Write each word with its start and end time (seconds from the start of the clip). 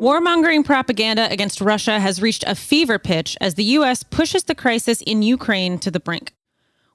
Warmongering 0.00 0.64
propaganda 0.64 1.30
against 1.30 1.60
Russia 1.60 2.00
has 2.00 2.20
reached 2.20 2.44
a 2.46 2.54
fever 2.54 2.98
pitch 2.98 3.36
as 3.40 3.54
the 3.54 3.64
US 3.64 4.02
pushes 4.02 4.44
the 4.44 4.54
crisis 4.54 5.00
in 5.02 5.22
Ukraine 5.22 5.78
to 5.78 5.90
the 5.90 6.00
brink. 6.00 6.34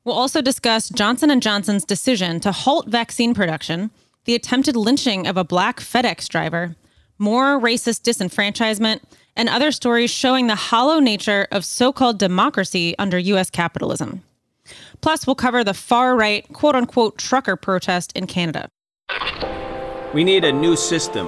We'll 0.04 0.16
also 0.16 0.42
discuss 0.42 0.90
Johnson 0.90 1.40
& 1.40 1.42
Johnson's 1.42 1.86
decision 1.86 2.40
to 2.42 2.52
halt 2.52 2.88
vaccine 2.88 3.34
production, 3.34 3.92
the 4.26 4.36
attempted 4.36 4.76
lynching 4.76 5.26
of 5.26 5.38
a 5.38 5.44
black 5.44 5.80
FedEx 5.80 6.28
driver, 6.28 6.76
more 7.18 7.60
racist 7.60 8.02
disenfranchisement, 8.02 9.02
and 9.36 9.48
other 9.48 9.72
stories 9.72 10.12
showing 10.12 10.48
the 10.48 10.56
hollow 10.56 11.00
nature 11.00 11.48
of 11.52 11.64
so-called 11.66 12.20
democracy 12.20 12.94
under 13.00 13.18
US 13.18 13.50
capitalism. 13.50 14.22
Plus, 15.02 15.26
we'll 15.26 15.36
cover 15.36 15.64
the 15.64 15.74
far-right 15.74 16.52
quote-unquote 16.54 17.18
trucker 17.18 17.56
protest 17.56 18.12
in 18.16 18.28
Canada. 18.28 18.70
We 20.14 20.24
need 20.24 20.44
a 20.44 20.52
new 20.52 20.76
system. 20.76 21.28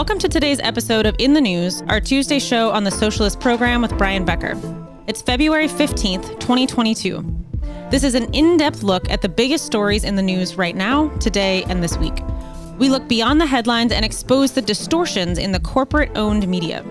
Welcome 0.00 0.18
to 0.20 0.30
today's 0.30 0.60
episode 0.60 1.04
of 1.04 1.14
In 1.18 1.34
the 1.34 1.42
News, 1.42 1.82
our 1.90 2.00
Tuesday 2.00 2.38
show 2.38 2.70
on 2.70 2.84
the 2.84 2.90
Socialist 2.90 3.38
Program 3.38 3.82
with 3.82 3.98
Brian 3.98 4.24
Becker. 4.24 4.58
It's 5.06 5.20
February 5.20 5.68
15th, 5.68 6.40
2022. 6.40 7.22
This 7.90 8.02
is 8.02 8.14
an 8.14 8.32
in 8.32 8.56
depth 8.56 8.82
look 8.82 9.10
at 9.10 9.20
the 9.20 9.28
biggest 9.28 9.66
stories 9.66 10.04
in 10.04 10.14
the 10.14 10.22
news 10.22 10.56
right 10.56 10.74
now, 10.74 11.10
today, 11.18 11.64
and 11.64 11.82
this 11.82 11.98
week. 11.98 12.14
We 12.78 12.88
look 12.88 13.08
beyond 13.08 13.42
the 13.42 13.46
headlines 13.46 13.92
and 13.92 14.02
expose 14.02 14.52
the 14.52 14.62
distortions 14.62 15.36
in 15.36 15.52
the 15.52 15.60
corporate 15.60 16.16
owned 16.16 16.48
media. 16.48 16.82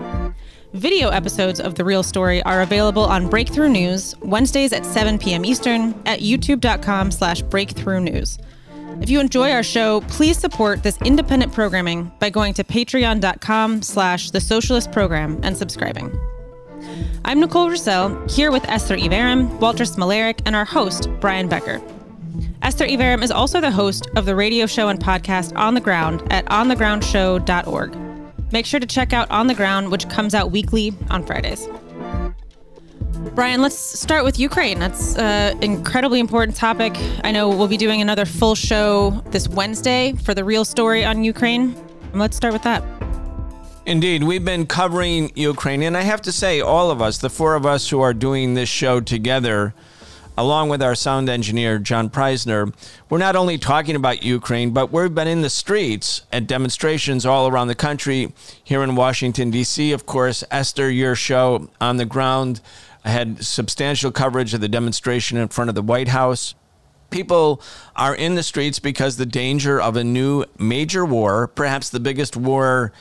Video 0.74 1.08
episodes 1.08 1.58
of 1.58 1.74
The 1.74 1.84
Real 1.84 2.04
Story 2.04 2.44
are 2.44 2.62
available 2.62 3.06
on 3.06 3.28
Breakthrough 3.28 3.70
News, 3.70 4.14
Wednesdays 4.20 4.72
at 4.72 4.86
7 4.86 5.18
p.m. 5.18 5.44
Eastern, 5.44 6.00
at 6.06 6.20
youtube.com 6.20 7.10
slash 7.10 7.42
breakthrough 7.42 7.98
news. 7.98 8.38
If 9.00 9.08
you 9.08 9.18
enjoy 9.18 9.50
our 9.52 9.62
show, 9.62 10.02
please 10.02 10.36
support 10.38 10.82
this 10.82 10.98
independent 11.02 11.52
programming 11.52 12.12
by 12.18 12.28
going 12.28 12.52
to 12.54 12.64
patreon.com 12.64 13.82
slash 13.82 14.30
the 14.30 14.40
socialist 14.40 14.92
program 14.92 15.40
and 15.42 15.56
subscribing. 15.56 16.16
I'm 17.24 17.40
Nicole 17.40 17.68
Roussell, 17.70 18.30
here 18.30 18.50
with 18.52 18.68
Esther 18.68 18.96
Iverem, 18.96 19.58
Walter 19.58 19.84
Smolarek, 19.84 20.40
and 20.44 20.54
our 20.54 20.64
host, 20.64 21.08
Brian 21.20 21.48
Becker. 21.48 21.80
Esther 22.62 22.86
Iverem 22.86 23.22
is 23.22 23.30
also 23.30 23.60
the 23.60 23.70
host 23.70 24.06
of 24.16 24.26
the 24.26 24.36
radio 24.36 24.66
show 24.66 24.88
and 24.88 25.00
podcast 25.00 25.56
On 25.56 25.72
the 25.72 25.80
Ground 25.80 26.22
at 26.30 26.44
onthegroundshow.org. 26.46 27.96
Make 28.52 28.66
sure 28.66 28.80
to 28.80 28.86
check 28.86 29.12
out 29.12 29.30
On 29.30 29.46
the 29.46 29.54
Ground, 29.54 29.90
which 29.90 30.08
comes 30.10 30.34
out 30.34 30.50
weekly 30.50 30.92
on 31.08 31.24
Fridays. 31.24 31.66
Brian, 33.34 33.60
let's 33.60 33.76
start 33.76 34.24
with 34.24 34.38
Ukraine. 34.38 34.78
That's 34.78 35.16
an 35.16 35.62
incredibly 35.62 36.20
important 36.20 36.56
topic. 36.56 36.94
I 37.22 37.30
know 37.30 37.48
we'll 37.48 37.68
be 37.68 37.76
doing 37.76 38.00
another 38.00 38.24
full 38.24 38.54
show 38.54 39.22
this 39.26 39.46
Wednesday 39.46 40.14
for 40.14 40.34
the 40.34 40.42
real 40.42 40.64
story 40.64 41.04
on 41.04 41.22
Ukraine. 41.22 41.76
Let's 42.12 42.36
start 42.36 42.52
with 42.52 42.62
that. 42.62 42.82
Indeed, 43.86 44.24
we've 44.24 44.44
been 44.44 44.66
covering 44.66 45.32
Ukraine, 45.34 45.82
and 45.82 45.96
I 45.96 46.02
have 46.02 46.22
to 46.22 46.32
say, 46.32 46.60
all 46.60 46.90
of 46.90 47.00
us, 47.00 47.18
the 47.18 47.30
four 47.30 47.54
of 47.54 47.66
us 47.66 47.90
who 47.90 48.00
are 48.00 48.14
doing 48.14 48.54
this 48.54 48.68
show 48.68 49.00
together, 49.00 49.74
along 50.36 50.68
with 50.68 50.82
our 50.82 50.94
sound 50.94 51.28
engineer, 51.28 51.78
John 51.78 52.08
Preisner, 52.08 52.74
we're 53.08 53.18
not 53.18 53.36
only 53.36 53.58
talking 53.58 53.96
about 53.96 54.22
Ukraine, 54.22 54.70
but 54.70 54.92
we've 54.92 55.14
been 55.14 55.28
in 55.28 55.42
the 55.42 55.50
streets 55.50 56.22
at 56.32 56.46
demonstrations 56.46 57.26
all 57.26 57.48
around 57.48 57.68
the 57.68 57.74
country, 57.74 58.32
here 58.64 58.82
in 58.82 58.96
Washington, 58.96 59.50
D.C., 59.50 59.92
of 59.92 60.06
course. 60.06 60.42
Esther, 60.50 60.90
your 60.90 61.14
show 61.14 61.68
on 61.80 61.96
the 61.96 62.06
ground 62.06 62.60
I 63.04 63.10
had 63.10 63.44
substantial 63.44 64.10
coverage 64.10 64.54
of 64.54 64.60
the 64.60 64.68
demonstration 64.68 65.38
in 65.38 65.48
front 65.48 65.68
of 65.68 65.74
the 65.74 65.82
White 65.82 66.08
House. 66.08 66.54
People 67.10 67.62
are 67.96 68.14
in 68.14 68.34
the 68.34 68.42
streets 68.42 68.78
because 68.78 69.16
the 69.16 69.26
danger 69.26 69.80
of 69.80 69.96
a 69.96 70.04
new 70.04 70.44
major 70.58 71.04
war, 71.04 71.48
perhaps 71.48 71.90
the 71.90 72.00
biggest 72.00 72.36
war 72.36 72.92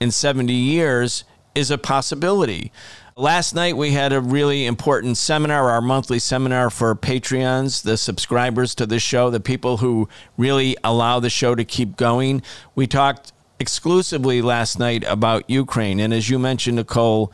in 0.00 0.10
70 0.10 0.52
years, 0.52 1.24
is 1.54 1.70
a 1.70 1.78
possibility. 1.78 2.72
Last 3.16 3.54
night, 3.54 3.76
we 3.76 3.92
had 3.92 4.12
a 4.12 4.20
really 4.20 4.66
important 4.66 5.16
seminar, 5.16 5.70
our 5.70 5.80
monthly 5.80 6.18
seminar 6.18 6.68
for 6.68 6.96
Patreons, 6.96 7.82
the 7.82 7.96
subscribers 7.96 8.74
to 8.74 8.86
the 8.86 8.98
show, 8.98 9.30
the 9.30 9.38
people 9.38 9.76
who 9.76 10.08
really 10.36 10.76
allow 10.82 11.20
the 11.20 11.30
show 11.30 11.54
to 11.54 11.64
keep 11.64 11.96
going. 11.96 12.42
We 12.74 12.88
talked 12.88 13.32
exclusively 13.60 14.42
last 14.42 14.80
night 14.80 15.04
about 15.06 15.48
Ukraine. 15.48 16.00
And 16.00 16.12
as 16.12 16.28
you 16.28 16.40
mentioned, 16.40 16.74
Nicole, 16.76 17.32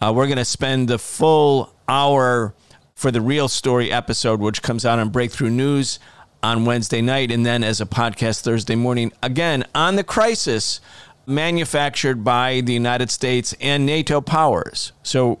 uh, 0.00 0.12
we're 0.14 0.26
going 0.26 0.38
to 0.38 0.44
spend 0.44 0.88
the 0.88 0.98
full 0.98 1.74
hour 1.88 2.54
for 2.94 3.10
the 3.10 3.20
real 3.20 3.48
story 3.48 3.90
episode, 3.92 4.40
which 4.40 4.62
comes 4.62 4.84
out 4.86 4.98
on 4.98 5.10
Breakthrough 5.10 5.50
News 5.50 5.98
on 6.42 6.64
Wednesday 6.64 7.00
night 7.00 7.30
and 7.30 7.44
then 7.44 7.64
as 7.64 7.80
a 7.80 7.86
podcast 7.86 8.42
Thursday 8.42 8.74
morning. 8.74 9.12
Again, 9.22 9.64
on 9.74 9.96
the 9.96 10.04
crisis 10.04 10.80
manufactured 11.26 12.22
by 12.22 12.60
the 12.60 12.72
United 12.72 13.10
States 13.10 13.54
and 13.60 13.86
NATO 13.86 14.20
powers. 14.20 14.92
So 15.02 15.40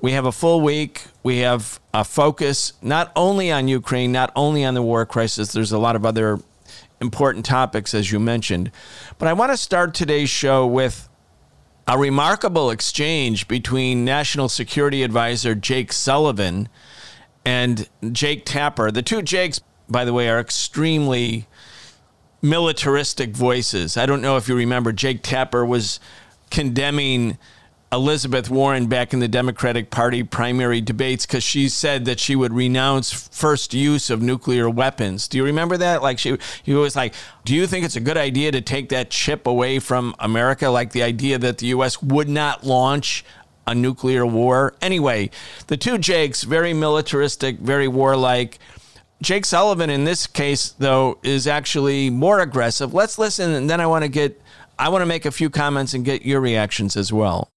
we 0.00 0.12
have 0.12 0.26
a 0.26 0.32
full 0.32 0.60
week. 0.60 1.04
We 1.22 1.38
have 1.38 1.80
a 1.94 2.04
focus 2.04 2.72
not 2.82 3.12
only 3.14 3.52
on 3.52 3.68
Ukraine, 3.68 4.10
not 4.10 4.32
only 4.34 4.64
on 4.64 4.74
the 4.74 4.82
war 4.82 5.06
crisis, 5.06 5.52
there's 5.52 5.72
a 5.72 5.78
lot 5.78 5.94
of 5.94 6.04
other 6.04 6.40
important 7.00 7.44
topics, 7.44 7.94
as 7.94 8.10
you 8.10 8.18
mentioned. 8.18 8.70
But 9.18 9.28
I 9.28 9.32
want 9.32 9.52
to 9.52 9.56
start 9.56 9.94
today's 9.94 10.30
show 10.30 10.66
with 10.66 11.08
a 11.86 11.98
remarkable 11.98 12.70
exchange 12.70 13.48
between 13.48 14.04
National 14.04 14.48
Security 14.48 15.02
Advisor 15.02 15.54
Jake 15.54 15.92
Sullivan 15.92 16.68
and 17.44 17.88
Jake 18.12 18.44
Tapper. 18.44 18.90
The 18.90 19.02
two 19.02 19.22
Jakes, 19.22 19.60
by 19.88 20.04
the 20.04 20.12
way, 20.12 20.28
are 20.28 20.38
extremely 20.38 21.46
militaristic 22.40 23.30
voices. 23.30 23.96
I 23.96 24.06
don't 24.06 24.22
know 24.22 24.36
if 24.36 24.48
you 24.48 24.54
remember, 24.54 24.92
Jake 24.92 25.22
Tapper 25.22 25.64
was 25.64 25.98
condemning 26.50 27.38
Elizabeth 27.92 28.48
Warren 28.48 28.86
back 28.86 29.12
in 29.12 29.20
the 29.20 29.28
Democratic 29.28 29.90
Party 29.90 30.22
primary 30.22 30.80
debates 30.80 31.26
because 31.26 31.44
she 31.44 31.68
said 31.68 32.06
that 32.06 32.18
she 32.18 32.34
would 32.34 32.54
renounce 32.54 33.12
first 33.12 33.74
use 33.74 34.08
of 34.08 34.22
nuclear 34.22 34.70
weapons. 34.70 35.28
Do 35.28 35.36
you 35.36 35.44
remember 35.44 35.76
that? 35.76 36.02
Like 36.02 36.18
she, 36.18 36.38
he 36.62 36.72
was 36.72 36.96
like, 36.96 37.12
"Do 37.44 37.54
you 37.54 37.66
think 37.66 37.84
it's 37.84 37.96
a 37.96 38.00
good 38.00 38.16
idea 38.16 38.50
to 38.50 38.62
take 38.62 38.88
that 38.88 39.10
chip 39.10 39.46
away 39.46 39.78
from 39.78 40.14
America?" 40.18 40.70
Like 40.70 40.92
the 40.92 41.02
idea 41.02 41.36
that 41.38 41.58
the 41.58 41.66
U.S. 41.66 42.02
would 42.02 42.30
not 42.30 42.64
launch 42.64 43.26
a 43.66 43.74
nuclear 43.74 44.24
war. 44.24 44.74
Anyway, 44.80 45.30
the 45.66 45.76
two 45.76 45.98
Jakes, 45.98 46.44
very 46.44 46.72
militaristic, 46.72 47.58
very 47.58 47.88
warlike. 47.88 48.58
Jake 49.20 49.44
Sullivan, 49.44 49.90
in 49.90 50.04
this 50.04 50.26
case, 50.26 50.70
though, 50.70 51.18
is 51.22 51.46
actually 51.46 52.08
more 52.08 52.40
aggressive. 52.40 52.92
Let's 52.94 53.18
listen, 53.18 53.52
and 53.52 53.70
then 53.70 53.80
I 53.80 53.86
want 53.86 54.02
to 54.02 54.08
get, 54.08 54.40
I 54.78 54.88
want 54.88 55.02
to 55.02 55.06
make 55.06 55.26
a 55.26 55.30
few 55.30 55.48
comments 55.48 55.94
and 55.94 56.04
get 56.04 56.22
your 56.22 56.40
reactions 56.40 56.96
as 56.96 57.12
well. 57.12 57.51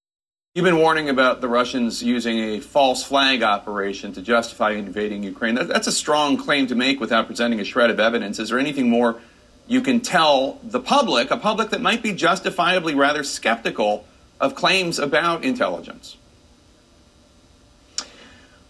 You've 0.55 0.63
been 0.63 0.77
warning 0.77 1.09
about 1.09 1.41
the 1.41 1.49
Russians 1.49 2.01
using 2.01 2.39
a 2.39 2.61
false 2.61 3.03
flag 3.03 3.43
operation 3.43 4.13
to 4.13 4.21
justify 4.21 4.71
invading 4.71 5.21
Ukraine. 5.21 5.55
That's 5.55 5.87
a 5.87 5.91
strong 5.91 6.37
claim 6.37 6.65
to 6.67 6.75
make 6.75 7.01
without 7.01 7.27
presenting 7.27 7.59
a 7.59 7.65
shred 7.65 7.89
of 7.89 7.99
evidence. 7.99 8.39
Is 8.39 8.47
there 8.47 8.57
anything 8.57 8.89
more 8.89 9.19
you 9.67 9.81
can 9.81 9.99
tell 9.99 10.61
the 10.63 10.79
public, 10.79 11.29
a 11.29 11.35
public 11.35 11.71
that 11.71 11.81
might 11.81 12.01
be 12.01 12.13
justifiably 12.13 12.95
rather 12.95 13.21
skeptical 13.21 14.07
of 14.39 14.55
claims 14.55 14.97
about 14.97 15.43
intelligence? 15.43 16.15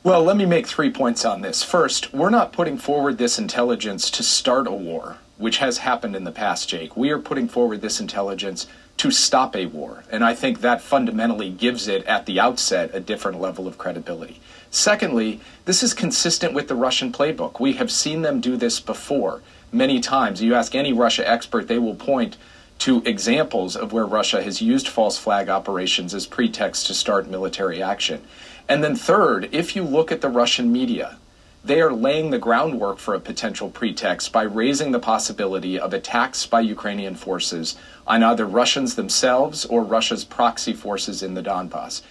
Well, 0.02 0.24
let 0.24 0.38
me 0.38 0.48
make 0.48 0.66
three 0.66 0.90
points 0.90 1.24
on 1.24 1.42
this. 1.42 1.62
First, 1.62 2.16
we're 2.16 2.32
not 2.32 2.52
putting 2.52 2.80
forward 2.80 3.20
this 3.20 3.38
intelligence 3.38 4.10
to 4.10 4.24
start 4.24 4.66
a 4.66 4.72
war, 4.72 5.18
which 5.38 5.60
has 5.60 5.78
happened 5.78 6.16
in 6.16 6.24
the 6.24 6.32
past, 6.32 6.68
Jake. 6.68 6.98
We 6.98 7.12
are 7.12 7.20
putting 7.20 7.48
forward 7.48 7.82
this 7.82 8.00
intelligence 8.00 8.66
to 8.98 9.12
stop 9.12 9.56
a 9.56 9.66
war. 9.66 10.04
And 10.10 10.24
I 10.24 10.34
think 10.34 10.62
that 10.62 10.82
fundamentally 10.82 11.50
gives 11.50 11.88
it, 11.88 12.06
at 12.06 12.26
the 12.26 12.40
outset, 12.40 12.92
a 12.94 13.00
different 13.00 13.42
level 13.42 13.68
of 13.68 13.78
credibility. 13.78 14.40
Secondly, 14.72 15.40
this 15.66 15.84
is 15.84 15.94
consistent 15.94 16.54
with 16.54 16.68
the 16.68 16.76
Russian 16.76 17.12
playbook. 17.12 17.60
We 17.60 17.74
have 17.74 17.92
seen 17.92 18.22
them 18.22 18.42
do 18.42 18.58
this 18.58 18.80
before 18.80 19.42
many 19.72 20.00
times. 20.00 20.42
You 20.42 20.56
ask 20.56 20.76
any 20.76 20.94
Russia 20.94 21.28
expert, 21.30 21.68
they 21.68 21.80
will 21.80 21.96
point 21.96 22.38
to 22.80 23.02
examples 23.06 23.76
of 23.76 23.94
where 23.94 24.06
Russia 24.06 24.44
has 24.44 24.62
used 24.62 24.88
false 24.88 25.18
flag 25.18 25.50
operations 25.50 26.14
as 26.14 26.26
pretext 26.26 26.88
to 26.88 26.94
start 26.94 27.28
military 27.28 27.82
action. 27.82 28.22
And 28.68 28.84
then, 28.84 28.96
third, 28.96 29.50
if 29.52 29.76
you 29.76 29.84
look 29.84 30.12
at 30.12 30.22
the 30.22 30.30
Russian 30.30 30.72
media, 30.72 31.18
they 31.66 31.82
are 31.82 31.92
laying 31.92 32.30
the 32.30 32.38
groundwork 32.38 33.00
for 33.00 33.16
a 33.16 33.20
potential 33.20 33.70
pretext 33.72 34.32
by 34.32 34.44
raising 34.44 34.92
the 34.92 35.00
possibility 35.00 35.80
of 35.80 35.94
attacks 35.94 36.46
by 36.46 36.62
Ukrainian 36.62 37.16
forces 37.16 37.76
on 38.06 38.22
either 38.22 38.46
Russians 38.46 38.94
themselves 38.96 39.66
or 39.66 39.84
Russia's 39.84 40.24
proxy 40.24 40.74
forces 40.74 41.24
in 41.24 41.34
the 41.34 41.42
Donbass. 41.42 42.04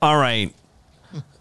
All 0.00 0.16
right. 0.16 0.54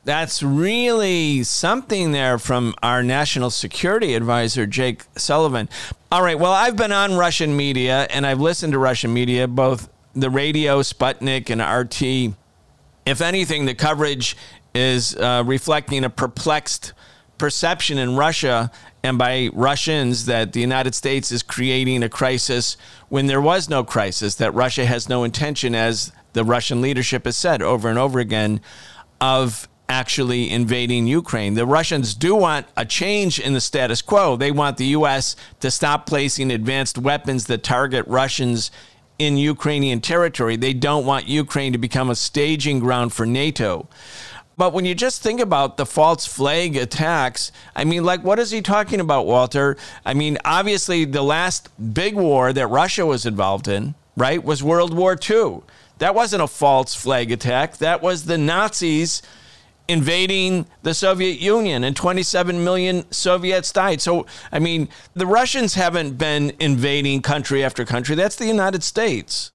That's 0.03 0.43
really 0.43 1.43
something 1.43 2.11
there 2.11 2.37
from 2.37 2.75
our 2.83 3.01
national 3.01 3.49
security 3.49 4.13
advisor, 4.13 4.65
Jake 4.65 5.05
Sullivan. 5.15 5.69
All 6.11 6.21
right. 6.21 6.37
Well, 6.37 6.51
I've 6.51 6.75
been 6.75 6.91
on 6.91 7.15
Russian 7.15 7.55
media 7.55 8.07
and 8.09 8.27
I've 8.27 8.41
listened 8.41 8.73
to 8.73 8.79
Russian 8.79 9.13
media, 9.13 9.47
both 9.47 9.89
the 10.13 10.29
radio, 10.29 10.81
Sputnik, 10.81 11.49
and 11.49 11.61
RT. 11.61 12.35
If 13.05 13.21
anything, 13.21 13.65
the 13.65 13.73
coverage 13.73 14.35
is 14.75 15.15
uh, 15.15 15.43
reflecting 15.45 16.03
a 16.03 16.09
perplexed 16.09 16.91
perception 17.37 17.97
in 17.97 18.15
Russia 18.15 18.71
and 19.03 19.17
by 19.17 19.49
Russians 19.53 20.25
that 20.25 20.53
the 20.53 20.61
United 20.61 20.95
States 20.95 21.31
is 21.31 21.43
creating 21.43 22.03
a 22.03 22.09
crisis 22.09 22.77
when 23.09 23.27
there 23.27 23.41
was 23.41 23.69
no 23.69 23.83
crisis, 23.83 24.35
that 24.35 24.53
Russia 24.53 24.85
has 24.85 25.09
no 25.09 25.23
intention, 25.23 25.75
as 25.75 26.11
the 26.33 26.43
Russian 26.43 26.81
leadership 26.81 27.25
has 27.25 27.35
said 27.35 27.61
over 27.61 27.89
and 27.89 27.99
over 27.99 28.19
again, 28.19 28.61
of 29.19 29.67
actually 29.89 30.49
invading 30.49 31.05
Ukraine. 31.05 31.53
The 31.53 31.65
Russians 31.65 32.15
do 32.15 32.35
want 32.35 32.65
a 32.77 32.85
change 32.85 33.39
in 33.39 33.53
the 33.53 33.61
status 33.61 34.01
quo. 34.01 34.37
They 34.37 34.51
want 34.51 34.77
the 34.77 34.87
U.S. 34.87 35.35
to 35.59 35.69
stop 35.69 36.05
placing 36.05 36.51
advanced 36.51 36.97
weapons 36.97 37.45
that 37.47 37.63
target 37.63 38.05
Russians 38.07 38.71
in 39.19 39.37
Ukrainian 39.37 40.01
territory. 40.01 40.55
They 40.55 40.73
don't 40.73 41.05
want 41.05 41.27
Ukraine 41.27 41.73
to 41.73 41.77
become 41.77 42.09
a 42.09 42.15
staging 42.15 42.79
ground 42.79 43.13
for 43.13 43.25
NATO. 43.25 43.87
But 44.55 44.73
when 44.73 44.85
you 44.85 44.93
just 44.93 45.21
think 45.21 45.39
about 45.39 45.77
the 45.77 45.85
false 45.85 46.25
flag 46.25 46.75
attacks, 46.75 47.51
I 47.75 47.85
mean, 47.85 48.03
like, 48.03 48.23
what 48.23 48.39
is 48.39 48.51
he 48.51 48.61
talking 48.61 48.99
about, 48.99 49.25
Walter? 49.25 49.77
I 50.05 50.13
mean, 50.13 50.37
obviously, 50.45 51.05
the 51.05 51.23
last 51.23 51.69
big 51.93 52.15
war 52.15 52.53
that 52.53 52.67
Russia 52.67 53.05
was 53.05 53.25
involved 53.25 53.67
in, 53.67 53.95
right, 54.15 54.43
was 54.43 54.61
World 54.61 54.93
War 54.93 55.17
II. 55.17 55.61
That 55.97 56.13
wasn't 56.13 56.43
a 56.43 56.47
false 56.47 56.93
flag 56.93 57.31
attack. 57.31 57.77
That 57.77 58.01
was 58.01 58.25
the 58.25 58.37
Nazis 58.37 59.21
invading 59.87 60.65
the 60.81 60.93
Soviet 60.93 61.39
Union 61.39 61.83
and 61.83 61.95
27 61.95 62.63
million 62.63 63.11
Soviets 63.11 63.71
died. 63.71 64.01
So, 64.01 64.25
I 64.51 64.59
mean, 64.59 64.89
the 65.13 65.25
Russians 65.25 65.73
haven't 65.73 66.17
been 66.17 66.53
invading 66.59 67.21
country 67.21 67.63
after 67.63 67.85
country. 67.85 68.15
That's 68.15 68.35
the 68.35 68.45
United 68.45 68.83
States. 68.83 69.52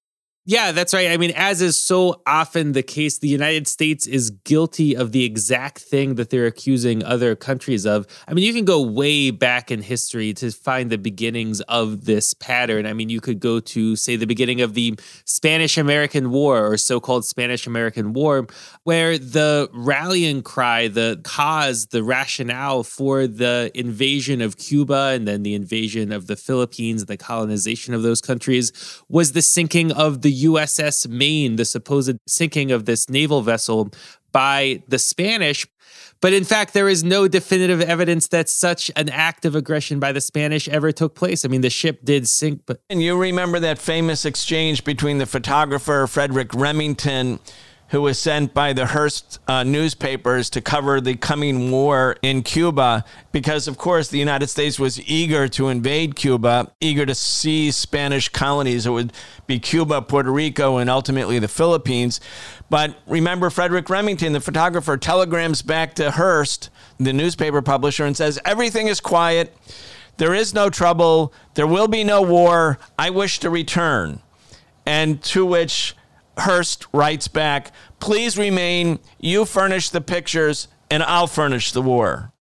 Yeah, 0.50 0.72
that's 0.72 0.94
right. 0.94 1.10
I 1.10 1.18
mean, 1.18 1.32
as 1.36 1.60
is 1.60 1.76
so 1.76 2.22
often 2.26 2.72
the 2.72 2.82
case, 2.82 3.18
the 3.18 3.28
United 3.28 3.68
States 3.68 4.06
is 4.06 4.30
guilty 4.30 4.96
of 4.96 5.12
the 5.12 5.22
exact 5.22 5.78
thing 5.78 6.14
that 6.14 6.30
they're 6.30 6.46
accusing 6.46 7.04
other 7.04 7.36
countries 7.36 7.84
of. 7.84 8.06
I 8.26 8.32
mean, 8.32 8.46
you 8.46 8.54
can 8.54 8.64
go 8.64 8.80
way 8.80 9.30
back 9.30 9.70
in 9.70 9.82
history 9.82 10.32
to 10.32 10.50
find 10.50 10.88
the 10.88 10.96
beginnings 10.96 11.60
of 11.60 12.06
this 12.06 12.32
pattern. 12.32 12.86
I 12.86 12.94
mean, 12.94 13.10
you 13.10 13.20
could 13.20 13.40
go 13.40 13.60
to, 13.60 13.94
say, 13.94 14.16
the 14.16 14.26
beginning 14.26 14.62
of 14.62 14.72
the 14.72 14.98
Spanish 15.26 15.76
American 15.76 16.30
War 16.30 16.66
or 16.66 16.78
so 16.78 16.98
called 16.98 17.26
Spanish 17.26 17.66
American 17.66 18.14
War, 18.14 18.46
where 18.84 19.18
the 19.18 19.68
rallying 19.74 20.40
cry, 20.40 20.88
the 20.88 21.20
cause, 21.24 21.88
the 21.88 22.02
rationale 22.02 22.84
for 22.84 23.26
the 23.26 23.70
invasion 23.74 24.40
of 24.40 24.56
Cuba 24.56 25.12
and 25.12 25.28
then 25.28 25.42
the 25.42 25.52
invasion 25.52 26.10
of 26.10 26.26
the 26.26 26.36
Philippines, 26.36 27.04
the 27.04 27.18
colonization 27.18 27.92
of 27.92 28.02
those 28.02 28.22
countries, 28.22 28.72
was 29.10 29.32
the 29.32 29.42
sinking 29.42 29.92
of 29.92 30.22
the 30.22 30.37
USS 30.44 31.08
Maine, 31.08 31.56
the 31.56 31.64
supposed 31.64 32.18
sinking 32.26 32.72
of 32.72 32.84
this 32.84 33.08
naval 33.08 33.42
vessel 33.42 33.90
by 34.32 34.82
the 34.88 34.98
Spanish. 34.98 35.66
But 36.20 36.32
in 36.32 36.44
fact, 36.44 36.74
there 36.74 36.88
is 36.88 37.04
no 37.04 37.28
definitive 37.28 37.80
evidence 37.80 38.28
that 38.28 38.48
such 38.48 38.90
an 38.96 39.08
act 39.08 39.44
of 39.44 39.54
aggression 39.54 40.00
by 40.00 40.10
the 40.12 40.20
Spanish 40.20 40.68
ever 40.68 40.90
took 40.90 41.14
place. 41.14 41.44
I 41.44 41.48
mean, 41.48 41.60
the 41.60 41.70
ship 41.70 42.00
did 42.04 42.28
sink, 42.28 42.62
but. 42.66 42.80
And 42.90 43.00
you 43.00 43.16
remember 43.16 43.60
that 43.60 43.78
famous 43.78 44.24
exchange 44.24 44.84
between 44.84 45.18
the 45.18 45.26
photographer 45.26 46.06
Frederic 46.08 46.52
Remington 46.54 47.38
who 47.88 48.02
was 48.02 48.18
sent 48.18 48.52
by 48.52 48.72
the 48.72 48.86
Hearst 48.86 49.38
uh, 49.48 49.64
newspapers 49.64 50.50
to 50.50 50.60
cover 50.60 51.00
the 51.00 51.16
coming 51.16 51.70
war 51.70 52.16
in 52.20 52.42
Cuba 52.42 53.04
because, 53.32 53.66
of 53.66 53.78
course, 53.78 54.08
the 54.08 54.18
United 54.18 54.48
States 54.48 54.78
was 54.78 55.00
eager 55.08 55.48
to 55.48 55.68
invade 55.68 56.14
Cuba, 56.14 56.70
eager 56.80 57.06
to 57.06 57.14
seize 57.14 57.76
Spanish 57.76 58.28
colonies. 58.28 58.84
It 58.84 58.90
would 58.90 59.12
be 59.46 59.58
Cuba, 59.58 60.02
Puerto 60.02 60.30
Rico, 60.30 60.76
and 60.76 60.90
ultimately 60.90 61.38
the 61.38 61.48
Philippines. 61.48 62.20
But 62.68 62.96
remember, 63.06 63.48
Frederic 63.48 63.88
Remington, 63.88 64.34
the 64.34 64.40
photographer, 64.40 64.98
telegrams 64.98 65.62
back 65.62 65.94
to 65.94 66.10
Hearst, 66.10 66.68
the 66.98 67.14
newspaper 67.14 67.62
publisher, 67.62 68.04
and 68.04 68.14
says, 68.14 68.38
Everything 68.44 68.88
is 68.88 69.00
quiet. 69.00 69.56
There 70.18 70.34
is 70.34 70.52
no 70.52 70.68
trouble. 70.68 71.32
There 71.54 71.66
will 71.66 71.88
be 71.88 72.04
no 72.04 72.20
war. 72.20 72.78
I 72.98 73.08
wish 73.08 73.38
to 73.40 73.50
return. 73.50 74.20
And 74.84 75.22
to 75.24 75.46
which 75.46 75.94
Hearst 76.38 76.86
writes 76.92 77.28
back, 77.28 77.72
please 78.00 78.38
remain. 78.38 78.98
You 79.18 79.44
furnish 79.44 79.90
the 79.90 80.00
pictures, 80.00 80.68
and 80.90 81.02
I'll 81.02 81.26
furnish 81.26 81.72
the 81.72 81.82
war. 81.82 82.32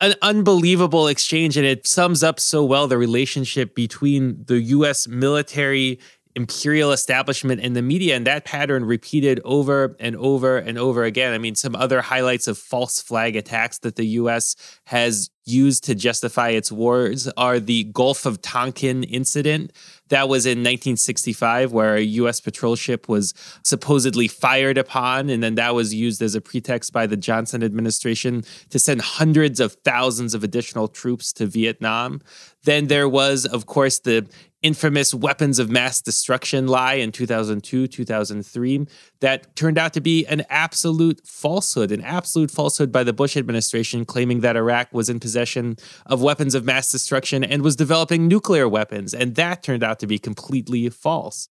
An 0.00 0.14
unbelievable 0.20 1.06
exchange, 1.06 1.56
and 1.56 1.66
it 1.66 1.86
sums 1.86 2.22
up 2.22 2.40
so 2.40 2.64
well 2.64 2.88
the 2.88 2.98
relationship 2.98 3.74
between 3.74 4.44
the 4.46 4.60
U.S. 4.60 5.06
military 5.06 6.00
imperial 6.36 6.90
establishment 6.90 7.60
and 7.60 7.76
the 7.76 7.82
media 7.82 8.16
and 8.16 8.26
that 8.26 8.44
pattern 8.44 8.84
repeated 8.84 9.40
over 9.44 9.96
and 10.00 10.16
over 10.16 10.58
and 10.58 10.76
over 10.78 11.04
again 11.04 11.32
i 11.32 11.38
mean 11.38 11.54
some 11.54 11.76
other 11.76 12.00
highlights 12.00 12.48
of 12.48 12.58
false 12.58 13.00
flag 13.00 13.36
attacks 13.36 13.78
that 13.78 13.94
the 13.94 14.04
us 14.04 14.56
has 14.86 15.30
used 15.44 15.84
to 15.84 15.94
justify 15.94 16.48
its 16.48 16.72
wars 16.72 17.28
are 17.36 17.60
the 17.60 17.84
gulf 17.84 18.26
of 18.26 18.42
tonkin 18.42 19.04
incident 19.04 19.70
that 20.08 20.28
was 20.28 20.46
in 20.46 20.58
1965, 20.58 21.72
where 21.72 21.96
a 21.96 22.02
U.S. 22.02 22.40
patrol 22.40 22.76
ship 22.76 23.08
was 23.08 23.32
supposedly 23.62 24.28
fired 24.28 24.76
upon, 24.76 25.30
and 25.30 25.42
then 25.42 25.54
that 25.54 25.74
was 25.74 25.94
used 25.94 26.20
as 26.20 26.34
a 26.34 26.40
pretext 26.40 26.92
by 26.92 27.06
the 27.06 27.16
Johnson 27.16 27.62
administration 27.62 28.44
to 28.70 28.78
send 28.78 29.00
hundreds 29.00 29.60
of 29.60 29.74
thousands 29.84 30.34
of 30.34 30.44
additional 30.44 30.88
troops 30.88 31.32
to 31.34 31.46
Vietnam. 31.46 32.20
Then 32.64 32.88
there 32.88 33.08
was, 33.08 33.46
of 33.46 33.66
course, 33.66 34.00
the 34.00 34.26
infamous 34.64 35.12
weapons 35.12 35.58
of 35.58 35.70
mass 35.70 36.00
destruction 36.00 36.66
lie 36.66 36.94
in 36.94 37.12
2002, 37.12 37.86
2003, 37.86 38.86
that 39.20 39.54
turned 39.54 39.76
out 39.76 39.92
to 39.92 40.00
be 40.00 40.26
an 40.26 40.42
absolute 40.48 41.20
falsehood, 41.26 41.92
an 41.92 42.00
absolute 42.00 42.50
falsehood 42.50 42.90
by 42.90 43.04
the 43.04 43.12
Bush 43.12 43.36
administration 43.36 44.06
claiming 44.06 44.40
that 44.40 44.56
Iraq 44.56 44.88
was 44.90 45.10
in 45.10 45.20
possession 45.20 45.76
of 46.06 46.22
weapons 46.22 46.54
of 46.54 46.64
mass 46.64 46.90
destruction 46.90 47.44
and 47.44 47.62
was 47.62 47.76
developing 47.76 48.26
nuclear 48.26 48.66
weapons. 48.66 49.12
And 49.12 49.34
that 49.34 49.62
turned 49.62 49.84
out 49.84 49.98
to 50.00 50.06
be 50.06 50.18
completely 50.18 50.88
false. 50.88 51.50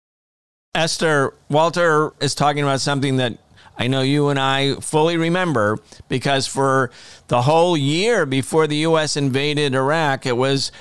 Esther, 0.75 1.33
Walter 1.49 2.13
is 2.21 2.35
talking 2.35 2.61
about 2.61 2.79
something 2.79 3.17
that 3.17 3.39
I 3.79 3.87
know 3.87 4.01
you 4.01 4.27
and 4.27 4.37
I 4.37 4.75
fully 4.75 5.15
remember 5.15 5.79
because 6.09 6.45
for 6.45 6.91
the 7.27 7.43
whole 7.43 7.77
year 7.77 8.25
before 8.25 8.67
the 8.67 8.75
U.S. 8.77 9.15
invaded 9.15 9.73
Iraq, 9.73 10.25
it 10.25 10.35
was 10.35 10.71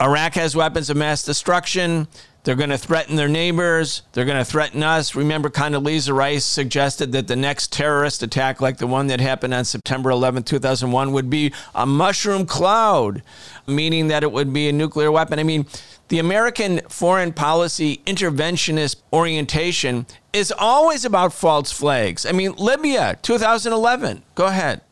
Iraq 0.00 0.34
has 0.34 0.56
weapons 0.56 0.90
of 0.90 0.96
mass 0.96 1.22
destruction. 1.22 2.08
They're 2.44 2.54
going 2.54 2.70
to 2.70 2.78
threaten 2.78 3.16
their 3.16 3.28
neighbors. 3.28 4.02
They're 4.12 4.26
going 4.26 4.38
to 4.38 4.44
threaten 4.44 4.82
us. 4.82 5.14
Remember, 5.14 5.48
Condoleezza 5.48 6.14
Rice 6.14 6.44
suggested 6.44 7.12
that 7.12 7.26
the 7.26 7.36
next 7.36 7.72
terrorist 7.72 8.22
attack, 8.22 8.60
like 8.60 8.76
the 8.76 8.86
one 8.86 9.06
that 9.06 9.18
happened 9.18 9.54
on 9.54 9.64
September 9.64 10.10
11, 10.10 10.42
2001, 10.42 11.12
would 11.12 11.30
be 11.30 11.54
a 11.74 11.86
mushroom 11.86 12.44
cloud, 12.44 13.22
meaning 13.66 14.08
that 14.08 14.22
it 14.22 14.30
would 14.30 14.52
be 14.52 14.68
a 14.68 14.72
nuclear 14.72 15.10
weapon. 15.10 15.38
I 15.38 15.42
mean, 15.42 15.64
the 16.08 16.18
American 16.18 16.82
foreign 16.90 17.32
policy 17.32 18.02
interventionist 18.04 18.96
orientation 19.10 20.04
is 20.34 20.52
always 20.52 21.06
about 21.06 21.32
false 21.32 21.72
flags. 21.72 22.26
I 22.26 22.32
mean, 22.32 22.52
Libya, 22.56 23.18
2011. 23.22 24.22
Go 24.34 24.44
ahead. 24.46 24.82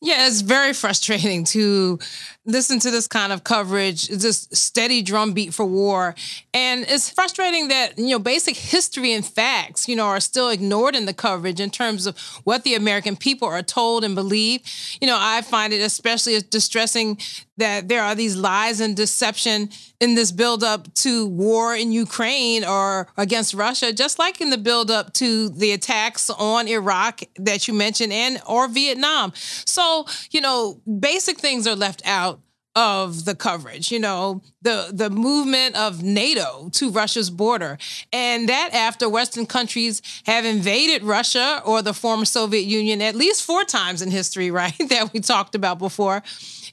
Yeah, 0.00 0.28
it's 0.28 0.42
very 0.42 0.72
frustrating 0.72 1.42
to 1.46 1.98
listen 2.46 2.78
to 2.78 2.90
this 2.90 3.08
kind 3.08 3.32
of 3.32 3.44
coverage, 3.44 4.08
this 4.08 4.48
steady 4.52 5.02
drumbeat 5.02 5.52
for 5.52 5.66
war. 5.66 6.14
And 6.54 6.84
it's 6.88 7.10
frustrating 7.10 7.68
that, 7.68 7.98
you 7.98 8.10
know, 8.10 8.18
basic 8.18 8.56
history 8.56 9.12
and 9.12 9.26
facts, 9.26 9.88
you 9.88 9.96
know, 9.96 10.06
are 10.06 10.20
still 10.20 10.48
ignored 10.48 10.94
in 10.94 11.06
the 11.06 11.12
coverage 11.12 11.60
in 11.60 11.70
terms 11.70 12.06
of 12.06 12.16
what 12.44 12.62
the 12.62 12.74
American 12.74 13.16
people 13.16 13.48
are 13.48 13.62
told 13.62 14.04
and 14.04 14.14
believe. 14.14 14.62
You 15.00 15.08
know, 15.08 15.18
I 15.18 15.42
find 15.42 15.72
it 15.72 15.80
especially 15.80 16.40
distressing 16.40 17.18
that 17.58 17.88
there 17.88 18.02
are 18.02 18.14
these 18.14 18.36
lies 18.36 18.80
and 18.80 18.96
deception 18.96 19.70
in 19.98 20.14
this 20.14 20.30
buildup 20.30 20.92
to 20.94 21.26
war 21.26 21.74
in 21.74 21.90
Ukraine 21.90 22.64
or 22.64 23.08
against 23.16 23.54
Russia, 23.54 23.92
just 23.92 24.18
like 24.18 24.40
in 24.40 24.50
the 24.50 24.58
buildup 24.58 25.14
to 25.14 25.48
the 25.48 25.72
attacks 25.72 26.28
on 26.30 26.68
Iraq 26.68 27.22
that 27.36 27.66
you 27.66 27.72
mentioned 27.72 28.12
and 28.12 28.40
or 28.46 28.68
Vietnam. 28.68 29.32
So, 29.34 30.06
you 30.30 30.42
know, 30.42 30.80
basic 31.00 31.38
things 31.38 31.66
are 31.66 31.74
left 31.74 32.02
out 32.04 32.35
of 32.76 33.24
the 33.24 33.34
coverage, 33.34 33.90
you 33.90 33.98
know, 33.98 34.42
the 34.60 34.90
the 34.92 35.08
movement 35.08 35.74
of 35.74 36.02
NATO 36.02 36.68
to 36.74 36.90
Russia's 36.90 37.30
border. 37.30 37.78
And 38.12 38.48
that 38.50 38.70
after 38.74 39.08
Western 39.08 39.46
countries 39.46 40.02
have 40.26 40.44
invaded 40.44 41.02
Russia 41.02 41.62
or 41.64 41.80
the 41.80 41.94
former 41.94 42.26
Soviet 42.26 42.66
Union 42.66 43.00
at 43.00 43.14
least 43.16 43.42
four 43.42 43.64
times 43.64 44.02
in 44.02 44.10
history, 44.10 44.50
right? 44.56 44.76
that 44.90 45.12
we 45.12 45.20
talked 45.20 45.54
about 45.54 45.78
before. 45.78 46.22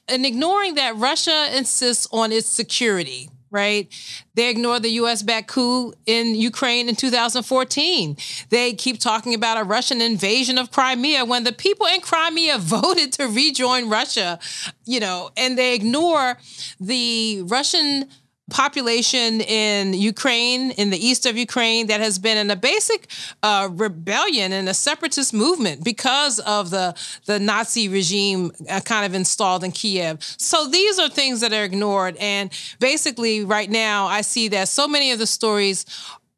And 0.06 0.26
ignoring 0.26 0.74
that 0.74 0.96
Russia 0.96 1.48
insists 1.56 2.06
on 2.12 2.30
its 2.30 2.46
security 2.46 3.30
right? 3.54 3.88
They 4.34 4.50
ignore 4.50 4.80
the 4.80 4.90
US 4.90 5.22
backed 5.22 5.46
coup 5.46 5.94
in 6.06 6.34
Ukraine 6.34 6.88
in 6.88 6.96
2014. 6.96 8.16
They 8.50 8.74
keep 8.74 8.98
talking 8.98 9.32
about 9.32 9.58
a 9.58 9.64
Russian 9.64 10.02
invasion 10.02 10.58
of 10.58 10.72
Crimea 10.72 11.24
when 11.24 11.44
the 11.44 11.52
people 11.52 11.86
in 11.86 12.00
Crimea 12.00 12.58
voted 12.76 13.12
to 13.14 13.28
rejoin 13.28 13.88
Russia, 13.88 14.40
you 14.84 14.98
know, 14.98 15.30
and 15.36 15.56
they 15.56 15.74
ignore 15.74 16.36
the 16.80 17.42
Russian 17.46 18.10
population 18.54 19.40
in 19.40 19.94
Ukraine, 19.94 20.70
in 20.70 20.90
the 20.90 20.96
east 20.96 21.26
of 21.26 21.36
Ukraine, 21.36 21.88
that 21.88 22.00
has 22.00 22.20
been 22.20 22.38
in 22.38 22.48
a 22.52 22.56
basic 22.56 23.08
uh, 23.42 23.68
rebellion 23.72 24.52
and 24.52 24.68
a 24.68 24.74
separatist 24.74 25.34
movement 25.34 25.82
because 25.82 26.38
of 26.38 26.70
the, 26.70 26.94
the 27.26 27.40
Nazi 27.40 27.88
regime 27.88 28.52
uh, 28.70 28.80
kind 28.80 29.04
of 29.04 29.12
installed 29.12 29.64
in 29.64 29.72
Kiev. 29.72 30.22
So 30.22 30.68
these 30.68 31.00
are 31.00 31.08
things 31.08 31.40
that 31.40 31.52
are 31.52 31.64
ignored. 31.64 32.16
And 32.18 32.52
basically, 32.78 33.44
right 33.44 33.68
now, 33.68 34.06
I 34.06 34.20
see 34.20 34.46
that 34.48 34.68
so 34.68 34.86
many 34.86 35.10
of 35.10 35.18
the 35.18 35.26
stories 35.26 35.84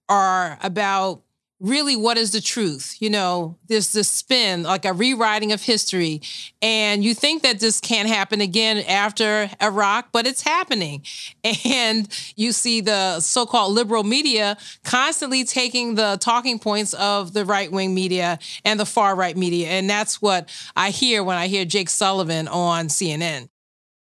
are 0.08 0.56
about 0.62 1.20
really 1.60 1.96
what 1.96 2.18
is 2.18 2.32
the 2.32 2.40
truth? 2.40 2.96
You 3.00 3.10
know 3.10 3.56
there's 3.68 3.92
this 3.92 4.08
spin 4.08 4.62
like 4.62 4.84
a 4.84 4.92
rewriting 4.92 5.52
of 5.52 5.62
history. 5.62 6.22
And 6.60 7.02
you 7.04 7.14
think 7.14 7.42
that 7.42 7.60
this 7.60 7.80
can't 7.80 8.08
happen 8.08 8.40
again 8.40 8.78
after 8.78 9.50
iraq 9.60 10.08
but 10.12 10.26
it's 10.26 10.42
happening. 10.42 11.02
And 11.64 12.08
you 12.36 12.52
see 12.52 12.80
the 12.80 13.20
so-called 13.20 13.72
liberal 13.72 14.04
media 14.04 14.56
constantly 14.84 15.44
taking 15.44 15.94
the 15.94 16.16
talking 16.20 16.58
points 16.58 16.94
of 16.94 17.32
the 17.32 17.44
right-wing 17.44 17.94
media 17.94 18.38
and 18.64 18.78
the 18.78 18.86
far-right 18.86 19.36
media. 19.36 19.68
And 19.68 19.88
that's 19.88 20.20
what 20.20 20.48
i 20.76 20.90
hear 20.90 21.22
when 21.24 21.36
i 21.36 21.46
hear 21.46 21.64
jake 21.64 21.88
sullivan 21.88 22.48
on 22.48 22.88
cnn 22.88 23.48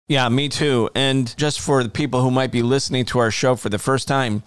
yeah, 0.07 0.27
me 0.29 0.49
too. 0.49 0.89
And 0.95 1.35
just 1.37 1.61
for 1.61 1.81
the 1.81 1.89
people 1.89 2.21
who 2.21 2.29
might 2.29 2.51
be 2.51 2.61
listening 2.61 3.05
to 3.05 3.19
our 3.19 3.31
show 3.31 3.55
for 3.55 3.69
the 3.69 3.79
first 3.79 4.07
time, 4.07 4.43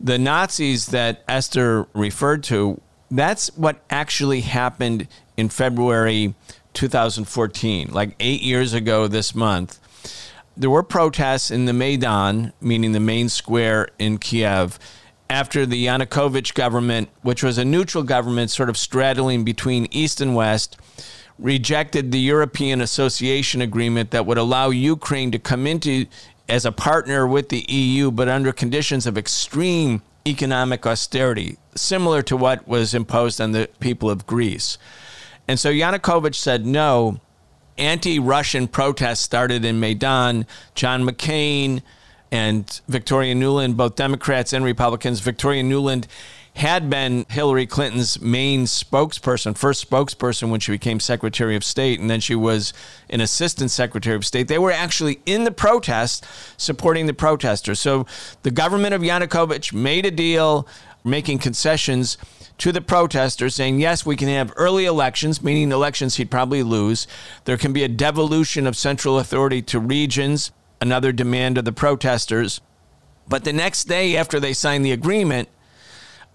the 0.00 0.18
Nazis 0.18 0.86
that 0.86 1.24
Esther 1.28 1.86
referred 1.94 2.42
to, 2.44 2.80
that's 3.10 3.48
what 3.56 3.82
actually 3.90 4.40
happened 4.42 5.08
in 5.36 5.48
February 5.48 6.34
2014, 6.74 7.88
like 7.92 8.14
eight 8.20 8.42
years 8.42 8.72
ago 8.72 9.06
this 9.06 9.34
month. 9.34 9.78
There 10.56 10.70
were 10.70 10.82
protests 10.82 11.50
in 11.50 11.66
the 11.66 11.72
Maidan, 11.72 12.52
meaning 12.60 12.92
the 12.92 13.00
main 13.00 13.28
square 13.28 13.88
in 13.98 14.18
Kiev, 14.18 14.78
after 15.28 15.66
the 15.66 15.86
Yanukovych 15.86 16.54
government, 16.54 17.08
which 17.22 17.42
was 17.42 17.58
a 17.58 17.64
neutral 17.64 18.04
government 18.04 18.50
sort 18.50 18.68
of 18.68 18.76
straddling 18.76 19.44
between 19.44 19.86
East 19.90 20.20
and 20.20 20.36
West, 20.36 20.76
rejected 21.38 22.12
the 22.12 22.20
European 22.20 22.80
Association 22.80 23.60
Agreement 23.60 24.10
that 24.12 24.24
would 24.24 24.38
allow 24.38 24.70
Ukraine 24.70 25.30
to 25.32 25.38
come 25.38 25.66
into 25.66 26.06
as 26.48 26.64
a 26.64 26.72
partner 26.72 27.26
with 27.26 27.48
the 27.48 27.64
EU, 27.68 28.10
but 28.10 28.28
under 28.28 28.52
conditions 28.52 29.06
of 29.06 29.18
extreme 29.18 30.02
economic 30.26 30.86
austerity, 30.86 31.56
similar 31.74 32.22
to 32.22 32.36
what 32.36 32.66
was 32.66 32.94
imposed 32.94 33.40
on 33.40 33.52
the 33.52 33.68
people 33.80 34.10
of 34.10 34.26
Greece. 34.26 34.78
And 35.48 35.58
so 35.58 35.70
Yanukovych 35.70 36.34
said 36.34 36.66
no. 36.66 37.20
Anti 37.78 38.18
Russian 38.18 38.68
protests 38.68 39.20
started 39.20 39.64
in 39.64 39.78
Maidan. 39.78 40.46
John 40.74 41.02
McCain 41.02 41.82
and 42.32 42.80
Victoria 42.88 43.34
Nuland, 43.34 43.76
both 43.76 43.96
Democrats 43.96 44.52
and 44.52 44.64
Republicans, 44.64 45.20
Victoria 45.20 45.62
Nuland 45.62 46.06
had 46.56 46.88
been 46.88 47.26
Hillary 47.28 47.66
Clinton's 47.66 48.18
main 48.18 48.64
spokesperson, 48.64 49.56
first 49.56 49.88
spokesperson 49.90 50.48
when 50.48 50.58
she 50.58 50.72
became 50.72 50.98
Secretary 50.98 51.54
of 51.54 51.62
State, 51.62 52.00
and 52.00 52.08
then 52.08 52.18
she 52.18 52.34
was 52.34 52.72
an 53.10 53.20
Assistant 53.20 53.70
Secretary 53.70 54.16
of 54.16 54.24
State. 54.24 54.48
They 54.48 54.58
were 54.58 54.72
actually 54.72 55.20
in 55.26 55.44
the 55.44 55.50
protest 55.50 56.24
supporting 56.56 57.04
the 57.04 57.12
protesters. 57.12 57.78
So 57.78 58.06
the 58.42 58.50
government 58.50 58.94
of 58.94 59.02
Yanukovych 59.02 59.74
made 59.74 60.06
a 60.06 60.10
deal, 60.10 60.66
making 61.04 61.40
concessions 61.40 62.16
to 62.56 62.72
the 62.72 62.80
protesters, 62.80 63.54
saying, 63.54 63.78
yes, 63.80 64.06
we 64.06 64.16
can 64.16 64.28
have 64.28 64.50
early 64.56 64.86
elections, 64.86 65.42
meaning 65.42 65.70
elections 65.70 66.16
he'd 66.16 66.30
probably 66.30 66.62
lose. 66.62 67.06
There 67.44 67.58
can 67.58 67.74
be 67.74 67.84
a 67.84 67.88
devolution 67.88 68.66
of 68.66 68.78
central 68.78 69.18
authority 69.18 69.60
to 69.60 69.78
regions, 69.78 70.52
another 70.80 71.12
demand 71.12 71.58
of 71.58 71.66
the 71.66 71.72
protesters. 71.72 72.62
But 73.28 73.44
the 73.44 73.52
next 73.52 73.84
day 73.84 74.16
after 74.16 74.40
they 74.40 74.54
signed 74.54 74.86
the 74.86 74.92
agreement, 74.92 75.50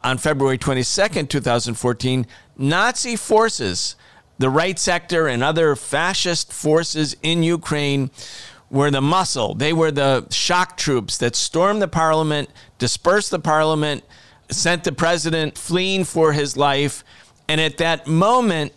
on 0.03 0.17
February 0.17 0.57
22nd, 0.57 1.29
2014, 1.29 2.25
Nazi 2.57 3.15
forces, 3.15 3.95
the 4.37 4.49
right 4.49 4.79
sector 4.79 5.27
and 5.27 5.43
other 5.43 5.75
fascist 5.75 6.51
forces 6.51 7.15
in 7.21 7.43
Ukraine 7.43 8.09
were 8.69 8.89
the 8.89 9.01
muscle. 9.01 9.53
They 9.53 9.73
were 9.73 9.91
the 9.91 10.27
shock 10.31 10.77
troops 10.77 11.17
that 11.19 11.35
stormed 11.35 11.81
the 11.81 11.87
parliament, 11.87 12.49
dispersed 12.79 13.31
the 13.31 13.39
parliament, 13.39 14.03
sent 14.49 14.83
the 14.83 14.91
president 14.91 15.57
fleeing 15.57 16.05
for 16.05 16.33
his 16.33 16.57
life. 16.57 17.03
And 17.47 17.59
at 17.61 17.77
that 17.77 18.07
moment, 18.07 18.73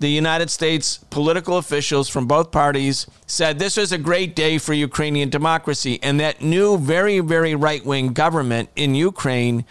the 0.00 0.10
United 0.10 0.50
States 0.50 0.98
political 1.10 1.56
officials 1.56 2.08
from 2.08 2.26
both 2.26 2.50
parties 2.50 3.06
said 3.26 3.58
this 3.58 3.76
was 3.76 3.92
a 3.92 3.98
great 3.98 4.36
day 4.36 4.58
for 4.58 4.72
Ukrainian 4.72 5.28
democracy. 5.28 5.98
And 6.02 6.20
that 6.20 6.40
new, 6.42 6.78
very, 6.78 7.20
very 7.20 7.54
right 7.54 7.84
wing 7.84 8.12
government 8.12 8.68
in 8.76 8.94
Ukraine 8.94 9.64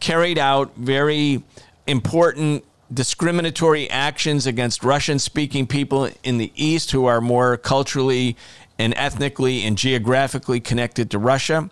carried 0.00 0.38
out 0.38 0.74
very 0.76 1.42
important 1.86 2.64
discriminatory 2.92 3.90
actions 3.90 4.46
against 4.46 4.84
Russian 4.84 5.18
speaking 5.18 5.66
people 5.66 6.08
in 6.22 6.38
the 6.38 6.52
East 6.54 6.92
who 6.92 7.06
are 7.06 7.20
more 7.20 7.56
culturally 7.56 8.36
and 8.78 8.94
ethnically 8.96 9.64
and 9.64 9.76
geographically 9.76 10.60
connected 10.60 11.10
to 11.10 11.18
Russia. 11.18 11.70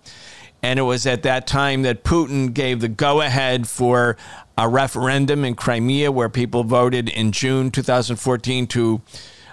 And 0.62 0.78
it 0.78 0.82
was 0.82 1.06
at 1.06 1.22
that 1.24 1.46
time 1.46 1.82
that 1.82 2.04
Putin 2.04 2.52
gave 2.54 2.80
the 2.80 2.88
go 2.88 3.20
ahead 3.20 3.68
for 3.68 4.16
a 4.56 4.68
referendum 4.68 5.44
in 5.44 5.54
Crimea 5.54 6.10
where 6.10 6.28
people 6.28 6.64
voted 6.64 7.08
in 7.08 7.32
June 7.32 7.70
2014 7.70 8.66
to 8.68 9.02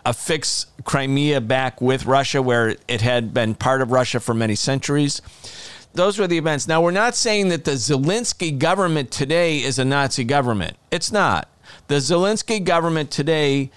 affix 0.05 0.67
Crimea 0.83 1.41
back 1.41 1.81
with 1.81 2.05
Russia, 2.05 2.41
where 2.41 2.75
it 2.87 3.01
had 3.01 3.33
been 3.33 3.55
part 3.55 3.81
of 3.81 3.91
Russia 3.91 4.19
for 4.19 4.33
many 4.33 4.55
centuries 4.55 5.21
those 5.93 6.17
were 6.17 6.27
the 6.27 6.38
events. 6.38 6.67
Now, 6.67 6.81
we're 6.81 6.91
not 6.91 7.15
saying 7.15 7.50
that 7.50 7.65
the 7.65 7.71
Zelensky 7.71 8.57
government 8.57 9.12
today 9.12 9.57
is 9.57 9.77
a 9.77 9.86
Nazi 9.86 10.24
government. 10.24 10.77
It's 10.89 11.12
not. 11.12 11.50
The 11.88 11.95
Zelensky 11.95 12.63
government 12.63 13.12
today 13.12 13.71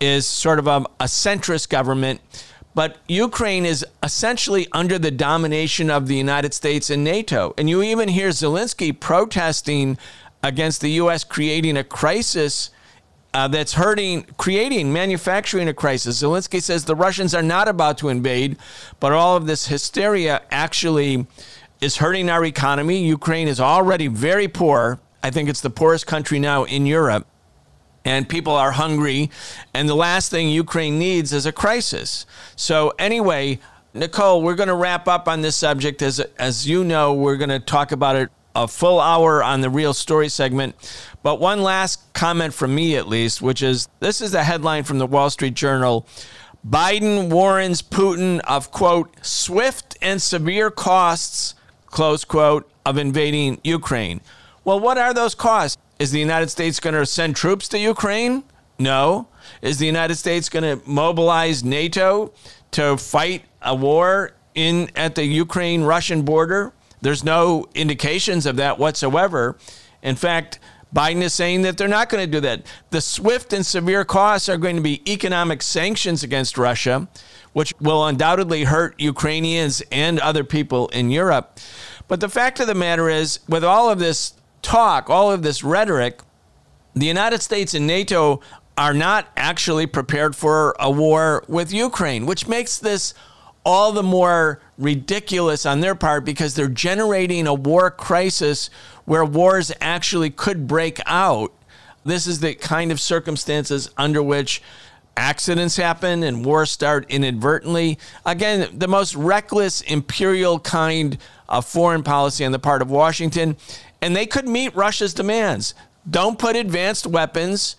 is 0.00 0.26
sort 0.26 0.58
of 0.58 0.66
a, 0.66 0.84
a 0.98 1.04
centrist 1.04 1.68
government, 1.68 2.20
but 2.74 2.98
Ukraine 3.06 3.66
is 3.66 3.84
essentially 4.02 4.66
under 4.72 4.98
the 4.98 5.10
domination 5.10 5.90
of 5.90 6.08
the 6.08 6.16
United 6.16 6.54
States 6.54 6.90
and 6.90 7.04
NATO. 7.04 7.54
And 7.58 7.68
you 7.68 7.82
even 7.82 8.08
hear 8.08 8.30
Zelensky 8.30 8.98
protesting 8.98 9.98
against 10.42 10.80
the 10.80 10.90
U.S. 10.92 11.22
creating 11.22 11.76
a 11.76 11.84
crisis. 11.84 12.70
Uh, 13.32 13.46
that's 13.46 13.74
hurting, 13.74 14.24
creating, 14.38 14.92
manufacturing 14.92 15.68
a 15.68 15.72
crisis. 15.72 16.20
Zelensky 16.20 16.60
says 16.60 16.86
the 16.86 16.96
Russians 16.96 17.32
are 17.32 17.44
not 17.44 17.68
about 17.68 17.96
to 17.98 18.08
invade, 18.08 18.56
but 18.98 19.12
all 19.12 19.36
of 19.36 19.46
this 19.46 19.68
hysteria 19.68 20.42
actually 20.50 21.28
is 21.80 21.96
hurting 21.96 22.28
our 22.28 22.44
economy. 22.44 23.04
Ukraine 23.04 23.48
is 23.48 23.60
already 23.60 24.06
very 24.06 24.48
poor. 24.48 25.00
I 25.22 25.30
think 25.30 25.48
it's 25.48 25.60
the 25.60 25.70
poorest 25.70 26.06
country 26.06 26.38
now 26.38 26.64
in 26.64 26.86
Europe. 26.86 27.26
And 28.04 28.28
people 28.28 28.54
are 28.54 28.72
hungry. 28.72 29.30
And 29.74 29.88
the 29.88 29.94
last 29.94 30.30
thing 30.30 30.48
Ukraine 30.48 30.98
needs 30.98 31.32
is 31.32 31.46
a 31.46 31.52
crisis. 31.52 32.24
So, 32.56 32.92
anyway, 32.98 33.58
Nicole, 33.92 34.42
we're 34.42 34.54
going 34.54 34.68
to 34.68 34.74
wrap 34.74 35.06
up 35.08 35.28
on 35.28 35.42
this 35.42 35.56
subject. 35.56 36.00
As, 36.00 36.20
as 36.38 36.66
you 36.66 36.84
know, 36.84 37.12
we're 37.12 37.36
going 37.36 37.50
to 37.50 37.60
talk 37.60 37.92
about 37.92 38.16
it 38.16 38.30
a 38.54 38.66
full 38.66 39.00
hour 39.00 39.42
on 39.42 39.60
the 39.60 39.70
real 39.70 39.94
story 39.94 40.28
segment. 40.28 40.74
But 41.22 41.40
one 41.40 41.62
last 41.62 42.12
comment 42.14 42.54
from 42.54 42.74
me, 42.74 42.96
at 42.96 43.06
least, 43.06 43.42
which 43.42 43.62
is 43.62 43.88
this 44.00 44.20
is 44.20 44.32
the 44.32 44.44
headline 44.44 44.84
from 44.84 44.98
the 44.98 45.06
Wall 45.06 45.30
Street 45.30 45.54
Journal. 45.54 46.06
Biden 46.68 47.30
warns 47.30 47.80
Putin 47.80 48.40
of, 48.40 48.70
quote, 48.70 49.14
swift 49.24 49.96
and 50.02 50.20
severe 50.20 50.70
costs 50.70 51.54
close 51.90 52.24
quote, 52.24 52.70
of 52.86 52.96
invading 52.98 53.60
Ukraine. 53.62 54.20
Well, 54.64 54.80
what 54.80 54.98
are 54.98 55.14
those 55.14 55.34
costs? 55.34 55.76
Is 55.98 56.10
the 56.12 56.18
United 56.18 56.48
States 56.50 56.80
going 56.80 56.94
to 56.94 57.04
send 57.04 57.36
troops 57.36 57.68
to 57.68 57.78
Ukraine? 57.78 58.44
No. 58.78 59.28
Is 59.60 59.78
the 59.78 59.86
United 59.86 60.16
States 60.16 60.48
going 60.48 60.62
to 60.62 60.88
mobilize 60.88 61.62
NATO 61.62 62.32
to 62.72 62.96
fight 62.96 63.44
a 63.60 63.74
war 63.74 64.32
in 64.54 64.90
at 64.96 65.14
the 65.14 65.24
Ukraine 65.24 65.82
Russian 65.82 66.22
border? 66.22 66.72
There's 67.02 67.24
no 67.24 67.66
indications 67.74 68.46
of 68.46 68.56
that 68.56 68.78
whatsoever. 68.78 69.56
In 70.02 70.16
fact, 70.16 70.58
Biden 70.94 71.22
is 71.22 71.32
saying 71.32 71.62
that 71.62 71.76
they're 71.76 71.88
not 71.88 72.08
going 72.08 72.24
to 72.24 72.30
do 72.30 72.40
that. 72.40 72.62
The 72.90 73.00
swift 73.00 73.52
and 73.52 73.64
severe 73.64 74.04
costs 74.04 74.48
are 74.48 74.56
going 74.56 74.76
to 74.76 74.82
be 74.82 75.02
economic 75.10 75.62
sanctions 75.62 76.22
against 76.22 76.58
Russia, 76.58 77.08
which 77.52 77.74
will 77.80 78.06
undoubtedly 78.06 78.64
hurt 78.64 78.94
Ukrainians 78.98 79.82
and 79.90 80.18
other 80.20 80.44
people 80.44 80.88
in 80.88 81.10
Europe. 81.10 81.58
But 82.08 82.20
the 82.20 82.28
fact 82.28 82.60
of 82.60 82.66
the 82.66 82.74
matter 82.74 83.08
is, 83.08 83.40
with 83.48 83.64
all 83.64 83.90
of 83.90 83.98
this 83.98 84.34
talk, 84.62 85.10
all 85.10 85.30
of 85.30 85.42
this 85.42 85.62
rhetoric, 85.62 86.20
the 86.94 87.06
United 87.06 87.42
States 87.42 87.74
and 87.74 87.86
NATO 87.86 88.40
are 88.76 88.94
not 88.94 89.28
actually 89.36 89.86
prepared 89.86 90.34
for 90.34 90.74
a 90.80 90.90
war 90.90 91.44
with 91.48 91.72
Ukraine, 91.72 92.26
which 92.26 92.48
makes 92.48 92.78
this 92.78 93.14
all 93.64 93.92
the 93.92 94.02
more 94.02 94.60
ridiculous 94.78 95.66
on 95.66 95.80
their 95.80 95.94
part 95.94 96.24
because 96.24 96.54
they're 96.54 96.68
generating 96.68 97.46
a 97.46 97.54
war 97.54 97.90
crisis 97.90 98.70
where 99.04 99.24
wars 99.24 99.70
actually 99.80 100.30
could 100.30 100.66
break 100.66 100.98
out. 101.04 101.52
This 102.04 102.26
is 102.26 102.40
the 102.40 102.54
kind 102.54 102.90
of 102.90 102.98
circumstances 102.98 103.90
under 103.98 104.22
which 104.22 104.62
accidents 105.20 105.76
happen 105.76 106.22
and 106.22 106.44
wars 106.44 106.70
start 106.70 107.04
inadvertently. 107.10 107.98
Again, 108.24 108.68
the 108.76 108.88
most 108.88 109.14
reckless 109.14 109.82
imperial 109.82 110.58
kind 110.58 111.18
of 111.46 111.66
foreign 111.66 112.02
policy 112.02 112.44
on 112.44 112.52
the 112.52 112.58
part 112.58 112.80
of 112.80 112.90
Washington. 112.90 113.56
And 114.00 114.16
they 114.16 114.24
could 114.24 114.48
meet 114.48 114.74
Russia's 114.74 115.12
demands. 115.12 115.74
Don't 116.08 116.38
put 116.38 116.56
advanced 116.56 117.06
weapons 117.06 117.76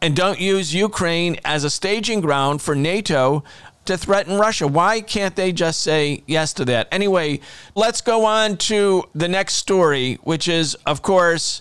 and 0.00 0.14
don't 0.14 0.38
use 0.38 0.72
Ukraine 0.72 1.40
as 1.44 1.64
a 1.64 1.70
staging 1.70 2.20
ground 2.20 2.62
for 2.62 2.76
NATO 2.76 3.42
to 3.86 3.98
threaten 3.98 4.38
Russia. 4.38 4.68
Why 4.68 5.00
can't 5.00 5.34
they 5.34 5.50
just 5.50 5.80
say 5.80 6.22
yes 6.26 6.52
to 6.54 6.64
that? 6.66 6.86
Anyway, 6.92 7.40
let's 7.74 8.00
go 8.00 8.24
on 8.24 8.56
to 8.58 9.02
the 9.16 9.26
next 9.26 9.54
story, 9.54 10.18
which 10.22 10.46
is, 10.46 10.76
of 10.86 11.02
course, 11.02 11.60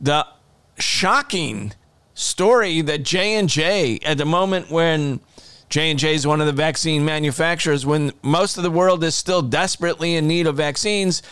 the 0.00 0.26
shocking 0.76 1.72
story 2.20 2.82
that 2.82 3.02
J&J 3.02 4.00
at 4.04 4.18
the 4.18 4.24
moment 4.24 4.70
when 4.70 5.20
J&J 5.70 6.14
is 6.14 6.26
one 6.26 6.40
of 6.40 6.46
the 6.46 6.52
vaccine 6.52 7.04
manufacturers 7.04 7.86
when 7.86 8.12
most 8.22 8.56
of 8.56 8.62
the 8.62 8.70
world 8.70 9.02
is 9.04 9.14
still 9.14 9.40
desperately 9.40 10.16
in 10.16 10.26
need 10.26 10.46
of 10.46 10.56
vaccines, 10.56 11.22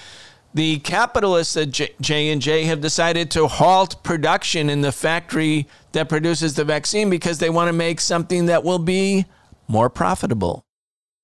the 0.55 0.79
capitalists 0.79 1.57
at 1.57 1.71
J&J 2.01 2.65
have 2.65 2.81
decided 2.81 3.31
to 3.33 3.47
halt 3.47 4.03
production 4.03 4.71
in 4.71 4.81
the 4.81 4.93
factory 4.93 5.67
that 5.93 6.09
produces 6.09 6.55
the 6.55 6.65
vaccine 6.65 7.11
because 7.11 7.39
they 7.39 7.51
want 7.51 7.69
to 7.69 7.73
make 7.73 8.01
something 8.01 8.47
that 8.47 8.65
will 8.65 8.79
be 8.79 9.27
more 9.67 9.91
profitable. 9.91 10.65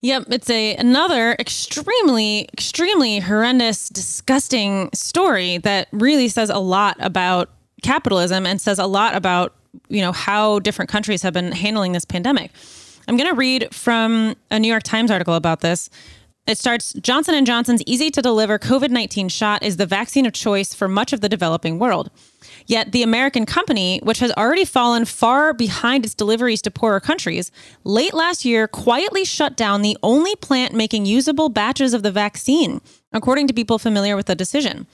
Yep, 0.02 0.26
it's 0.28 0.50
a 0.50 0.76
another 0.76 1.34
extremely 1.38 2.46
extremely 2.52 3.20
horrendous 3.20 3.88
disgusting 3.88 4.90
story 4.92 5.56
that 5.58 5.88
really 5.92 6.28
says 6.28 6.50
a 6.50 6.58
lot 6.58 6.98
about 7.00 7.48
capitalism 7.84 8.46
and 8.46 8.60
says 8.60 8.80
a 8.80 8.86
lot 8.86 9.14
about, 9.14 9.54
you 9.88 10.00
know, 10.00 10.10
how 10.10 10.58
different 10.58 10.88
countries 10.90 11.22
have 11.22 11.32
been 11.32 11.52
handling 11.52 11.92
this 11.92 12.04
pandemic. 12.04 12.50
I'm 13.06 13.16
going 13.16 13.30
to 13.30 13.36
read 13.36 13.72
from 13.72 14.34
a 14.50 14.58
New 14.58 14.68
York 14.68 14.82
Times 14.82 15.10
article 15.10 15.34
about 15.34 15.60
this. 15.60 15.90
It 16.46 16.58
starts 16.58 16.92
Johnson 16.94 17.42
& 17.44 17.46
Johnson's 17.46 17.82
easy 17.86 18.10
to 18.10 18.20
deliver 18.20 18.58
COVID-19 18.58 19.30
shot 19.30 19.62
is 19.62 19.78
the 19.78 19.86
vaccine 19.86 20.26
of 20.26 20.34
choice 20.34 20.74
for 20.74 20.88
much 20.88 21.14
of 21.14 21.22
the 21.22 21.28
developing 21.28 21.78
world. 21.78 22.10
Yet 22.66 22.92
the 22.92 23.02
American 23.02 23.46
company, 23.46 23.98
which 24.02 24.18
has 24.18 24.30
already 24.32 24.66
fallen 24.66 25.06
far 25.06 25.54
behind 25.54 26.04
its 26.04 26.14
deliveries 26.14 26.60
to 26.62 26.70
poorer 26.70 27.00
countries, 27.00 27.50
late 27.82 28.12
last 28.12 28.44
year 28.44 28.68
quietly 28.68 29.24
shut 29.24 29.56
down 29.56 29.80
the 29.80 29.96
only 30.02 30.36
plant 30.36 30.74
making 30.74 31.06
usable 31.06 31.48
batches 31.48 31.94
of 31.94 32.02
the 32.02 32.12
vaccine, 32.12 32.82
according 33.12 33.46
to 33.46 33.54
people 33.54 33.78
familiar 33.78 34.14
with 34.14 34.26
the 34.26 34.34
decision. 34.34 34.86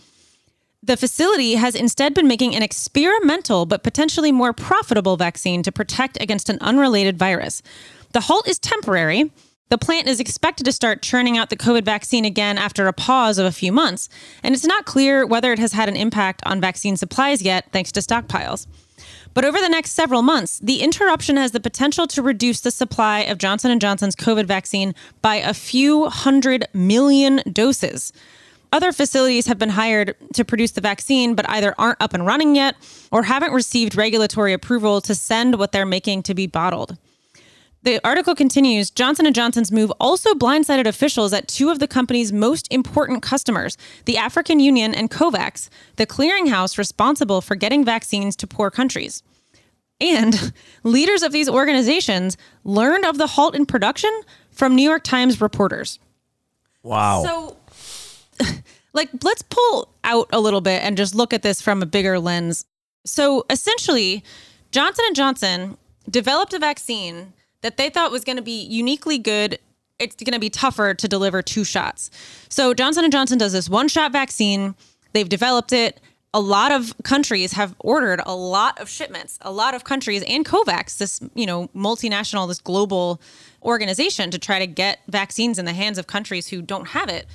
The 0.82 0.96
facility 0.96 1.54
has 1.54 1.75
instead 1.75 2.14
been 2.14 2.26
making 2.26 2.54
an 2.54 2.62
experimental 2.62 3.66
but 3.66 3.82
potentially 3.82 4.32
more 4.32 4.52
profitable 4.52 5.16
vaccine 5.16 5.62
to 5.62 5.72
protect 5.72 6.20
against 6.20 6.49
an 6.49 6.58
unrelated 6.60 7.18
virus. 7.18 7.62
The 8.12 8.20
halt 8.20 8.49
is 8.49 8.58
temporary 8.58 9.30
the 9.70 9.78
plant 9.78 10.08
is 10.08 10.18
expected 10.18 10.64
to 10.64 10.72
start 10.72 11.00
churning 11.00 11.38
out 11.38 11.49
the 11.49 11.56
COVID 11.56 11.84
vaccine 11.84 12.25
again 12.25 12.58
after 12.58 12.88
a 12.88 12.92
pause 12.92 13.38
of 13.38 13.46
a 13.46 13.52
few 13.52 13.70
months, 13.70 14.08
and 14.42 14.52
it's 14.52 14.66
not 14.66 14.84
clear 14.84 15.25
whether 15.25 15.52
it 15.52 15.60
has 15.60 15.72
had 15.72 15.88
an 15.88 15.94
impact 15.94 16.42
on 16.44 16.60
vaccine 16.60 16.96
supplies 16.96 17.40
yet, 17.40 17.68
thanks 17.70 17.92
to 17.92 18.00
stockpiles. 18.00 18.66
But 19.32 19.44
over 19.44 19.60
the 19.60 19.68
next 19.68 19.92
several 19.92 20.22
months, 20.22 20.58
the 20.58 20.82
interruption 20.82 21.37
has 21.37 21.52
the 21.52 21.60
potential 21.60 22.08
to 22.08 22.20
reduce 22.20 22.60
the 22.62 22.72
supply 22.72 23.20
of 23.20 23.38
Johnson 23.38 23.78
& 23.78 23.80
Johnson's 23.80 24.16
COVID 24.16 24.46
vaccine 24.46 24.92
by 25.22 25.37
a 25.37 25.54
few 25.54 26.06
hundred 26.06 26.66
million 26.75 27.40
doses. 27.52 28.12
Other 28.73 28.93
facilities 28.93 29.47
have 29.47 29.59
been 29.59 29.71
hired 29.71 30.15
to 30.35 30.45
produce 30.45 30.73
the 30.73 30.81
vaccine, 30.81 31.35
but 31.35 31.49
either 31.49 31.75
aren't 31.77 32.00
up 32.00 32.15
and 32.15 32.25
running 32.25 32.54
yet 32.54 32.76
or 33.11 33.25
haven't 33.25 33.52
received 33.52 33.97
regulatory 33.97 34.52
approval 34.52 35.00
to 35.00 35.15
send 35.15 35.59
what 35.59 35.73
they're 35.73 35.87
making 35.87 36.23
to 36.25 36.35
be 36.35 36.47
bottled. 36.47 36.97
The 37.83 37.99
article 38.04 38.35
continues 38.35 38.91
Johnson 38.91 39.33
& 39.33 39.35
Johnson's 39.35 39.73
move 39.73 39.91
also 39.99 40.35
blindsided 40.35 40.87
officials 40.87 41.33
at 41.33 41.49
two 41.49 41.71
of 41.71 41.78
the 41.78 41.89
company's 41.89 42.30
most 42.30 42.71
important 42.71 43.23
customers, 43.23 43.78
the 44.04 44.19
African 44.19 44.61
Union 44.61 44.95
and 44.95 45.11
COVAX, 45.11 45.71
the 45.97 46.06
clearinghouse 46.06 46.76
responsible 46.76 47.41
for 47.41 47.54
getting 47.54 47.83
vaccines 47.83 48.37
to 48.37 48.47
poor 48.47 48.71
countries. 48.71 49.23
And 49.99 50.52
leaders 50.83 51.23
of 51.23 51.33
these 51.33 51.49
organizations 51.49 52.37
learned 52.65 53.06
of 53.06 53.17
the 53.17 53.26
halt 53.26 53.56
in 53.56 53.65
production 53.65 54.11
from 54.50 54.76
New 54.76 54.89
York 54.89 55.02
Times 55.02 55.41
reporters. 55.41 55.99
Wow. 56.83 57.25
So 57.25 57.56
like 58.93 59.11
let's 59.23 59.43
pull 59.43 59.89
out 60.05 60.29
a 60.33 60.41
little 60.41 60.61
bit 60.61 60.83
and 60.83 60.97
just 60.97 61.15
look 61.15 61.33
at 61.33 61.43
this 61.43 61.61
from 61.61 61.83
a 61.83 61.87
bigger 61.87 62.19
lens. 62.19 62.65
So 63.05 63.47
essentially, 63.49 64.25
Johnson 64.73 65.05
& 65.11 65.15
Johnson 65.15 65.76
developed 66.09 66.53
a 66.53 66.59
vaccine 66.59 67.33
that 67.63 67.76
they 67.76 67.91
thought 67.91 68.11
was 68.11 68.25
going 68.25 68.37
to 68.37 68.43
be 68.43 68.63
uniquely 68.63 69.19
good 69.19 69.59
it's 70.00 70.17
going 70.17 70.33
to 70.33 70.41
be 70.41 70.50
tougher 70.50 70.95
to 70.95 71.07
deliver 71.07 71.43
two 71.43 71.63
shots. 71.63 72.11
So 72.49 72.75
Johnson 72.75 73.09
& 73.11 73.13
Johnson 73.13 73.39
does 73.39 73.53
this 73.53 73.69
one-shot 73.69 74.13
vaccine. 74.13 74.75
They've 75.13 75.29
developed 75.29 75.73
it. 75.73 76.00
A 76.33 76.41
lot 76.41 76.73
of 76.73 76.95
countries 77.03 77.53
have 77.53 77.75
ordered 77.81 78.21
a 78.25 78.35
lot 78.35 78.81
of 78.81 78.89
shipments. 78.89 79.39
A 79.43 79.53
lot 79.53 79.75
of 79.75 79.85
countries 79.85 80.25
and 80.26 80.45
COVAX, 80.45 80.99
this, 80.99 81.21
you 81.35 81.45
know, 81.45 81.69
multinational, 81.76 82.49
this 82.49 82.61
global 82.61 83.21
organization 83.63 84.31
to 84.31 84.39
try 84.39 84.59
to 84.59 84.67
get 84.67 85.00
vaccines 85.09 85.59
in 85.59 85.67
the 85.67 85.73
hands 85.73 85.99
of 85.99 86.07
countries 86.07 86.49
who 86.49 86.63
don't 86.63 86.89
have 86.89 87.09
it, 87.09 87.26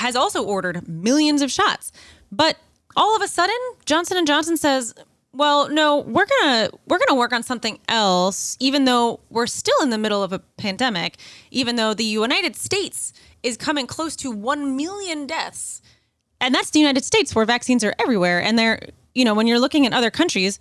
has 0.00 0.16
also 0.16 0.42
ordered 0.42 0.88
millions 0.88 1.42
of 1.42 1.50
shots. 1.50 1.92
But 2.32 2.56
all 2.96 3.14
of 3.14 3.20
a 3.22 3.28
sudden, 3.28 3.56
Johnson 3.84 4.24
& 4.24 4.26
Johnson 4.26 4.56
says, 4.56 4.94
well, 5.32 5.68
no, 5.68 5.98
we're 5.98 6.26
gonna 6.26 6.70
we're 6.88 6.98
gonna 6.98 7.18
work 7.18 7.32
on 7.32 7.42
something 7.42 7.78
else, 7.86 8.56
even 8.58 8.84
though 8.84 9.20
we're 9.28 9.46
still 9.46 9.76
in 9.82 9.90
the 9.90 9.98
middle 9.98 10.22
of 10.24 10.32
a 10.32 10.40
pandemic. 10.56 11.18
Even 11.52 11.76
though 11.76 11.94
the 11.94 12.04
United 12.04 12.56
States 12.56 13.12
is 13.44 13.56
coming 13.56 13.86
close 13.86 14.16
to 14.16 14.30
one 14.30 14.74
million 14.76 15.26
deaths, 15.26 15.82
and 16.40 16.52
that's 16.52 16.70
the 16.70 16.80
United 16.80 17.04
States 17.04 17.32
where 17.32 17.44
vaccines 17.44 17.84
are 17.84 17.94
everywhere. 18.00 18.42
And 18.42 18.58
they're 18.58 18.88
you 19.14 19.24
know 19.24 19.34
when 19.34 19.46
you're 19.46 19.60
looking 19.60 19.86
at 19.86 19.92
other 19.92 20.10
countries, 20.10 20.58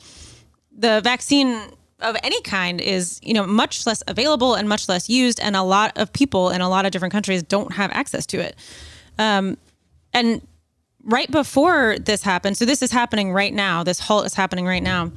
the 0.78 1.02
vaccine 1.02 1.62
of 2.02 2.15
any 2.23 2.39
kind 2.43 2.80
is 2.80 3.19
you 3.23 3.34
know 3.34 3.47
much 3.47 3.88
less 3.88 4.04
available 4.08 4.54
and 4.54 4.69
much 4.69 4.88
less 4.88 5.10
used, 5.10 5.39
and 5.39 5.56
a 5.56 5.63
lot 5.63 5.97
of 5.97 6.13
people 6.13 6.52
in 6.52 6.62
a 6.62 6.69
lot 6.69 6.86
of 6.86 6.91
different 6.91 7.12
countries 7.12 7.41
don't 7.41 7.73
have 7.73 7.89
access 7.91 8.28
to 8.28 8.38
it. 8.38 8.56
Um, 9.20 9.58
and 10.14 10.42
right 11.04 11.30
before 11.30 11.98
this 12.00 12.24
happened, 12.24 12.58
so 12.58 12.66
this 12.66 12.82
is 12.82 12.92
happening 12.92 13.32
right 13.32 13.54
now. 13.54 13.84
This 13.84 14.00
halt 14.00 14.26
is 14.26 14.34
happening 14.34 14.66
right 14.66 14.82
now. 14.82 15.12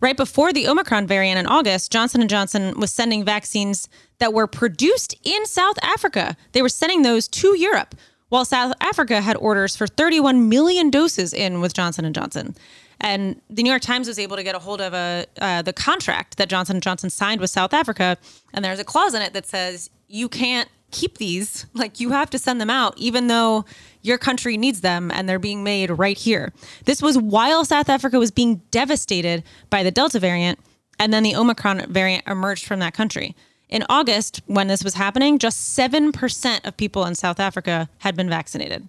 Right 0.00 0.16
before 0.16 0.52
the 0.52 0.66
Omicron 0.66 1.06
variant 1.06 1.38
in 1.38 1.46
August, 1.46 1.92
Johnson 1.92 2.26
& 2.26 2.28
Johnson 2.28 2.78
was 2.78 2.90
sending 2.90 3.24
vaccines 3.24 3.88
that 4.18 4.32
were 4.32 4.46
produced 4.46 5.14
in 5.22 5.46
South 5.46 5.78
Africa. 5.82 6.36
They 6.52 6.62
were 6.62 6.68
sending 6.68 7.02
those 7.02 7.28
to 7.28 7.56
Europe, 7.56 7.94
while 8.28 8.44
South 8.44 8.74
Africa 8.80 9.20
had 9.20 9.36
orders 9.36 9.76
for 9.76 9.86
31 9.86 10.48
million 10.48 10.90
doses 10.90 11.32
in 11.32 11.60
with 11.60 11.72
Johnson 11.72 12.12
& 12.12 12.14
Johnson. 12.14 12.54
And 13.00 13.40
the 13.48 13.62
New 13.62 13.70
York 13.70 13.82
Times 13.82 14.08
was 14.08 14.18
able 14.18 14.36
to 14.36 14.42
get 14.42 14.54
a 14.54 14.58
hold 14.58 14.80
of 14.80 14.94
a 14.94 15.26
uh, 15.40 15.62
the 15.62 15.72
contract 15.72 16.38
that 16.38 16.48
Johnson 16.48 16.80
& 16.80 16.82
Johnson 16.82 17.10
signed 17.10 17.40
with 17.40 17.50
South 17.50 17.72
Africa, 17.72 18.18
and 18.52 18.64
there's 18.64 18.78
a 18.78 18.84
clause 18.84 19.14
in 19.14 19.22
it 19.22 19.32
that 19.32 19.46
says 19.46 19.90
you 20.08 20.28
can't 20.28 20.68
keep 20.94 21.18
these. 21.18 21.66
Like 21.74 22.00
you 22.00 22.10
have 22.10 22.30
to 22.30 22.38
send 22.38 22.60
them 22.60 22.70
out, 22.70 22.94
even 22.96 23.26
though 23.26 23.64
your 24.00 24.16
country 24.16 24.56
needs 24.56 24.80
them 24.80 25.10
and 25.10 25.28
they're 25.28 25.38
being 25.38 25.64
made 25.64 25.90
right 25.90 26.16
here. 26.16 26.52
This 26.84 27.02
was 27.02 27.18
while 27.18 27.64
South 27.64 27.88
Africa 27.88 28.18
was 28.18 28.30
being 28.30 28.62
devastated 28.70 29.42
by 29.70 29.82
the 29.82 29.90
Delta 29.90 30.20
variant, 30.20 30.58
and 30.98 31.12
then 31.12 31.24
the 31.24 31.34
Omicron 31.34 31.86
variant 31.92 32.26
emerged 32.26 32.66
from 32.66 32.78
that 32.78 32.94
country. 32.94 33.34
In 33.68 33.84
August, 33.88 34.40
when 34.46 34.68
this 34.68 34.84
was 34.84 34.94
happening, 34.94 35.38
just 35.38 35.76
7% 35.76 36.64
of 36.64 36.76
people 36.76 37.04
in 37.06 37.14
South 37.16 37.40
Africa 37.40 37.88
had 37.98 38.14
been 38.14 38.28
vaccinated. 38.28 38.86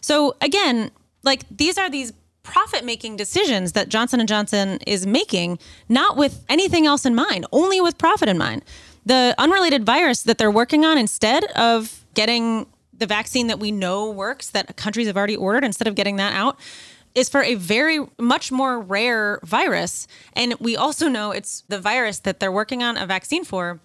So 0.00 0.36
again, 0.40 0.92
like 1.24 1.44
these 1.50 1.76
are 1.76 1.90
these 1.90 2.12
profit 2.44 2.84
making 2.84 3.16
decisions 3.16 3.72
that 3.72 3.88
Johnson 3.88 4.24
& 4.26 4.28
Johnson 4.28 4.78
is 4.86 5.06
making 5.06 5.58
not 5.88 6.16
with 6.16 6.44
anything 6.48 6.86
else 6.86 7.04
in 7.04 7.14
mind, 7.14 7.46
only 7.52 7.80
with 7.80 7.98
profit 7.98 8.28
in 8.28 8.38
mind 8.38 8.62
the 9.08 9.34
unrelated 9.38 9.86
virus 9.86 10.22
that 10.22 10.36
they're 10.36 10.50
working 10.50 10.84
on 10.84 10.98
instead 10.98 11.44
of 11.56 12.04
getting 12.12 12.66
the 12.92 13.06
vaccine 13.06 13.46
that 13.46 13.58
we 13.58 13.72
know 13.72 14.10
works 14.10 14.50
that 14.50 14.76
countries 14.76 15.06
have 15.06 15.16
already 15.16 15.36
ordered 15.36 15.64
instead 15.64 15.88
of 15.88 15.94
getting 15.94 16.16
that 16.16 16.34
out 16.34 16.58
is 17.14 17.28
for 17.28 17.42
a 17.42 17.54
very 17.54 18.00
much 18.18 18.52
more 18.52 18.78
rare 18.78 19.40
virus. 19.42 20.06
And 20.34 20.54
we 20.60 20.76
also 20.76 21.08
know 21.08 21.30
it's 21.30 21.62
the 21.68 21.80
virus 21.80 22.18
that 22.20 22.38
they're 22.38 22.52
working 22.52 22.82
on 22.82 22.98
a 22.98 23.06
vaccine 23.06 23.44
for. 23.44 23.80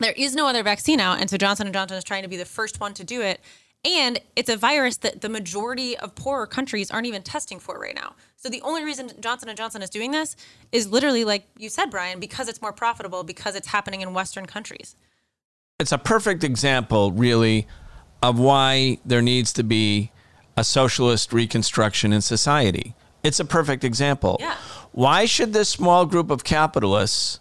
There 0.00 0.12
is 0.12 0.34
no 0.34 0.48
other 0.48 0.64
vaccine 0.64 0.98
out. 0.98 1.20
And 1.20 1.30
so 1.30 1.36
Johnson 1.36 1.72
& 1.72 1.72
Johnson 1.72 1.96
is 1.96 2.04
trying 2.04 2.22
to 2.24 2.28
be 2.28 2.36
the 2.36 2.44
first 2.44 2.80
one 2.80 2.94
to 2.94 3.04
do 3.04 3.20
it. 3.22 3.40
And 3.88 4.20
it's 4.36 4.50
a 4.50 4.56
virus 4.56 4.98
that 4.98 5.22
the 5.22 5.30
majority 5.30 5.96
of 5.96 6.14
poorer 6.14 6.46
countries 6.46 6.90
aren't 6.90 7.06
even 7.06 7.22
testing 7.22 7.58
for 7.58 7.78
right 7.80 7.94
now. 7.94 8.14
So 8.36 8.50
the 8.50 8.60
only 8.60 8.84
reason 8.84 9.10
Johnson 9.18 9.54
& 9.54 9.56
Johnson 9.56 9.80
is 9.80 9.88
doing 9.88 10.10
this 10.10 10.36
is 10.72 10.88
literally 10.88 11.24
like 11.24 11.46
you 11.56 11.70
said 11.70 11.86
Brian 11.86 12.20
because 12.20 12.48
it's 12.48 12.60
more 12.60 12.72
profitable 12.72 13.24
because 13.24 13.56
it's 13.56 13.68
happening 13.68 14.02
in 14.02 14.12
western 14.12 14.44
countries. 14.44 14.94
It's 15.78 15.90
a 15.90 15.96
perfect 15.96 16.44
example 16.44 17.12
really 17.12 17.66
of 18.22 18.38
why 18.38 18.98
there 19.06 19.22
needs 19.22 19.54
to 19.54 19.62
be 19.62 20.12
a 20.54 20.64
socialist 20.64 21.32
reconstruction 21.32 22.12
in 22.12 22.20
society. 22.20 22.94
It's 23.24 23.40
a 23.40 23.44
perfect 23.44 23.84
example. 23.84 24.36
Yeah. 24.38 24.56
Why 24.92 25.24
should 25.24 25.54
this 25.54 25.70
small 25.70 26.04
group 26.04 26.30
of 26.30 26.44
capitalists, 26.44 27.40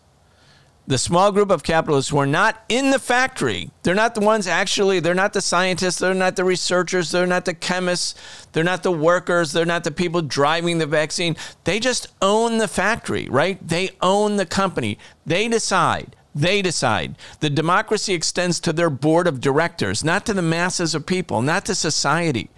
the 0.88 0.98
small 0.98 1.34
group 1.34 1.52
of 1.52 1.64
capitalists 1.64 2.10
who 2.10 2.18
are 2.18 2.26
not 2.26 2.64
in 2.70 2.92
the 2.92 3.00
factory, 3.00 3.70
they're 3.84 3.94
not 3.94 4.16
the 4.16 4.22
ones 4.22 4.48
actually, 4.48 5.02
they're 5.02 5.14
not 5.14 5.34
the 5.34 5.42
scientists, 5.42 6.00
they're 6.00 6.14
not 6.14 6.38
the 6.38 6.46
researchers, 6.46 7.12
they're 7.12 7.28
not 7.28 7.44
the 7.46 7.54
chemists, 7.54 8.16
they're 8.54 8.64
not 8.64 8.84
the 8.84 8.92
workers, 8.92 9.52
they're 9.52 9.66
not 9.66 9.84
the 9.84 9.92
people 9.92 10.22
driving 10.22 10.78
the 10.78 10.88
vaccine. 10.88 11.36
They 11.66 11.80
just 11.80 12.08
own 12.22 12.58
the 12.58 12.68
factory, 12.70 13.28
right? 13.30 13.66
They 13.68 13.92
own 14.02 14.38
the 14.38 14.46
company. 14.46 14.98
They 15.26 15.48
decide 15.48 16.16
they 16.38 16.62
decide. 16.62 17.16
The 17.40 17.50
democracy 17.50 18.14
extends 18.14 18.60
to 18.62 18.72
their 18.72 18.90
board 18.90 19.28
of 19.28 19.42
directors, 19.42 20.04
not 20.04 20.26
to 20.28 20.34
the 20.34 20.42
masses 20.42 20.94
of 20.94 21.06
people, 21.06 21.42
not 21.42 21.66
to 21.66 21.76
society. 21.76 22.50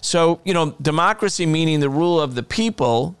So, 0.00 0.40
you 0.44 0.54
know, 0.54 0.76
democracy 0.80 1.44
meaning 1.44 1.80
the 1.80 1.90
rule 1.90 2.20
of 2.20 2.36
the 2.36 2.42
people 2.42 3.16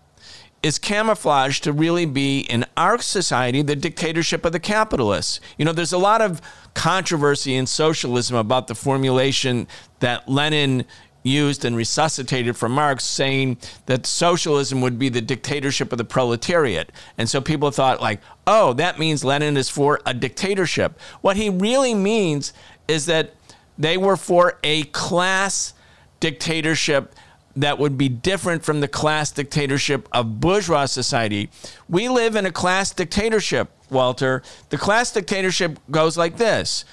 is 0.64 0.78
camouflaged 0.78 1.62
to 1.62 1.72
really 1.74 2.06
be 2.06 2.40
in 2.40 2.64
our 2.74 2.98
society 2.98 3.60
the 3.60 3.76
dictatorship 3.76 4.46
of 4.46 4.52
the 4.52 4.58
capitalists. 4.58 5.38
You 5.58 5.66
know, 5.66 5.72
there's 5.72 5.92
a 5.92 5.98
lot 5.98 6.22
of 6.22 6.40
controversy 6.72 7.54
in 7.54 7.66
socialism 7.66 8.34
about 8.34 8.66
the 8.66 8.74
formulation 8.74 9.68
that 10.00 10.26
Lenin 10.26 10.86
used 11.22 11.66
and 11.66 11.76
resuscitated 11.76 12.56
from 12.56 12.72
Marx, 12.72 13.04
saying 13.04 13.58
that 13.84 14.06
socialism 14.06 14.80
would 14.80 14.98
be 14.98 15.10
the 15.10 15.20
dictatorship 15.20 15.92
of 15.92 15.98
the 15.98 16.04
proletariat. 16.04 16.90
And 17.18 17.28
so 17.28 17.42
people 17.42 17.70
thought, 17.70 18.00
like, 18.00 18.22
oh, 18.46 18.72
that 18.72 18.98
means 18.98 19.22
Lenin 19.22 19.58
is 19.58 19.68
for 19.68 20.00
a 20.06 20.14
dictatorship. 20.14 20.98
What 21.20 21.36
he 21.36 21.50
really 21.50 21.92
means 21.92 22.54
is 22.88 23.04
that 23.04 23.34
they 23.76 23.98
were 23.98 24.16
for 24.16 24.58
a 24.64 24.84
class 24.84 25.74
dictatorship 26.20 27.14
that 27.56 27.78
would 27.78 27.96
be 27.96 28.08
different 28.08 28.64
from 28.64 28.80
the 28.80 28.88
class 28.88 29.30
dictatorship 29.30 30.08
of 30.12 30.40
bourgeois 30.40 30.86
society. 30.86 31.50
We 31.88 32.08
live 32.08 32.36
in 32.36 32.46
a 32.46 32.52
class 32.52 32.92
dictatorship, 32.92 33.70
Walter. 33.90 34.42
The 34.70 34.78
class 34.78 35.12
dictatorship 35.12 35.78
goes 35.90 36.16
like 36.16 36.36
this 36.36 36.84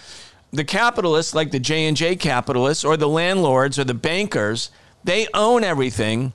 the 0.52 0.63
capitalists, 0.65 1.34
like 1.34 1.52
the 1.52 1.60
J 1.60 1.88
and 1.88 1.95
J 1.95 2.15
capitalists, 2.15 2.84
or 2.84 2.97
the 2.97 3.08
landlords, 3.08 3.80
or 3.80 3.86
the 3.86 3.93
bankers, 3.93 4.69
they 5.04 5.28
own 5.34 5.63
everything, 5.63 6.34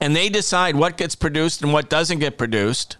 and 0.00 0.14
they 0.14 0.28
decide 0.28 0.76
what 0.76 0.96
gets 0.96 1.14
produced 1.14 1.62
and 1.62 1.72
what 1.72 1.88
doesn't 1.88 2.18
get 2.18 2.38
produced. 2.38 2.98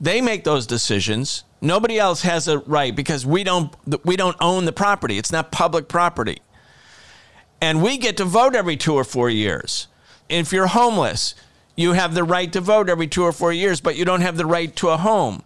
They 0.00 0.20
make 0.20 0.44
those 0.44 0.66
decisions. 0.66 1.44
Nobody 1.60 1.98
else 1.98 2.22
has 2.22 2.48
a 2.48 2.58
right 2.58 2.94
because 2.94 3.24
we 3.24 3.44
don't 3.44 3.74
we 4.04 4.16
don't 4.16 4.36
own 4.40 4.66
the 4.66 4.72
property. 4.72 5.18
It's 5.18 5.32
not 5.32 5.50
public 5.50 5.88
property. 5.88 6.38
And 7.60 7.82
we 7.82 7.98
get 7.98 8.16
to 8.18 8.24
vote 8.24 8.54
every 8.54 8.76
2 8.76 8.94
or 8.94 9.04
4 9.04 9.30
years. 9.30 9.88
If 10.28 10.52
you're 10.52 10.66
homeless, 10.66 11.34
you 11.76 11.92
have 11.92 12.14
the 12.14 12.24
right 12.24 12.52
to 12.52 12.60
vote 12.60 12.88
every 12.88 13.06
2 13.06 13.22
or 13.22 13.32
4 13.32 13.52
years, 13.52 13.80
but 13.80 13.96
you 13.96 14.04
don't 14.04 14.20
have 14.20 14.36
the 14.36 14.46
right 14.46 14.74
to 14.76 14.90
a 14.90 14.96
home. 14.96 15.42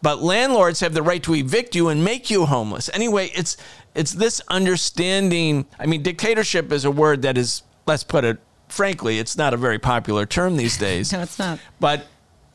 But 0.00 0.20
landlords 0.22 0.80
have 0.80 0.94
the 0.94 1.02
right 1.02 1.22
to 1.22 1.34
evict 1.34 1.76
you 1.76 1.88
and 1.88 2.04
make 2.04 2.30
you 2.30 2.46
homeless. 2.46 2.90
Anyway, 2.92 3.30
it's 3.34 3.56
it's 3.94 4.12
this 4.12 4.40
understanding. 4.48 5.66
I 5.78 5.86
mean, 5.86 6.02
dictatorship 6.02 6.72
is 6.72 6.84
a 6.84 6.90
word 6.90 7.22
that 7.22 7.38
is, 7.38 7.62
let's 7.86 8.02
put 8.02 8.24
it 8.24 8.38
frankly, 8.72 9.18
it's 9.18 9.36
not 9.36 9.54
a 9.54 9.56
very 9.56 9.78
popular 9.78 10.26
term 10.26 10.56
these 10.56 10.76
days. 10.88 11.12
no, 11.12 11.22
it's 11.22 11.38
not. 11.38 11.58
But 11.78 12.06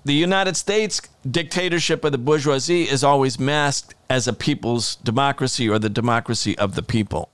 the 0.04 0.14
United 0.14 0.58
States 0.58 1.02
dictatorship 1.30 2.04
of 2.04 2.12
the 2.12 2.18
bourgeoisie 2.18 2.84
is 2.84 3.04
always 3.04 3.40
masked 3.40 3.94
as 4.10 4.28
a 4.28 4.34
people's 4.34 4.96
democracy 4.98 5.70
or 5.70 5.80
the 5.80 5.90
democracy 5.90 6.58
of 6.58 6.76
the 6.76 6.84
people. 6.84 7.30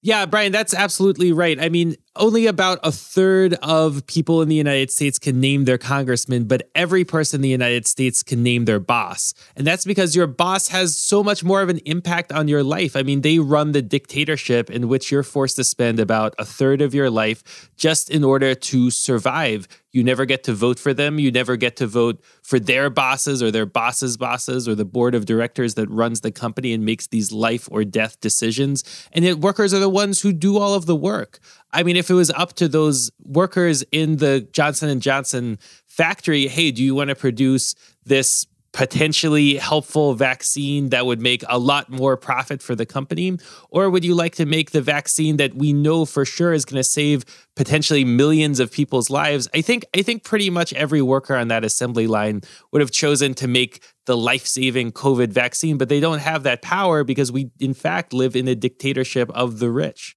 Yeah, 0.00 0.26
Brian, 0.26 0.52
that's 0.52 0.74
absolutely 0.74 1.32
right. 1.32 1.60
I 1.60 1.68
mean, 1.68 1.96
only 2.14 2.46
about 2.46 2.78
a 2.84 2.92
third 2.92 3.54
of 3.54 4.06
people 4.06 4.42
in 4.42 4.48
the 4.48 4.54
United 4.54 4.92
States 4.92 5.18
can 5.18 5.40
name 5.40 5.64
their 5.64 5.78
congressman, 5.78 6.44
but 6.44 6.70
every 6.76 7.04
person 7.04 7.38
in 7.38 7.42
the 7.42 7.48
United 7.48 7.84
States 7.84 8.22
can 8.22 8.44
name 8.44 8.64
their 8.64 8.78
boss. 8.78 9.34
And 9.56 9.66
that's 9.66 9.84
because 9.84 10.14
your 10.14 10.28
boss 10.28 10.68
has 10.68 10.96
so 10.96 11.24
much 11.24 11.42
more 11.42 11.62
of 11.62 11.68
an 11.68 11.78
impact 11.78 12.30
on 12.30 12.46
your 12.46 12.62
life. 12.62 12.94
I 12.94 13.02
mean, 13.02 13.22
they 13.22 13.40
run 13.40 13.72
the 13.72 13.82
dictatorship 13.82 14.70
in 14.70 14.86
which 14.86 15.10
you're 15.10 15.24
forced 15.24 15.56
to 15.56 15.64
spend 15.64 15.98
about 15.98 16.32
a 16.38 16.44
third 16.44 16.80
of 16.80 16.94
your 16.94 17.10
life 17.10 17.68
just 17.76 18.08
in 18.08 18.22
order 18.22 18.54
to 18.54 18.90
survive. 18.92 19.66
You 19.90 20.04
never 20.04 20.26
get 20.26 20.44
to 20.44 20.52
vote 20.52 20.78
for 20.78 20.92
them. 20.92 21.18
You 21.18 21.30
never 21.30 21.56
get 21.56 21.76
to 21.76 21.86
vote 21.86 22.22
for 22.42 22.60
their 22.60 22.90
bosses 22.90 23.42
or 23.42 23.50
their 23.50 23.66
bosses' 23.66 24.16
bosses 24.16 24.68
or 24.68 24.74
the 24.74 24.84
board 24.84 25.14
of 25.14 25.24
directors 25.24 25.74
that 25.74 25.88
runs 25.88 26.20
the 26.20 26.30
company 26.30 26.72
and 26.72 26.84
makes 26.84 27.06
these 27.06 27.32
life 27.32 27.68
or 27.70 27.84
death 27.84 28.20
decisions. 28.20 28.84
And 29.12 29.24
yet, 29.24 29.38
workers 29.38 29.72
are 29.72 29.78
the 29.78 29.88
ones 29.88 30.20
who 30.20 30.32
do 30.32 30.58
all 30.58 30.74
of 30.74 30.86
the 30.86 30.96
work. 30.96 31.38
I 31.72 31.82
mean, 31.82 31.96
if 31.96 32.10
it 32.10 32.14
was 32.14 32.30
up 32.30 32.52
to 32.54 32.68
those 32.68 33.10
workers 33.24 33.82
in 33.90 34.16
the 34.16 34.42
Johnson 34.52 34.88
and 34.90 35.00
Johnson 35.00 35.58
factory, 35.86 36.48
hey, 36.48 36.70
do 36.70 36.82
you 36.82 36.94
want 36.94 37.08
to 37.08 37.14
produce 37.14 37.74
this 38.04 38.46
potentially 38.72 39.56
helpful 39.56 40.14
vaccine 40.14 40.90
that 40.90 41.06
would 41.06 41.20
make 41.20 41.42
a 41.48 41.58
lot 41.58 41.90
more 41.90 42.16
profit 42.16 42.62
for 42.62 42.74
the 42.74 42.86
company? 42.86 43.36
Or 43.70 43.90
would 43.90 44.04
you 44.04 44.14
like 44.14 44.34
to 44.36 44.46
make 44.46 44.70
the 44.70 44.82
vaccine 44.82 45.36
that 45.38 45.54
we 45.54 45.72
know 45.72 46.04
for 46.04 46.24
sure 46.24 46.52
is 46.52 46.64
going 46.64 46.76
to 46.76 46.84
save 46.84 47.24
potentially 47.56 48.04
millions 48.04 48.60
of 48.60 48.70
people's 48.70 49.10
lives? 49.10 49.48
I 49.54 49.62
think 49.62 49.84
I 49.96 50.02
think 50.02 50.22
pretty 50.22 50.50
much 50.50 50.72
every 50.74 51.02
worker 51.02 51.34
on 51.34 51.48
that 51.48 51.64
assembly 51.64 52.06
line 52.06 52.42
would 52.72 52.80
have 52.80 52.90
chosen 52.90 53.34
to 53.34 53.48
make 53.48 53.82
the 54.06 54.16
life-saving 54.16 54.92
COVID 54.92 55.28
vaccine, 55.28 55.76
but 55.76 55.88
they 55.88 56.00
don't 56.00 56.20
have 56.20 56.42
that 56.44 56.62
power 56.62 57.04
because 57.04 57.30
we 57.30 57.50
in 57.60 57.74
fact 57.74 58.12
live 58.12 58.34
in 58.36 58.48
a 58.48 58.54
dictatorship 58.54 59.30
of 59.34 59.58
the 59.58 59.70
rich. 59.70 60.16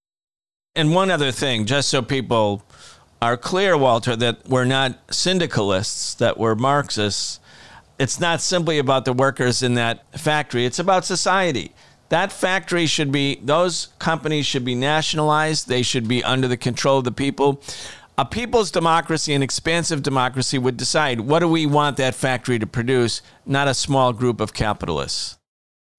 And 0.76 0.96
one 0.96 1.12
other 1.12 1.32
thing, 1.32 1.66
just 1.66 1.90
so 1.90 2.02
people 2.02 2.64
are 3.22 3.36
clear, 3.36 3.78
Walter, 3.78 4.16
that 4.16 4.48
we're 4.48 4.64
not 4.66 4.98
syndicalists, 5.14 6.14
that 6.16 6.38
we're 6.38 6.56
Marxists. 6.56 7.41
It's 8.02 8.20
not 8.20 8.42
simply 8.42 8.80
about 8.80 9.06
the 9.06 9.14
workers 9.14 9.62
in 9.62 9.76
that 9.76 10.20
factory, 10.20 10.66
it's 10.66 10.80
about 10.80 11.06
society. 11.06 11.72
That 12.10 12.32
factory 12.32 12.88
should 12.88 13.12
be, 13.12 13.40
those 13.44 13.90
companies 14.00 14.48
should 14.48 14.66
be 14.66 14.74
nationalized. 14.74 15.68
They 15.68 15.84
should 15.84 16.08
be 16.08 16.24
under 16.24 16.48
the 16.48 16.58
control 16.58 16.98
of 16.98 17.04
the 17.04 17.12
people. 17.12 17.62
A 18.18 18.26
people's 18.26 18.72
democracy, 18.72 19.36
an 19.36 19.44
expansive 19.44 20.02
democracy, 20.02 20.58
would 20.58 20.78
decide 20.78 21.22
what 21.22 21.40
do 21.40 21.48
we 21.48 21.68
want 21.68 21.98
that 21.98 22.16
factory 22.16 22.58
to 22.58 22.66
produce, 22.66 23.22
not 23.46 23.68
a 23.68 23.74
small 23.76 24.14
group 24.14 24.42
of 24.42 24.52
capitalists. 24.52 25.38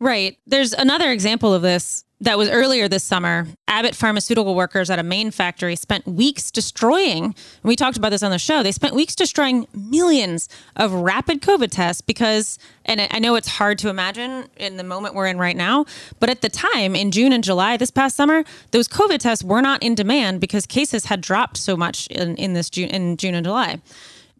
Right. 0.00 0.38
There's 0.44 0.72
another 0.72 1.12
example 1.12 1.54
of 1.54 1.62
this 1.62 2.04
that 2.22 2.38
was 2.38 2.48
earlier 2.48 2.88
this 2.88 3.02
summer. 3.02 3.48
Abbott 3.66 3.96
pharmaceutical 3.96 4.54
workers 4.54 4.90
at 4.90 4.98
a 4.98 5.02
Maine 5.02 5.32
factory 5.32 5.74
spent 5.74 6.06
weeks 6.06 6.52
destroying, 6.52 7.24
and 7.24 7.34
we 7.64 7.74
talked 7.74 7.96
about 7.96 8.10
this 8.10 8.22
on 8.22 8.30
the 8.30 8.38
show, 8.38 8.62
they 8.62 8.70
spent 8.70 8.94
weeks 8.94 9.16
destroying 9.16 9.66
millions 9.74 10.48
of 10.76 10.92
rapid 10.92 11.42
COVID 11.42 11.70
tests 11.70 12.00
because, 12.00 12.60
and 12.84 13.08
I 13.10 13.18
know 13.18 13.34
it's 13.34 13.48
hard 13.48 13.78
to 13.80 13.88
imagine 13.88 14.46
in 14.56 14.76
the 14.76 14.84
moment 14.84 15.16
we're 15.16 15.26
in 15.26 15.38
right 15.38 15.56
now, 15.56 15.84
but 16.20 16.30
at 16.30 16.42
the 16.42 16.48
time 16.48 16.94
in 16.94 17.10
June 17.10 17.32
and 17.32 17.42
July 17.42 17.76
this 17.76 17.90
past 17.90 18.14
summer, 18.14 18.44
those 18.70 18.86
COVID 18.86 19.18
tests 19.18 19.42
were 19.42 19.60
not 19.60 19.82
in 19.82 19.96
demand 19.96 20.40
because 20.40 20.64
cases 20.64 21.06
had 21.06 21.20
dropped 21.20 21.56
so 21.56 21.76
much 21.76 22.06
in, 22.06 22.36
in 22.36 22.52
this 22.52 22.70
June, 22.70 22.88
in 22.90 23.16
June 23.16 23.34
and 23.34 23.44
July 23.44 23.80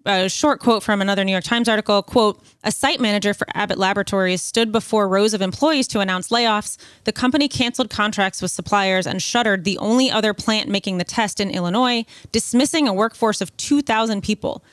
a 0.05 0.29
short 0.29 0.61
quote 0.61 0.83
from 0.83 1.01
another 1.01 1.25
New 1.25 1.33
York 1.33 1.45
Times 1.45 1.69
article. 1.69 2.03
Quote 2.03 2.43
a 2.65 2.73
site 2.73 3.01
manager 3.01 3.35
for 3.35 3.47
Abbott 3.55 3.79
Laboratories 3.79 4.43
stood 4.43 4.73
before 4.73 5.09
rows 5.09 5.35
of 5.35 5.43
employees 5.43 5.89
to 5.89 6.01
announce 6.01 6.29
layoffs. 6.29 6.77
The 7.05 7.13
company 7.13 7.49
canceled 7.49 7.91
contracts 7.91 8.43
with 8.43 8.51
suppliers 8.51 9.07
and 9.07 9.23
shuttered 9.23 9.65
the 9.65 9.79
only 9.79 10.11
other 10.11 10.35
plant 10.35 10.69
making 10.69 10.99
the 10.99 11.05
test 11.05 11.41
in 11.41 11.51
Illinois 11.51 12.05
dismissing 12.31 12.89
a 12.89 12.95
workforce 12.95 13.41
of 13.41 13.57
2000 13.57 14.23
people. 14.23 14.65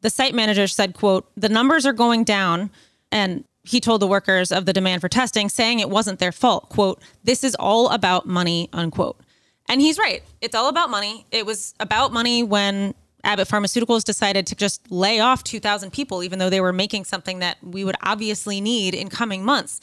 The 0.00 0.10
site 0.10 0.34
manager 0.34 0.66
said 0.66 0.94
quote 0.94 1.30
the 1.36 1.48
numbers 1.48 1.86
are 1.86 1.92
going 1.92 2.24
down 2.24 2.70
and 3.12 3.44
he 3.62 3.80
told 3.80 4.00
the 4.00 4.06
workers 4.06 4.50
of 4.50 4.64
the 4.64 4.72
demand 4.72 5.02
for 5.02 5.08
testing 5.08 5.48
saying 5.48 5.80
it 5.80 5.90
wasn't 5.90 6.18
their 6.18 6.32
fault. 6.32 6.68
Quote 6.70 7.02
this 7.24 7.44
is 7.44 7.54
all 7.56 7.88
about 7.90 8.26
money 8.26 8.68
unquote. 8.72 9.20
And 9.68 9.80
he's 9.80 9.98
right. 9.98 10.22
It's 10.40 10.54
all 10.54 10.68
about 10.68 10.90
money. 10.90 11.26
It 11.30 11.46
was 11.46 11.74
about 11.78 12.12
money 12.12 12.42
when 12.42 12.94
Abbott 13.24 13.48
Pharmaceuticals 13.48 14.04
decided 14.04 14.46
to 14.48 14.54
just 14.54 14.90
lay 14.90 15.20
off 15.20 15.44
2,000 15.44 15.92
people, 15.92 16.22
even 16.22 16.38
though 16.38 16.50
they 16.50 16.60
were 16.60 16.72
making 16.72 17.04
something 17.04 17.40
that 17.40 17.58
we 17.62 17.84
would 17.84 17.96
obviously 18.02 18.60
need 18.60 18.94
in 18.94 19.08
coming 19.08 19.44
months. 19.44 19.80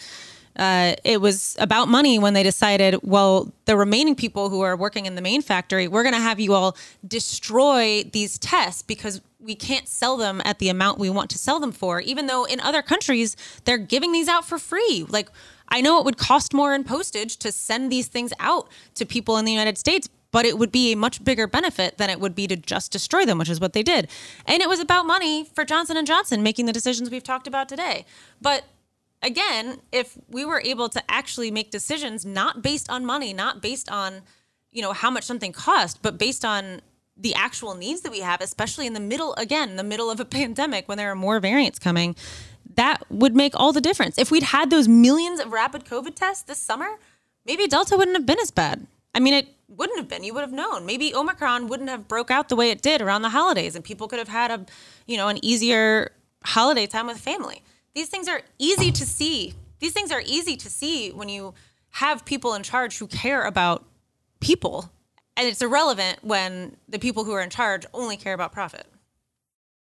Uh, 0.57 0.95
it 1.03 1.21
was 1.21 1.55
about 1.59 1.87
money 1.87 2.17
when 2.17 2.33
they 2.33 2.41
decided, 2.41 2.99
well, 3.03 3.53
the 3.65 3.77
remaining 3.77 4.15
people 4.15 4.49
who 4.49 4.61
are 4.61 4.75
working 4.75 5.05
in 5.05 5.13
the 5.13 5.21
main 5.21 5.41
factory, 5.41 5.87
we're 5.87 6.01
going 6.01 6.15
to 6.15 6.21
have 6.21 6.39
you 6.39 6.53
all 6.53 6.75
destroy 7.07 8.03
these 8.11 8.39
tests 8.39 8.81
because 8.81 9.21
we 9.39 9.53
can't 9.53 9.87
sell 9.87 10.17
them 10.17 10.41
at 10.45 10.57
the 10.57 10.69
amount 10.69 10.97
we 10.97 11.11
want 11.11 11.29
to 11.29 11.37
sell 11.37 11.59
them 11.59 11.71
for, 11.71 12.01
even 12.01 12.25
though 12.25 12.43
in 12.43 12.59
other 12.59 12.81
countries 12.81 13.35
they're 13.65 13.77
giving 13.77 14.11
these 14.11 14.27
out 14.27 14.45
for 14.45 14.57
free. 14.57 15.05
Like, 15.07 15.29
I 15.69 15.81
know 15.81 15.99
it 15.99 16.05
would 16.05 16.17
cost 16.17 16.53
more 16.53 16.73
in 16.73 16.83
postage 16.83 17.37
to 17.37 17.51
send 17.51 17.91
these 17.91 18.07
things 18.07 18.33
out 18.39 18.67
to 18.95 19.05
people 19.05 19.37
in 19.37 19.45
the 19.45 19.51
United 19.51 19.77
States, 19.77 20.09
but 20.31 20.45
it 20.45 20.57
would 20.57 20.71
be 20.71 20.91
a 20.91 20.97
much 20.97 21.23
bigger 21.23 21.47
benefit 21.47 21.97
than 21.97 22.09
it 22.09 22.19
would 22.19 22.35
be 22.35 22.47
to 22.47 22.55
just 22.55 22.91
destroy 22.91 23.25
them, 23.25 23.37
which 23.37 23.49
is 23.49 23.59
what 23.59 23.73
they 23.73 23.83
did. 23.83 24.09
And 24.45 24.61
it 24.61 24.69
was 24.69 24.79
about 24.79 25.05
money 25.05 25.45
for 25.45 25.63
Johnson 25.63 25.97
and 25.97 26.05
Johnson 26.05 26.43
making 26.43 26.65
the 26.65 26.73
decisions 26.73 27.09
we've 27.09 27.23
talked 27.23 27.47
about 27.47 27.69
today. 27.69 28.05
But 28.41 28.65
again, 29.21 29.79
if 29.91 30.17
we 30.29 30.45
were 30.45 30.61
able 30.61 30.89
to 30.89 31.03
actually 31.09 31.51
make 31.51 31.71
decisions 31.71 32.25
not 32.25 32.61
based 32.61 32.89
on 32.89 33.05
money, 33.05 33.33
not 33.33 33.61
based 33.61 33.89
on, 33.89 34.21
you 34.71 34.81
know, 34.81 34.93
how 34.93 35.09
much 35.09 35.23
something 35.23 35.51
cost, 35.51 36.01
but 36.01 36.17
based 36.17 36.43
on 36.43 36.81
the 37.15 37.33
actual 37.33 37.73
needs 37.73 38.01
that 38.01 38.11
we 38.11 38.19
have, 38.19 38.41
especially 38.41 38.85
in 38.85 38.93
the 38.93 38.99
middle, 38.99 39.33
again, 39.35 39.75
the 39.75 39.83
middle 39.83 40.11
of 40.11 40.19
a 40.19 40.25
pandemic 40.39 40.87
when 40.87 40.97
there 40.97 41.11
are 41.11 41.15
more 41.15 41.39
variants 41.39 41.79
coming, 41.79 42.15
that 42.75 43.03
would 43.09 43.35
make 43.35 43.53
all 43.55 43.73
the 43.73 43.81
difference. 43.81 44.17
If 44.17 44.29
we'd 44.29 44.43
had 44.43 44.69
those 44.69 44.87
millions 44.87 45.39
of 45.39 45.51
rapid 45.51 45.85
COVID 45.85 46.15
tests 46.15 46.43
this 46.43 46.59
summer, 46.59 46.87
maybe 47.45 47.67
Delta 47.67 47.97
wouldn't 47.97 48.15
have 48.15 48.25
been 48.25 48.39
as 48.39 48.51
bad. 48.51 48.85
I 49.15 49.19
mean, 49.19 49.33
it 49.33 49.47
wouldn't 49.67 49.97
have 49.97 50.07
been. 50.07 50.23
You 50.23 50.33
would 50.33 50.41
have 50.41 50.51
known. 50.53 50.85
Maybe 50.85 51.13
Omicron 51.13 51.67
wouldn't 51.67 51.89
have 51.89 52.07
broke 52.07 52.31
out 52.31 52.49
the 52.49 52.55
way 52.55 52.71
it 52.71 52.81
did 52.81 53.01
around 53.01 53.21
the 53.21 53.29
holidays, 53.29 53.75
and 53.75 53.83
people 53.83 54.07
could 54.07 54.19
have 54.19 54.27
had 54.27 54.51
a, 54.51 54.65
you 55.05 55.17
know, 55.17 55.27
an 55.27 55.43
easier 55.43 56.11
holiday 56.43 56.87
time 56.87 57.07
with 57.07 57.19
family. 57.19 57.63
These 57.93 58.09
things 58.09 58.27
are 58.27 58.41
easy 58.59 58.91
to 58.91 59.05
see. 59.05 59.53
These 59.79 59.93
things 59.93 60.11
are 60.11 60.21
easy 60.25 60.55
to 60.57 60.69
see 60.69 61.11
when 61.11 61.29
you 61.29 61.53
have 61.91 62.25
people 62.25 62.53
in 62.53 62.63
charge 62.63 62.97
who 62.97 63.07
care 63.07 63.43
about 63.43 63.85
people 64.39 64.91
and 65.37 65.47
it's 65.47 65.61
irrelevant 65.61 66.17
when 66.23 66.75
the 66.89 66.97
people 66.97 67.23
who 67.23 67.31
are 67.33 67.41
in 67.41 67.51
charge 67.51 67.85
only 67.93 68.17
care 68.17 68.33
about 68.33 68.51
profit. 68.51 68.87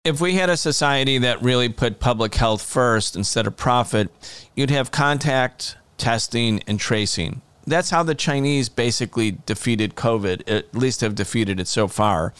If 0.05 0.20
we 0.20 0.35
had 0.35 0.51
a 0.51 0.57
society 0.57 1.18
that 1.18 1.42
really 1.42 1.70
put 1.70 1.99
public 1.99 2.35
health 2.35 2.62
first 2.62 3.16
instead 3.16 3.46
of 3.46 3.57
profit, 3.57 4.11
you'd 4.55 4.70
have 4.70 4.92
contact 4.92 5.77
testing 5.96 6.62
and 6.66 6.79
tracing. 6.79 7.40
That's 7.67 7.91
how 7.91 8.03
the 8.03 8.15
Chinese 8.15 8.69
basically 8.69 9.39
defeated 9.45 9.97
COVID, 9.97 10.49
at 10.49 10.75
least 10.75 11.01
have 11.01 11.15
defeated 11.15 11.59
it 11.59 11.69
so 11.69 11.89
far. 11.89 12.33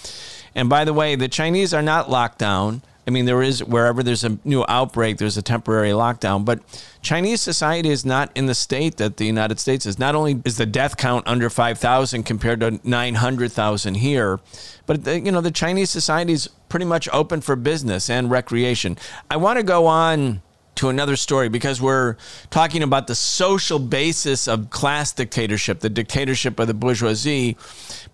And 0.55 0.69
by 0.69 0.85
the 0.85 0.93
way, 0.93 1.17
the 1.17 1.29
Chinese 1.29 1.75
are 1.75 1.83
not 1.83 2.09
locked 2.09 2.39
down. 2.39 2.83
I 3.09 3.13
mean, 3.13 3.25
there 3.25 3.43
is 3.43 3.63
wherever 3.63 4.03
there's 4.03 4.25
a 4.25 4.39
new 4.45 4.65
outbreak, 4.69 5.19
there's 5.19 5.37
a 5.37 5.43
temporary 5.43 5.91
lockdown. 5.91 6.45
But 6.45 6.61
Chinese 7.03 7.41
society 7.41 7.91
is 7.91 8.05
not 8.05 8.33
in 8.35 8.47
the 8.47 8.55
state 8.55 8.97
that 8.97 9.17
the 9.17 9.25
United 9.25 9.61
States 9.61 9.87
is. 9.87 9.97
Not 9.97 10.17
only 10.17 10.43
is 10.45 10.57
the 10.57 10.67
death 10.67 10.97
count 10.97 11.25
under 11.27 11.49
5,000 11.49 12.25
compared 12.25 12.61
to 12.61 12.81
900,000 12.83 13.95
here, 13.95 14.41
but 14.87 15.05
the, 15.05 15.21
you 15.21 15.31
know 15.31 15.41
the 15.41 15.53
Chinese 15.53 15.91
society 15.91 16.33
is 16.33 16.49
pretty 16.69 16.87
much 16.87 17.09
open 17.13 17.41
for 17.41 17.55
business 17.55 18.11
and 18.11 18.29
recreation. 18.29 18.99
I 19.31 19.37
want 19.37 19.59
to 19.59 19.63
go 19.63 19.87
on 19.87 20.43
to 20.77 20.89
another 20.89 21.17
story 21.17 21.49
because 21.49 21.81
we're 21.81 22.17
talking 22.51 22.83
about 22.83 23.07
the 23.07 23.15
social 23.15 23.79
basis 23.79 24.47
of 24.47 24.71
class 24.71 25.13
dictatorship, 25.13 25.81
the 25.81 25.91
dictatorship 25.91 26.59
of 26.59 26.67
the 26.67 26.75
bourgeoisie. 26.75 27.57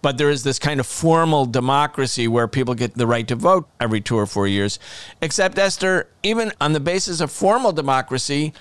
But 0.01 0.19
there 0.19 0.31
is 0.31 0.43
this 0.43 0.59
kind 0.59 0.81
of 0.81 0.87
formal 0.87 1.47
democracy 1.47 2.27
where 2.27 2.49
people 2.49 2.75
get 2.75 2.95
the 2.95 3.07
right 3.07 3.27
to 3.29 3.37
vote 3.37 3.69
every 3.81 4.01
two 4.01 4.17
or 4.17 4.27
four 4.27 4.47
years. 4.47 4.79
Except, 5.21 5.59
Esther, 5.59 6.09
even 6.23 6.53
on 6.61 6.73
the 6.73 6.81
basis 6.81 7.21
of 7.21 7.31
formal 7.31 7.73
democracy, 7.73 8.53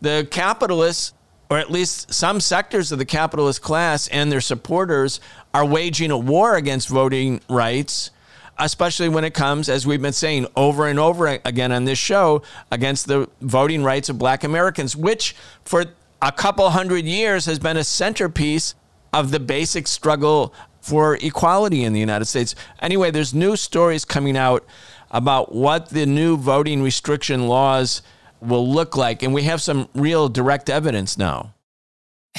the 0.00 0.26
capitalists, 0.30 1.14
or 1.50 1.58
at 1.58 1.70
least 1.70 2.12
some 2.12 2.40
sectors 2.40 2.92
of 2.92 2.98
the 2.98 3.04
capitalist 3.04 3.62
class 3.62 4.08
and 4.08 4.30
their 4.30 4.40
supporters, 4.40 5.20
are 5.52 5.64
waging 5.64 6.10
a 6.10 6.18
war 6.18 6.56
against 6.56 6.88
voting 6.88 7.40
rights 7.48 8.10
especially 8.58 9.08
when 9.08 9.24
it 9.24 9.34
comes, 9.34 9.68
as 9.68 9.86
we've 9.86 10.02
been 10.02 10.12
saying 10.12 10.46
over 10.56 10.86
and 10.86 10.98
over 10.98 11.26
again 11.44 11.72
on 11.72 11.84
this 11.84 11.98
show, 11.98 12.42
against 12.70 13.06
the 13.06 13.28
voting 13.40 13.82
rights 13.82 14.08
of 14.08 14.18
black 14.18 14.44
Americans, 14.44 14.96
which 14.96 15.34
for 15.64 15.84
a 16.22 16.32
couple 16.32 16.68
hundred 16.70 17.04
years 17.04 17.46
has 17.46 17.58
been 17.58 17.76
a 17.76 17.84
centerpiece 17.84 18.74
of 19.12 19.30
the 19.30 19.40
basic 19.40 19.86
struggle 19.86 20.54
for 20.80 21.16
equality 21.16 21.84
in 21.84 21.92
the 21.92 22.00
United 22.00 22.26
States. 22.26 22.54
Anyway, 22.80 23.10
there's 23.10 23.32
new 23.32 23.56
stories 23.56 24.04
coming 24.04 24.36
out 24.36 24.64
about 25.10 25.54
what 25.54 25.88
the 25.90 26.04
new 26.04 26.36
voting 26.36 26.82
restriction 26.82 27.46
laws 27.46 28.02
will 28.40 28.68
look 28.68 28.96
like. 28.96 29.22
And 29.22 29.32
we 29.32 29.44
have 29.44 29.62
some 29.62 29.88
real 29.94 30.28
direct 30.28 30.68
evidence 30.68 31.16
now. 31.16 31.54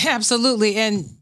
Absolutely. 0.06 0.76
And 0.76 1.18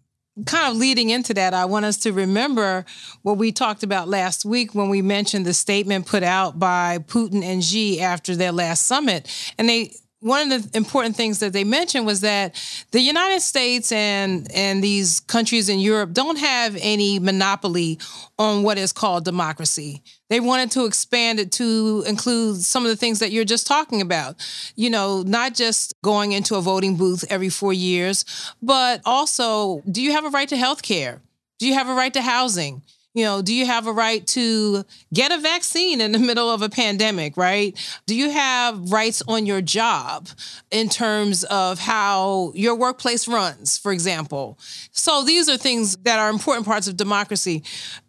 kind 0.46 0.72
of 0.72 0.78
leading 0.78 1.10
into 1.10 1.34
that, 1.36 1.54
I 1.54 1.66
want 1.66 1.86
us 1.86 1.98
to 1.98 2.12
remember 2.12 2.86
what 3.22 3.38
we 3.38 3.52
talked 3.52 3.84
about 3.84 4.08
last 4.08 4.46
week 4.46 4.74
when 4.74 4.90
we 4.90 5.02
mentioned 5.02 5.46
the 5.46 5.54
statement 5.54 6.08
put 6.08 6.24
out 6.24 6.58
by 6.58 6.98
Putin 7.00 7.44
and 7.44 7.64
Xi 7.64 8.02
after 8.02 8.36
their 8.36 8.52
last 8.52 8.88
summit. 8.88 9.30
And 9.58 9.70
they 9.70 9.96
one 10.24 10.52
of 10.52 10.72
the 10.72 10.78
important 10.78 11.18
things 11.18 11.40
that 11.40 11.52
they 11.52 11.66
mentioned 11.66 12.06
was 12.06 12.22
that 12.22 12.56
the 12.92 13.02
United 13.02 13.42
States 13.42 13.92
and 13.92 14.50
and 14.54 14.82
these 14.82 15.20
countries 15.20 15.68
in 15.68 15.80
Europe 15.80 16.14
don't 16.14 16.40
have 16.40 16.78
any 16.80 17.20
monopoly 17.20 18.00
on 18.40 18.64
what 18.64 18.78
is 18.78 18.94
called 18.94 19.26
democracy. 19.26 20.02
They 20.30 20.40
wanted 20.40 20.72
to 20.72 20.86
expand 20.86 21.40
it 21.40 21.52
to 21.54 22.04
include 22.08 22.62
some 22.62 22.84
of 22.84 22.90
the 22.90 22.96
things 22.96 23.20
that 23.20 23.32
you're 23.32 23.44
just 23.44 23.68
talking 23.68 24.02
about. 24.02 24.36
You 24.76 24.90
know, 24.90 25.24
not 25.24 25.56
just 25.56 25.94
going 26.02 26.32
into 26.32 26.56
a 26.56 26.62
voting 26.62 26.96
booth 26.96 27.26
every 27.30 27.50
4 27.50 27.74
years, 27.74 28.26
but 28.62 29.02
also 29.06 29.82
do 29.92 30.02
you 30.02 30.14
have 30.14 30.26
a 30.26 30.30
right 30.30 30.48
to 30.50 30.58
health 30.58 30.82
care? 30.82 31.22
Do 31.60 31.68
you 31.68 31.74
have 31.74 31.90
a 31.90 31.94
right 31.94 32.14
to 32.14 32.22
housing? 32.22 32.82
You 33.14 33.24
know, 33.26 33.42
do 33.44 33.54
you 33.54 33.66
have 33.66 33.86
a 33.86 33.92
right 33.92 34.26
to 34.28 34.84
get 35.14 35.32
a 35.32 35.38
vaccine 35.38 36.02
in 36.02 36.12
the 36.12 36.20
middle 36.20 36.50
of 36.50 36.64
a 36.64 36.70
pandemic, 36.70 37.38
right? 37.38 37.78
Do 38.08 38.16
you 38.16 38.32
have 38.32 38.92
rights 38.92 39.22
on 39.28 39.46
your 39.46 39.62
job 39.62 40.30
in 40.72 40.90
terms 40.90 41.44
of 41.44 41.78
how 41.78 42.52
your 42.56 42.76
workplace 42.76 43.28
runs, 43.28 43.78
for 43.78 43.92
example? 43.92 44.58
So 44.92 45.24
these 45.24 45.48
are 45.48 45.58
things 45.58 45.96
that 45.98 46.18
are 46.18 46.30
important 46.30 46.66
parts 46.66 46.88
of 46.88 46.98
democracy. 46.98 47.64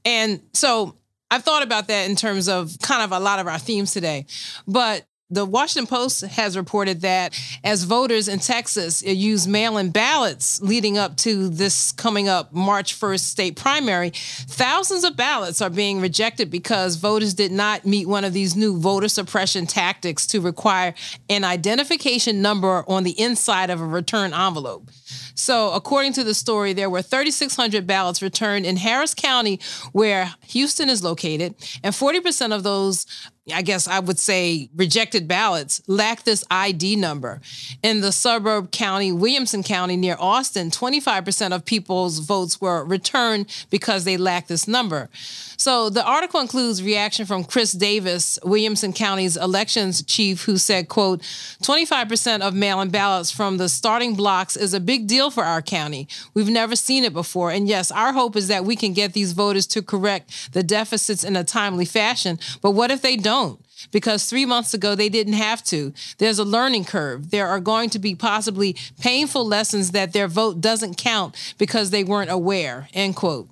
And 0.07 0.41
so 0.55 0.97
I've 1.31 1.45
thought 1.45 1.63
about 1.63 1.89
that 1.89 2.09
in 2.09 2.17
terms 2.17 2.49
of 2.49 2.77
kind 2.81 3.03
of 3.03 3.13
a 3.13 3.21
lot 3.21 3.41
of 3.41 3.47
our 3.47 3.59
themes 3.59 3.93
today. 3.93 4.25
But 4.67 5.05
the 5.31 5.47
Washington 5.47 5.87
Post 5.87 6.21
has 6.23 6.55
reported 6.55 7.01
that 7.01 7.39
as 7.65 7.85
voters 7.85 8.29
in 8.29 8.41
Texas 8.41 9.03
uh, 9.03 9.11
use 9.11 9.49
mail 9.49 9.79
in 9.79 9.91
ballots 9.91 10.61
leading 10.61 10.99
up 10.99 11.17
to 11.17 11.49
this 11.49 11.93
coming 11.93 12.29
up 12.29 12.53
March 12.53 12.99
1st 12.99 13.21
state 13.21 13.57
primary, 13.57 14.11
thousands 14.11 15.03
of 15.03 15.17
ballots 15.17 15.63
are 15.63 15.71
being 15.71 16.01
rejected 16.01 16.51
because 16.51 16.97
voters 16.97 17.33
did 17.33 17.53
not 17.53 17.87
meet 17.87 18.07
one 18.07 18.25
of 18.25 18.35
these 18.35 18.55
new 18.55 18.79
voter 18.79 19.09
suppression 19.09 19.67
tactics 19.67 20.27
to 20.27 20.43
require 20.43 20.93
an 21.31 21.43
identification 21.43 22.43
number 22.43 22.85
on 22.87 23.03
the 23.03 23.19
inside 23.19 23.71
of 23.71 23.81
a 23.81 23.87
return 23.87 24.35
envelope. 24.35 24.91
So, 25.35 25.73
according 25.73 26.13
to 26.15 26.25
the 26.25 26.35
story, 26.35 26.73
there 26.75 26.91
were 26.91 27.03
3,600 27.03 27.87
ballots 27.87 28.23
returned 28.23 28.67
in 28.67 28.77
Harris 28.77 29.15
County, 29.15 29.59
where 29.93 30.33
Houston 30.49 30.89
is 30.89 31.03
located, 31.03 31.55
and 31.83 31.95
40% 31.95 32.55
of 32.55 32.63
those 32.63 33.07
I 33.53 33.61
guess 33.61 33.87
I 33.87 33.99
would 33.99 34.19
say 34.19 34.71
rejected 34.75 35.29
ballots 35.29 35.83
lack 35.87 36.25
this 36.25 36.45
ID 36.51 36.97
number. 36.97 37.43
In 37.83 38.01
the 38.01 38.11
suburb 38.11 38.71
county, 38.71 39.13
Williamson 39.13 39.63
County 39.63 39.97
near 39.97 40.17
Austin, 40.19 40.71
25% 40.71 41.55
of 41.55 41.67
people's 41.67 42.21
votes 42.21 42.59
were 42.59 42.85
returned 42.85 43.47
because 43.69 44.05
they 44.05 44.17
lack 44.17 44.47
this 44.47 44.67
number. 44.67 45.11
So 45.57 45.91
the 45.91 46.05
article 46.05 46.41
includes 46.41 46.83
reaction 46.83 47.27
from 47.27 47.45
Chris 47.45 47.73
Davis, 47.73 48.39
Williamson 48.45 48.93
County's 48.93 49.37
elections 49.37 50.03
chief, 50.03 50.45
who 50.45 50.57
said, 50.57 50.89
quote, 50.89 51.21
25% 51.63 52.41
of 52.41 52.55
mail-in 52.55 52.91
ballots 52.91 53.31
from 53.31 53.57
the 53.57 53.69
starting 53.69 54.15
blocks 54.15 54.57
is 54.57 54.75
a 54.75 54.81
big 54.81 55.07
deal 55.07 55.31
for 55.31 55.45
our 55.45 55.63
county. 55.63 56.09
We've 56.35 56.49
never 56.49 56.77
seen 56.77 57.05
it 57.05 57.13
before. 57.13 57.51
And 57.51 57.69
yes, 57.69 57.91
our 57.91 58.13
hope 58.13 58.37
is 58.37 58.49
that 58.49 58.65
we 58.65 58.77
can 58.77 58.93
get 58.93 59.13
these 59.13 59.33
voters 59.33 59.67
to 59.69 59.83
correct 59.83 60.53
the 60.53 60.63
deficits 60.63 61.25
in 61.25 61.37
a 61.37 61.45
timely 61.45 61.85
fashion. 61.85 62.39
But 62.61 62.73
what 62.73 62.91
if 62.91 63.03
they 63.03 63.17
don't? 63.17 63.61
because 63.91 64.25
three 64.25 64.47
months 64.47 64.75
ago 64.75 64.95
they 64.95 65.09
didn't 65.09 65.35
have 65.35 65.63
to. 65.65 65.93
There's 66.19 66.39
a 66.39 66.45
learning 66.45 66.85
curve. 66.85 67.31
There 67.31 67.49
are 67.49 67.61
going 67.61 67.91
to 67.91 67.99
be 67.99 68.15
possibly 68.15 68.77
painful 69.01 69.47
lessons 69.47 69.91
that 69.93 70.13
their 70.13 70.29
vote 70.29 70.61
doesn't 70.61 70.97
count 70.97 71.55
because 71.59 71.91
they 71.91 72.05
weren't 72.05 72.31
aware. 72.31 72.89
End 72.95 73.17
quote. 73.17 73.49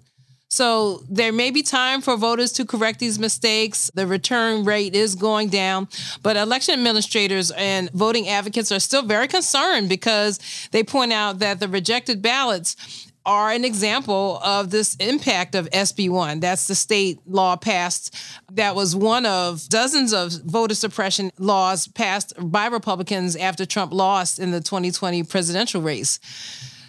So 0.53 1.03
there 1.09 1.33
may 1.33 1.51
be 1.51 1.63
time 1.63 2.03
for 2.03 2.15
voters 2.15 2.53
to 2.53 2.67
correct 2.67 2.99
these 2.99 3.19
mistakes. 3.19 3.91
The 3.95 4.07
return 4.07 4.67
rate 4.67 4.95
is 4.95 5.15
going 5.15 5.49
down, 5.49 5.89
but 6.23 6.37
election 6.37 6.75
administrators 6.75 7.51
and 7.53 7.91
voting 7.93 8.29
advocates 8.29 8.71
are 8.71 8.79
still 8.79 9.01
very 9.01 9.29
concerned 9.29 9.89
because 9.89 10.39
they 10.71 10.85
point 10.85 11.11
out 11.11 11.39
that 11.39 11.59
the 11.59 11.69
rejected 11.69 12.21
ballots 12.21 12.77
are 13.25 13.51
an 13.51 13.65
example 13.65 14.41
of 14.45 14.69
this 14.69 14.95
impact 14.97 15.55
of 15.55 15.71
SB1. 15.71 16.43
That's 16.43 16.67
the 16.67 16.75
state 16.75 17.21
law 17.27 17.57
passed. 17.57 18.15
That 18.53 18.77
was 18.77 18.95
one 18.95 19.25
of 19.25 19.67
dozens 19.71 20.13
of 20.13 20.33
voter 20.45 20.75
suppression 20.75 21.31
laws 21.39 21.87
passed 21.89 22.35
by 22.39 22.67
Republicans 22.67 23.37
after 23.37 23.65
Trump 23.65 23.91
lost 23.91 24.39
in 24.39 24.51
the 24.51 24.61
2020 24.61 25.23
presidential 25.23 25.81
race. 25.81 26.21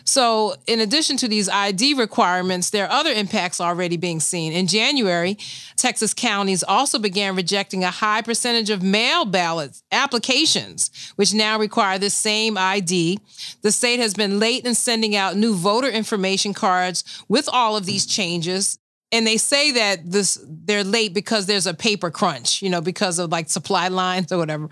So, 0.06 0.56
in 0.68 0.80
addition 0.80 1.18
to 1.18 1.28
these 1.28 1.48
ID 1.48 1.94
requirements, 1.94 2.70
there 2.70 2.86
are 2.86 2.92
other 2.92 3.12
impacts 3.12 3.62
already 3.62 3.98
being 3.98 4.20
seen. 4.20 4.52
In 4.52 4.68
January, 4.68 5.38
Texas 5.78 6.14
counties 6.14 6.64
also 6.64 7.00
began 7.00 7.36
rejecting 7.36 7.84
a 7.84 7.92
high 7.92 8.22
percentage 8.22 8.70
of 8.70 8.84
mail 8.84 9.26
ballot 9.26 9.82
applications, 9.92 10.92
which 11.16 11.34
now 11.34 11.58
require 11.58 11.98
the 11.98 12.10
same 12.10 12.58
ID. 12.58 13.20
The 13.62 13.72
state 13.72 14.00
has 14.00 14.14
been 14.14 14.40
late 14.40 14.66
in 14.66 14.76
sending 14.76 15.16
out 15.16 15.38
new 15.38 15.56
voter 15.56 15.90
information 15.90 16.54
cards 16.54 17.24
with 17.28 17.48
all 17.52 17.78
of 17.78 17.86
these 17.86 18.06
changes 18.06 18.78
and 19.14 19.28
they 19.28 19.38
say 19.38 19.72
that 19.72 20.12
this 20.12 20.44
they're 20.44 20.84
late 20.84 21.14
because 21.14 21.46
there's 21.46 21.68
a 21.68 21.74
paper 21.74 22.10
crunch, 22.10 22.64
you 22.64 22.70
know, 22.70 22.82
because 22.82 23.20
of 23.20 23.32
like 23.32 23.48
supply 23.48 23.88
lines 23.88 24.32
or 24.32 24.40
whatever. 24.40 24.70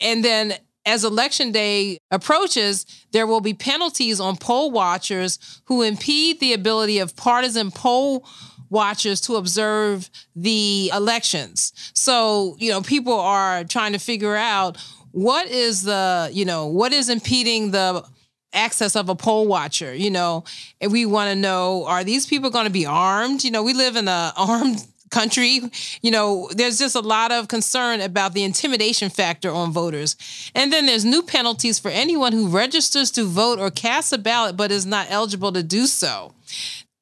And 0.00 0.24
then 0.24 0.54
as 0.86 1.04
election 1.04 1.50
day 1.50 1.98
approaches, 2.10 2.86
there 3.10 3.26
will 3.26 3.40
be 3.40 3.52
penalties 3.52 4.20
on 4.20 4.36
poll 4.36 4.70
watchers 4.70 5.60
who 5.64 5.82
impede 5.82 6.38
the 6.40 6.52
ability 6.52 6.98
of 7.00 7.16
partisan 7.16 7.70
poll 7.72 8.26
watchers 8.70 9.20
to 9.22 9.34
observe 9.34 10.08
the 10.34 10.90
elections. 10.94 11.72
So, 11.94 12.56
you 12.58 12.70
know, 12.70 12.80
people 12.82 13.18
are 13.18 13.64
trying 13.64 13.92
to 13.92 13.98
figure 13.98 14.36
out 14.36 14.78
what 15.10 15.48
is 15.48 15.82
the, 15.82 16.30
you 16.32 16.44
know, 16.44 16.66
what 16.66 16.92
is 16.92 17.08
impeding 17.08 17.72
the 17.72 18.04
access 18.52 18.96
of 18.96 19.08
a 19.08 19.14
poll 19.14 19.46
watcher, 19.46 19.94
you 19.94 20.10
know, 20.10 20.44
and 20.80 20.92
we 20.92 21.04
want 21.04 21.30
to 21.30 21.36
know 21.36 21.84
are 21.86 22.04
these 22.04 22.26
people 22.26 22.50
going 22.50 22.66
to 22.66 22.70
be 22.72 22.86
armed? 22.86 23.44
You 23.44 23.50
know, 23.50 23.62
we 23.62 23.74
live 23.74 23.96
in 23.96 24.08
a 24.08 24.32
armed 24.36 24.86
country. 25.10 25.60
You 26.02 26.10
know, 26.10 26.48
there's 26.52 26.78
just 26.78 26.96
a 26.96 27.00
lot 27.00 27.32
of 27.32 27.48
concern 27.48 28.00
about 28.00 28.32
the 28.32 28.44
intimidation 28.44 29.10
factor 29.10 29.50
on 29.50 29.72
voters. 29.72 30.16
And 30.54 30.72
then 30.72 30.86
there's 30.86 31.04
new 31.04 31.22
penalties 31.22 31.78
for 31.78 31.90
anyone 31.90 32.32
who 32.32 32.48
registers 32.48 33.10
to 33.12 33.24
vote 33.24 33.58
or 33.58 33.70
casts 33.70 34.12
a 34.12 34.18
ballot 34.18 34.56
but 34.56 34.70
is 34.70 34.86
not 34.86 35.06
eligible 35.10 35.52
to 35.52 35.62
do 35.62 35.86
so. 35.86 36.32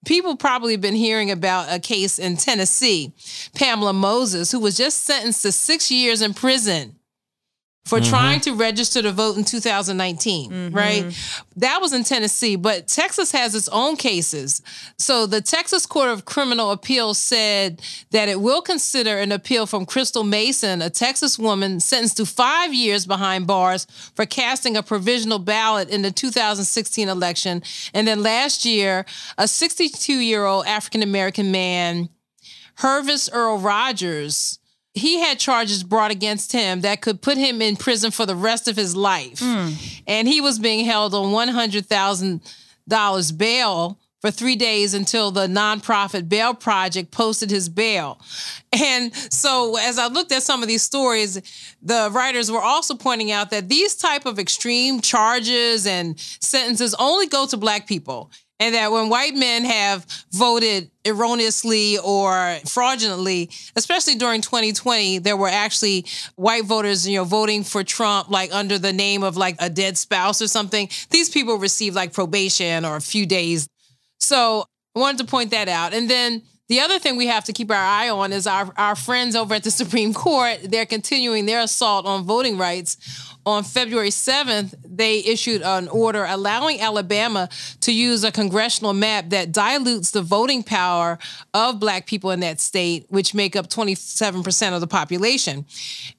People 0.05 0.37
probably 0.37 0.77
been 0.77 0.95
hearing 0.95 1.31
about 1.31 1.73
a 1.73 1.79
case 1.79 2.19
in 2.19 2.37
Tennessee, 2.37 3.13
Pamela 3.55 3.95
Moses, 3.95 4.53
who 4.53 4.61
was 4.61 4.77
just 4.77 5.05
sentenced 5.05 5.43
to 5.43 5.53
six 5.53 5.91
years 5.91 6.21
in 6.21 6.35
prison 6.35 6.97
for 7.85 7.99
mm-hmm. 7.99 8.11
trying 8.11 8.41
to 8.41 8.55
register 8.55 9.03
to 9.03 9.13
vote 9.13 9.37
in 9.37 9.45
2019, 9.45 10.51
mm-hmm. 10.51 10.75
right? 10.75 11.05
That 11.57 11.83
was 11.83 11.93
in 11.93 12.03
Tennessee, 12.03 12.57
but 12.57 12.89
Texas 12.89 13.31
has 13.33 13.55
its 13.55 13.69
own 13.69 13.97
cases. 13.97 14.63
So 14.97 15.27
the 15.27 15.43
Texas 15.43 15.85
Court 15.85 16.09
of 16.09 16.25
Criminal 16.25 16.71
Appeals 16.71 17.19
said 17.19 17.83
that 18.11 18.31
it 18.31 18.41
will 18.41 18.63
consider 18.63 19.19
an 19.19 19.33
appeal 19.33 19.67
from 19.67 19.85
Crystal 19.85 20.25
Mason, 20.25 20.81
a 20.81 20.89
Texas 20.89 21.39
woman 21.39 21.79
sentenced 21.79 22.17
to 22.17 22.27
five 22.27 22.73
years 22.73 23.05
behind 23.05 23.47
bars 23.47 23.87
for 24.15 24.25
casting 24.25 24.79
a 24.79 24.83
provisional 24.83 25.39
ballot 25.39 25.91
in 25.91 26.01
the 26.01 26.11
2016 26.11 27.09
election. 27.09 27.63
And 27.93 28.09
then 28.09 28.23
last 28.23 28.65
year, 28.65 29.05
a 29.37 29.47
62 29.47 30.15
year 30.15 30.47
old 30.47 30.67
African 30.67 31.03
American 31.03 31.53
man, 31.53 32.09
Hervis 32.79 33.29
Earl 33.31 33.59
Rogers, 33.59 34.59
he 34.95 35.19
had 35.19 35.41
charges 35.41 35.83
brought 35.83 36.13
against 36.13 36.53
him 36.53 36.83
that 36.83 37.03
could 37.03 37.21
put 37.21 37.37
him 37.37 37.61
in 37.61 37.75
prison 37.77 38.13
for 38.13 38.27
the 38.27 38.37
rest 38.37 38.69
of 38.69 38.77
his 38.77 38.95
life. 38.97 39.41
Mm. 39.41 40.03
And 40.07 40.29
he 40.29 40.41
was 40.41 40.61
being 40.61 40.85
held 40.85 41.15
on 41.15 41.33
$100,000 41.33 43.39
bail 43.39 43.99
for 44.25 44.31
three 44.31 44.57
days 44.57 44.95
until 44.95 45.31
the 45.31 45.47
nonprofit 45.47 46.31
Bail 46.31 46.55
Project 46.55 47.11
posted 47.11 47.51
his 47.51 47.69
bail. 47.69 48.19
And 48.73 49.15
so 49.15 49.77
as 49.77 49.99
I 49.99 50.07
looked 50.07 50.33
at 50.33 50.43
some 50.43 50.63
of 50.63 50.69
these 50.69 50.83
stories, 50.83 51.43
the 51.83 52.09
writers 52.11 52.51
were 52.51 52.63
also 52.63 52.95
pointing 52.95 53.31
out 53.31 53.51
that 53.51 53.69
these 53.69 53.95
type 53.95 54.25
of 54.25 54.39
extreme 54.39 55.03
charges 55.03 55.87
and 55.87 56.19
sentences 56.19 56.95
only 56.99 57.27
go 57.27 57.47
to 57.47 57.59
black 57.59 57.87
people 57.87 58.31
and 58.61 58.75
that 58.75 58.93
when 58.93 59.09
white 59.09 59.35
men 59.35 59.65
have 59.65 60.07
voted 60.33 60.91
erroneously 61.05 61.99
or 61.99 62.57
fraudulently, 62.67 63.51
especially 63.77 64.15
during 64.15 64.41
2020, 64.41 65.19
there 65.19 65.37
were 65.37 65.49
actually 65.49 66.07
white 66.37 66.65
voters, 66.65 67.07
you 67.07 67.19
know, 67.19 67.25
voting 67.25 67.65
for 67.65 67.83
Trump 67.83 68.31
like 68.31 68.55
under 68.55 68.79
the 68.79 68.93
name 68.93 69.23
of 69.23 69.37
like 69.37 69.57
a 69.59 69.69
dead 69.69 69.99
spouse 69.99 70.41
or 70.41 70.49
something. 70.49 70.89
These 71.11 71.31
people 71.31 71.57
received 71.59 71.97
like 71.97 72.13
probation 72.13 72.85
or 72.85 72.97
a 72.97 73.01
few 73.01 73.27
days. 73.27 73.69
So 74.21 74.65
I 74.95 75.01
wanted 75.01 75.19
to 75.19 75.31
point 75.31 75.51
that 75.51 75.69
out. 75.69 75.93
And 75.93 76.09
then 76.09 76.43
the 76.69 76.81
other 76.81 76.99
thing 76.99 77.17
we 77.17 77.27
have 77.27 77.45
to 77.45 77.53
keep 77.53 77.71
our 77.71 77.77
eye 77.77 78.09
on 78.09 78.33
is 78.33 78.47
our, 78.47 78.73
our 78.77 78.97
friends 78.97 79.37
over 79.37 79.55
at 79.55 79.65
the 79.65 79.71
Supreme 79.71 80.15
Court. 80.15 80.59
They're 80.65 80.87
continuing 80.87 81.47
their 81.47 81.61
assault 81.61 82.07
on 82.07 82.25
voting 82.25 82.57
rights 82.57 82.97
on 83.47 83.63
February 83.63 84.09
7th, 84.09 84.75
they 84.85 85.19
issued 85.19 85.63
an 85.63 85.89
order 85.89 86.25
allowing 86.27 86.81
Alabama 86.81 87.49
to 87.81 87.93
use 87.93 88.25
a 88.25 88.33
congressional 88.33 88.95
map 88.95 89.31
that 89.31 89.53
dilutes 89.53 90.13
the 90.13 90.23
voting 90.23 90.63
power 90.63 91.19
of 91.53 91.79
black 91.79 92.07
people 92.07 92.31
in 92.31 92.41
that 92.41 92.59
state, 92.59 93.05
which 93.11 93.35
make 93.35 93.55
up 93.55 93.69
27% 93.69 94.75
of 94.75 94.81
the 94.81 94.87
population. 94.87 95.67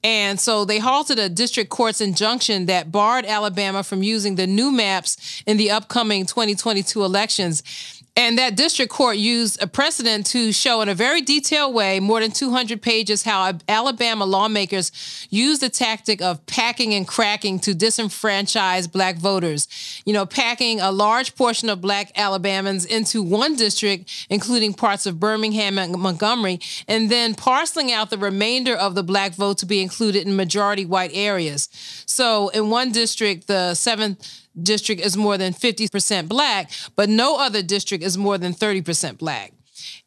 And 0.03 0.39
so 0.39 0.65
they 0.65 0.77
halted 0.77 1.17
a 1.17 1.27
district 1.27 1.71
court's 1.71 1.99
injunction 1.99 2.67
that 2.67 2.91
barred 2.91 3.25
Alabama 3.25 3.81
from 3.81 4.03
using 4.03 4.35
the 4.35 4.45
new 4.45 4.71
maps 4.71 5.43
in 5.47 5.57
the 5.57 5.71
upcoming 5.71 6.25
2022 6.27 7.03
elections. 7.03 7.94
And 8.17 8.37
that 8.37 8.55
district 8.55 8.93
court 8.93 9.17
used 9.17 9.61
a 9.61 9.67
precedent 9.67 10.25
to 10.27 10.53
show 10.53 10.79
in 10.79 10.87
a 10.87 10.95
very 10.95 11.21
detailed 11.21 11.75
way, 11.75 11.99
more 11.99 12.21
than 12.21 12.31
200 12.31 12.81
pages, 12.81 13.23
how 13.23 13.51
Alabama 13.67 14.23
lawmakers 14.23 15.27
used 15.29 15.61
the 15.61 15.69
tactic 15.69 16.21
of 16.21 16.45
packing 16.45 16.93
and 16.93 17.05
cracking 17.05 17.59
to 17.59 17.71
disenfranchise 17.71 18.89
black 18.89 19.17
voters. 19.17 19.67
You 20.05 20.13
know, 20.13 20.25
packing 20.25 20.79
a 20.79 20.93
large 20.93 21.35
portion 21.35 21.67
of 21.67 21.81
black 21.81 22.13
Alabamans 22.15 22.87
into 22.87 23.21
one 23.21 23.57
district, 23.57 24.27
including 24.29 24.73
parts 24.73 25.05
of 25.05 25.19
Birmingham 25.19 25.77
and 25.77 25.93
Montgomery, 25.97 26.61
and 26.87 27.11
then 27.11 27.35
parceling 27.35 27.91
out 27.91 28.11
the 28.11 28.17
remainder 28.17 28.75
of 28.75 28.95
the 28.95 29.03
black 29.03 29.33
vote 29.33 29.57
to 29.57 29.65
be 29.65 29.81
included 29.81 30.25
in 30.25 30.37
majority 30.37 30.85
white 30.85 31.11
areas. 31.13 31.67
So 32.05 32.47
in 32.49 32.69
one 32.69 32.93
district, 32.93 33.47
the 33.47 33.73
seventh 33.73 34.44
district 34.61 35.01
is 35.01 35.17
more 35.17 35.37
than 35.37 35.53
50% 35.53 36.27
black, 36.27 36.71
but 36.95 37.09
no 37.09 37.37
other 37.37 37.61
district 37.61 38.03
is 38.03 38.17
more 38.17 38.37
than 38.37 38.53
30% 38.53 39.17
black. 39.17 39.53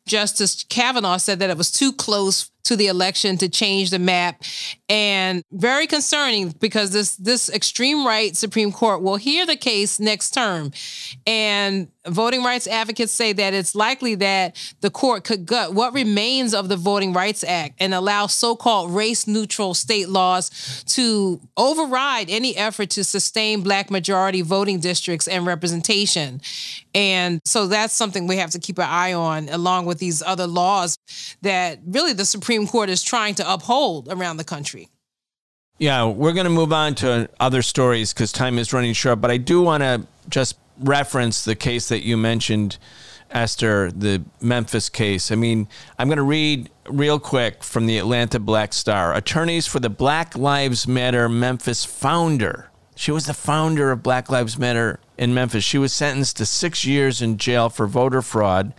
Justice 0.06 0.64
Kavanaugh 0.68 1.18
said 1.18 1.38
that 1.38 1.50
it 1.50 1.58
was 1.58 1.70
too 1.70 1.92
close 1.92 2.50
to 2.64 2.76
the 2.76 2.87
election 2.87 3.37
to 3.38 3.48
change 3.48 3.90
the 3.90 3.98
map 3.98 4.42
and 4.88 5.42
very 5.53 5.87
concerning 5.87 6.51
because 6.51 6.90
this 6.92 7.16
this 7.16 7.51
extreme 7.51 8.07
right 8.07 8.37
Supreme 8.37 8.72
Court 8.72 9.03
will 9.03 9.16
hear 9.16 9.44
the 9.44 9.57
case 9.57 10.01
next 10.01 10.31
term 10.31 10.72
and 11.27 11.88
voting 12.07 12.42
rights 12.42 12.66
advocates 12.66 13.12
say 13.12 13.35
that 13.35 13.53
it's 13.53 13.74
likely 13.74 14.14
that 14.14 14.57
the 14.81 14.90
court 14.90 15.24
could 15.24 15.44
gut 15.44 15.74
what 15.74 15.92
remains 15.92 16.55
of 16.55 16.68
the 16.68 16.77
Voting 16.77 17.12
Rights 17.12 17.44
Act 17.44 17.74
and 17.81 17.92
allow 17.92 18.27
so-called 18.27 18.90
race 18.90 19.27
neutral 19.27 19.74
state 19.74 20.09
laws 20.09 20.85
to 20.87 21.40
override 21.57 22.31
any 22.31 22.57
effort 22.57 22.90
to 22.90 23.05
sustain 23.05 23.61
black 23.61 23.90
majority 23.90 24.40
voting 24.40 24.81
districts 24.81 25.29
and 25.29 25.46
representation 25.46 26.40
and 26.94 27.40
so 27.44 27.66
that's 27.66 27.94
something 27.94 28.27
we 28.27 28.37
have 28.37 28.51
to 28.51 28.59
keep 28.59 28.79
an 28.79 28.87
eye 28.88 29.12
on 29.12 29.48
along 29.51 29.87
with 29.87 29.98
these 29.98 30.22
other 30.22 30.46
laws 30.46 30.96
that 31.42 31.79
really 31.87 32.12
the 32.12 32.24
Supreme 32.24 32.66
Court 32.66 32.88
is 32.88 33.03
trying 33.03 33.35
to 33.37 33.53
uphold 33.53 34.09
around 34.11 34.37
the 34.37 34.44
country. 34.44 34.77
Yeah, 35.78 36.06
we're 36.06 36.32
going 36.32 36.44
to 36.44 36.50
move 36.50 36.72
on 36.72 36.96
to 36.96 37.30
other 37.38 37.62
stories 37.62 38.12
because 38.12 38.32
time 38.32 38.58
is 38.58 38.72
running 38.72 38.94
short. 38.94 39.20
But 39.20 39.30
I 39.30 39.36
do 39.36 39.62
want 39.62 39.84
to 39.84 40.06
just 40.28 40.58
reference 40.80 41.44
the 41.44 41.54
case 41.54 41.88
that 41.88 42.04
you 42.04 42.16
mentioned, 42.16 42.78
Esther, 43.30 43.92
the 43.92 44.24
Memphis 44.40 44.88
case. 44.88 45.30
I 45.30 45.36
mean, 45.36 45.68
I'm 45.96 46.08
going 46.08 46.16
to 46.16 46.24
read 46.24 46.68
real 46.88 47.20
quick 47.20 47.62
from 47.62 47.86
the 47.86 47.96
Atlanta 47.96 48.40
Black 48.40 48.72
Star. 48.72 49.14
Attorneys 49.14 49.68
for 49.68 49.78
the 49.78 49.88
Black 49.88 50.36
Lives 50.36 50.88
Matter 50.88 51.28
Memphis 51.28 51.84
founder. 51.84 52.70
She 52.96 53.12
was 53.12 53.26
the 53.26 53.34
founder 53.34 53.92
of 53.92 54.02
Black 54.02 54.28
Lives 54.28 54.58
Matter 54.58 54.98
in 55.16 55.32
Memphis. 55.32 55.62
She 55.62 55.78
was 55.78 55.92
sentenced 55.92 56.38
to 56.38 56.46
six 56.46 56.84
years 56.84 57.22
in 57.22 57.36
jail 57.36 57.68
for 57.68 57.86
voter 57.86 58.22
fraud. 58.22 58.74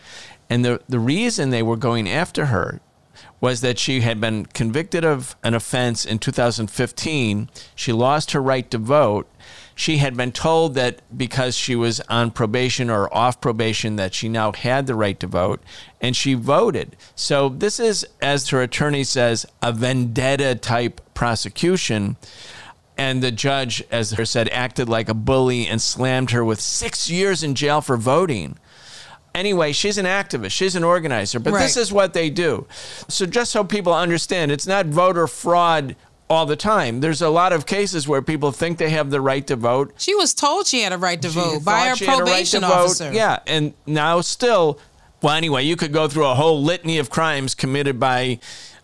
And 0.49 0.65
the, 0.65 0.81
the 0.89 0.99
reason 0.99 1.49
they 1.49 1.63
were 1.63 1.77
going 1.77 2.09
after 2.09 2.47
her 2.47 2.81
was 3.41 3.61
that 3.61 3.79
she 3.79 4.01
had 4.01 4.19
been 4.19 4.45
convicted 4.45 5.05
of 5.05 5.35
an 5.43 5.53
offense 5.53 6.05
in 6.05 6.19
2015. 6.19 7.49
She 7.75 7.93
lost 7.93 8.31
her 8.31 8.41
right 8.41 8.69
to 8.71 8.77
vote. 8.77 9.27
She 9.75 9.97
had 9.97 10.17
been 10.17 10.33
told 10.33 10.73
that 10.73 11.01
because 11.17 11.55
she 11.55 11.73
was 11.73 12.01
on 12.09 12.31
probation 12.31 12.89
or 12.89 13.13
off 13.15 13.39
probation 13.39 13.95
that 13.95 14.13
she 14.13 14.27
now 14.27 14.51
had 14.51 14.87
the 14.87 14.95
right 14.95 15.17
to 15.21 15.27
vote 15.27 15.61
and 16.01 16.17
she 16.17 16.33
voted. 16.33 16.97
So 17.15 17.47
this 17.47 17.79
is 17.79 18.05
as 18.21 18.49
her 18.49 18.61
attorney 18.61 19.05
says 19.05 19.45
a 19.61 19.71
vendetta 19.71 20.55
type 20.55 20.99
prosecution 21.13 22.17
and 22.97 23.23
the 23.23 23.31
judge 23.31 23.81
as 23.89 24.11
her 24.11 24.25
said 24.25 24.49
acted 24.49 24.89
like 24.89 25.07
a 25.07 25.13
bully 25.13 25.65
and 25.65 25.81
slammed 25.81 26.31
her 26.31 26.43
with 26.43 26.59
6 26.59 27.09
years 27.09 27.41
in 27.41 27.55
jail 27.55 27.79
for 27.79 27.95
voting 27.95 28.59
anyway, 29.35 29.71
she's 29.71 29.97
an 29.97 30.05
activist, 30.05 30.51
she's 30.51 30.75
an 30.75 30.83
organizer, 30.83 31.39
but 31.39 31.53
right. 31.53 31.61
this 31.61 31.77
is 31.77 31.91
what 31.91 32.13
they 32.13 32.29
do. 32.29 32.67
So, 33.07 33.25
just 33.25 33.51
so 33.51 33.63
people 33.63 33.93
understand, 33.93 34.51
it's 34.51 34.67
not 34.67 34.85
voter 34.87 35.27
fraud 35.27 35.95
all 36.29 36.45
the 36.45 36.55
time. 36.55 36.99
There's 36.99 37.21
a 37.21 37.29
lot 37.29 37.53
of 37.53 37.65
cases 37.65 38.07
where 38.07 38.21
people 38.21 38.51
think 38.51 38.77
they 38.77 38.91
have 38.91 39.09
the 39.09 39.19
right 39.19 39.45
to 39.47 39.55
vote. 39.55 39.93
She 39.97 40.13
was 40.13 40.33
told 40.33 40.67
she 40.67 40.81
had 40.81 40.93
a 40.93 40.97
right 40.97 41.19
to 41.21 41.29
She 41.29 41.39
vote 41.39 41.65
by 41.65 41.79
her 41.81 41.89
thought 41.89 41.97
she 41.97 42.05
had 42.05 42.13
a 42.13 42.17
right 42.17 42.27
probation 42.27 42.61
vote. 42.61 42.71
officer. 42.71 43.11
Yeah, 43.11 43.39
and 43.47 43.73
now 43.87 44.21
still, 44.21 44.79
well, 45.21 45.33
anyway, 45.35 45.63
you 45.63 45.75
could 45.75 45.91
go 45.91 46.07
through 46.07 46.25
a 46.27 46.35
whole 46.35 46.61
litany 46.61 46.99
of 46.99 47.09
crimes 47.09 47.55
committed 47.55 47.99
by 47.99 48.39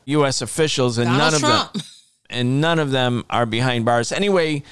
U.S. 0.06 0.42
officials, 0.42 0.98
and 0.98 1.06
Donald 1.08 1.20
none 1.20 1.34
of 1.36 1.40
Trump. 1.42 1.74
them, 1.74 1.82
and 2.30 2.62
none 2.62 2.80
of 2.80 2.92
them 2.92 3.26
are 3.30 3.46
behind 3.46 3.86
bars. 3.86 4.12
Anyway, 4.12 4.64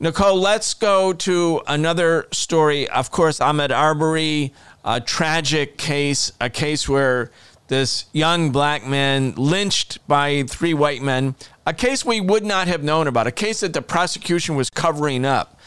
Nicole, 0.00 0.40
let's 0.40 0.74
go 0.74 1.12
to 1.12 1.60
another 1.66 2.26
story. 2.32 2.88
Of 2.88 3.10
course, 3.10 3.38
Ahmaud 3.38 3.70
Arbery, 3.70 4.52
a 4.84 5.00
tragic 5.00 5.76
case, 5.76 6.32
a 6.40 6.48
case 6.50 6.88
where 6.88 7.30
this 7.70 8.06
young 8.12 8.50
black 8.50 8.84
man 8.84 9.32
lynched 9.36 10.06
by 10.08 10.42
three 10.42 10.74
white 10.74 11.00
men, 11.00 11.36
a 11.64 11.72
case 11.72 12.04
we 12.04 12.20
would 12.20 12.44
not 12.44 12.66
have 12.66 12.82
known 12.82 13.06
about, 13.06 13.28
a 13.28 13.32
case 13.32 13.60
that 13.60 13.72
the 13.72 13.80
prosecution 13.80 14.56
was 14.56 14.68
covering 14.68 15.24
up, 15.24 15.58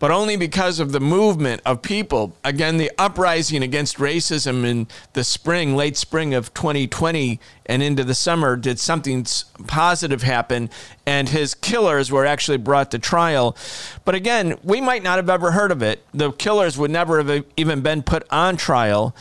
but 0.00 0.10
only 0.10 0.36
because 0.36 0.80
of 0.80 0.90
the 0.90 0.98
movement 0.98 1.62
of 1.64 1.80
people. 1.80 2.36
Again, 2.42 2.78
the 2.78 2.90
uprising 2.98 3.62
against 3.62 3.98
racism 3.98 4.64
in 4.64 4.88
the 5.12 5.22
spring, 5.22 5.76
late 5.76 5.96
spring 5.96 6.34
of 6.34 6.52
2020 6.52 7.38
and 7.66 7.80
into 7.80 8.02
the 8.02 8.14
summer, 8.14 8.56
did 8.56 8.80
something 8.80 9.24
positive 9.68 10.22
happen, 10.24 10.68
and 11.06 11.28
his 11.28 11.54
killers 11.54 12.10
were 12.10 12.26
actually 12.26 12.58
brought 12.58 12.90
to 12.90 12.98
trial. 12.98 13.56
But 14.04 14.16
again, 14.16 14.58
we 14.64 14.80
might 14.80 15.04
not 15.04 15.16
have 15.16 15.30
ever 15.30 15.52
heard 15.52 15.70
of 15.70 15.80
it. 15.80 16.04
The 16.12 16.32
killers 16.32 16.76
would 16.76 16.90
never 16.90 17.22
have 17.22 17.44
even 17.56 17.82
been 17.82 18.02
put 18.02 18.26
on 18.32 18.56
trial 18.56 19.14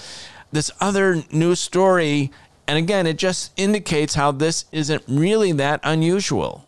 this 0.51 0.71
other 0.79 1.23
news 1.31 1.59
story. 1.59 2.31
And 2.67 2.77
again, 2.77 3.07
it 3.07 3.17
just 3.17 3.51
indicates 3.57 4.15
how 4.15 4.31
this 4.31 4.65
isn't 4.71 5.03
really 5.07 5.51
that 5.53 5.79
unusual. 5.83 6.67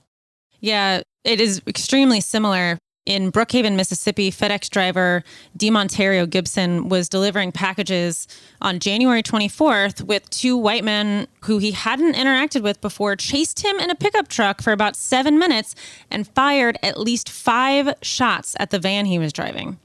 Yeah, 0.59 1.01
it 1.23 1.39
is 1.39 1.61
extremely 1.67 2.21
similar. 2.21 2.77
In 3.05 3.33
Brookhaven, 3.33 3.75
Mississippi, 3.75 4.31
FedEx 4.31 4.69
driver 4.69 5.23
D'Monterrio 5.57 6.29
Gibson 6.29 6.87
was 6.87 7.09
delivering 7.09 7.51
packages 7.51 8.29
on 8.61 8.79
January 8.79 9.21
24th 9.21 10.03
with 10.03 10.29
two 10.29 10.55
white 10.55 10.85
men 10.85 11.27
who 11.41 11.57
he 11.57 11.71
hadn't 11.71 12.15
interacted 12.15 12.61
with 12.61 12.79
before, 12.79 13.17
chased 13.17 13.61
him 13.61 13.77
in 13.77 13.89
a 13.89 13.95
pickup 13.95 14.29
truck 14.29 14.61
for 14.61 14.71
about 14.71 14.95
seven 14.95 15.37
minutes 15.37 15.75
and 16.09 16.29
fired 16.29 16.77
at 16.81 16.97
least 16.97 17.29
five 17.29 17.93
shots 18.01 18.55
at 18.57 18.69
the 18.69 18.79
van 18.79 19.05
he 19.05 19.19
was 19.19 19.33
driving. 19.33 19.79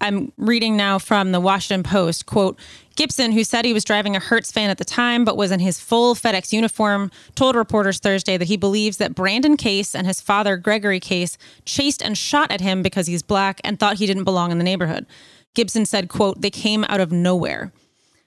I'm 0.00 0.32
reading 0.36 0.76
now 0.76 0.98
from 0.98 1.32
the 1.32 1.40
Washington 1.40 1.82
Post. 1.82 2.26
Quote 2.26 2.58
Gibson, 2.96 3.32
who 3.32 3.44
said 3.44 3.64
he 3.64 3.72
was 3.72 3.84
driving 3.84 4.16
a 4.16 4.20
Hertz 4.20 4.50
van 4.52 4.70
at 4.70 4.78
the 4.78 4.84
time 4.84 5.24
but 5.24 5.36
was 5.36 5.50
in 5.50 5.60
his 5.60 5.78
full 5.78 6.14
FedEx 6.14 6.52
uniform, 6.52 7.10
told 7.34 7.54
reporters 7.54 7.98
Thursday 7.98 8.36
that 8.36 8.48
he 8.48 8.56
believes 8.56 8.96
that 8.96 9.14
Brandon 9.14 9.56
Case 9.56 9.94
and 9.94 10.06
his 10.06 10.20
father, 10.20 10.56
Gregory 10.56 11.00
Case, 11.00 11.36
chased 11.64 12.02
and 12.02 12.16
shot 12.16 12.50
at 12.50 12.60
him 12.60 12.82
because 12.82 13.06
he's 13.06 13.22
black 13.22 13.60
and 13.62 13.78
thought 13.78 13.96
he 13.96 14.06
didn't 14.06 14.24
belong 14.24 14.50
in 14.50 14.58
the 14.58 14.64
neighborhood. 14.64 15.06
Gibson 15.54 15.84
said, 15.84 16.08
quote, 16.08 16.40
they 16.40 16.50
came 16.50 16.84
out 16.88 17.00
of 17.00 17.12
nowhere. 17.12 17.72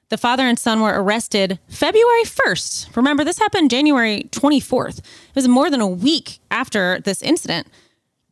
The 0.10 0.18
father 0.18 0.44
and 0.44 0.60
son 0.60 0.82
were 0.82 1.02
arrested 1.02 1.60
February 1.70 2.24
1st. 2.24 2.96
Remember, 2.96 3.24
this 3.24 3.40
happened 3.40 3.72
January 3.72 4.28
24th. 4.32 5.00
It 5.00 5.36
was 5.36 5.48
more 5.48 5.72
than 5.72 5.82
a 5.82 5.88
week 5.88 6.40
after 6.52 7.00
this 7.00 7.24
incident. 7.24 7.68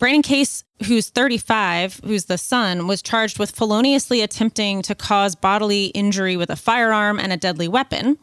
Brandon 0.02 0.24
Case, 0.24 0.64
who's 0.88 1.10
35, 1.12 2.02
who's 2.04 2.26
the 2.26 2.40
son, 2.40 2.88
was 2.88 3.04
charged 3.04 3.38
with 3.38 3.52
feloniously 3.52 4.22
attempting 4.22 4.82
to 4.82 4.96
cause 4.96 5.36
bodily 5.36 5.86
injury 5.90 6.36
with 6.36 6.50
a 6.50 6.56
firearm 6.56 7.20
and 7.20 7.32
a 7.32 7.38
deadly 7.38 7.68
weapon. 7.68 8.18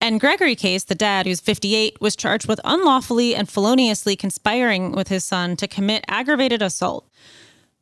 And 0.00 0.18
Gregory 0.18 0.56
Case, 0.56 0.82
the 0.82 0.96
dad, 0.96 1.24
who's 1.24 1.38
58, 1.38 2.00
was 2.00 2.16
charged 2.16 2.48
with 2.48 2.58
unlawfully 2.64 3.36
and 3.36 3.48
feloniously 3.48 4.16
conspiring 4.16 4.90
with 4.90 5.06
his 5.06 5.22
son 5.22 5.54
to 5.58 5.68
commit 5.68 6.04
aggravated 6.08 6.60
assault. 6.60 7.08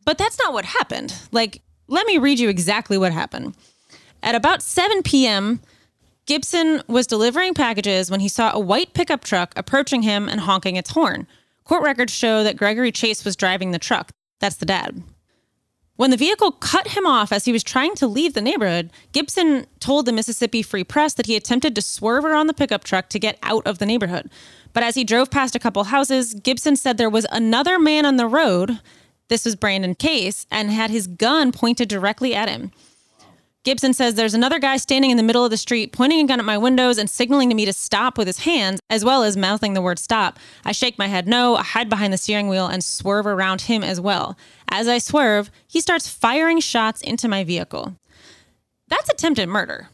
But 0.05 0.18
that's 0.18 0.39
not 0.39 0.53
what 0.53 0.66
happened. 0.66 1.14
Like, 1.33 1.62
let 1.89 2.07
me 2.07 2.18
read 2.18 2.39
you 2.39 2.51
exactly 2.51 2.99
what 2.99 3.14
happened. 3.14 3.57
At 4.22 4.35
about 4.35 4.61
7 4.61 5.03
p.m., 5.03 5.62
Gibson 6.27 6.83
was 6.89 7.07
delivering 7.07 7.55
packages 7.55 8.11
when 8.11 8.20
he 8.20 8.29
saw 8.29 8.53
a 8.53 8.61
white 8.61 8.93
pickup 8.93 9.25
truck 9.25 9.55
approaching 9.57 10.03
him 10.03 10.29
and 10.29 10.41
honking 10.41 10.77
its 10.77 10.91
horn. 10.91 11.27
Court 11.65 11.83
records 11.83 12.12
show 12.12 12.45
that 12.45 12.57
Gregory 12.57 12.93
Chase 12.93 13.25
was 13.25 13.37
driving 13.37 13.71
the 13.71 13.79
truck. 13.79 14.12
That's 14.41 14.57
the 14.57 14.67
dad. 14.67 15.03
When 15.97 16.11
the 16.11 16.17
vehicle 16.17 16.51
cut 16.51 16.89
him 16.89 17.07
off 17.07 17.31
as 17.31 17.45
he 17.45 17.53
was 17.53 17.62
trying 17.62 17.95
to 17.97 18.09
leave 18.09 18.35
the 18.35 18.41
neighborhood, 18.41 18.91
Gibson 19.12 19.67
told 19.79 20.07
the 20.07 20.12
Mississippi 20.12 20.61
Free 20.61 20.83
Press 20.83 21.15
that 21.15 21.27
he 21.27 21.37
attempted 21.37 21.75
to 21.77 21.83
swerve 21.83 22.25
around 22.25 22.49
the 22.49 22.55
pickup 22.55 22.83
truck 22.83 23.09
to 23.11 23.19
get 23.21 23.39
out 23.45 23.65
of 23.65 23.79
the 23.79 23.87
neighborhood. 23.87 24.29
But 24.73 24.83
as 24.83 24.97
he 24.97 25.05
drove 25.05 25.31
past 25.31 25.55
a 25.55 25.61
couple 25.61 25.85
houses, 25.85 26.35
Gibson 26.35 26.75
said 26.75 26.97
there 26.97 27.09
was 27.09 27.27
another 27.31 27.79
man 27.79 28.05
on 28.05 28.17
the 28.17 28.27
road. 28.27 28.81
This 29.29 29.45
was 29.45 29.55
Brandon 29.55 29.95
Case 29.95 30.47
and 30.51 30.71
had 30.71 30.91
his 30.91 31.07
gun 31.07 31.53
pointed 31.53 31.89
directly 31.89 32.35
at 32.35 32.49
him. 32.49 32.73
Gibson 33.65 33.95
says 33.95 34.15
there's 34.15 34.35
another 34.35 34.59
guy 34.59 34.77
standing 34.77 35.11
in 35.11 35.17
the 35.17 35.23
middle 35.23 35.43
of 35.45 35.51
the 35.51 35.57
street, 35.57 35.91
pointing 35.91 36.21
a 36.21 36.27
gun 36.29 36.39
at 36.39 36.45
my 36.45 36.59
windows 36.59 36.99
and 36.99 37.09
signaling 37.09 37.49
to 37.49 37.55
me 37.55 37.65
to 37.65 37.73
stop 37.73 38.19
with 38.19 38.27
his 38.27 38.41
hands, 38.41 38.79
as 38.91 39.05
well 39.07 39.23
as 39.23 39.39
mouthing 39.39 39.73
the 39.73 39.81
word 39.81 39.99
stop. 39.99 40.39
I 40.67 40.73
shake 40.73 40.99
my 40.99 41.07
head 41.07 41.27
no, 41.27 41.57
I 41.57 41.62
hide 41.62 41.89
behind 41.89 42.12
the 42.12 42.19
steering 42.19 42.49
wheel 42.49 42.67
and 42.67 42.85
swerve 42.85 43.27
around 43.27 43.62
him 43.62 43.83
as 43.83 44.01
well. 44.01 44.37
As 44.71 44.87
I 44.87 44.99
swerve, 44.99 45.51
he 45.67 45.81
starts 45.81 46.07
firing 46.09 46.61
shots 46.61 47.01
into 47.01 47.27
my 47.27 47.43
vehicle. 47.43 47.97
That's 48.89 49.09
attempted 49.09 49.49
murder. 49.49 49.89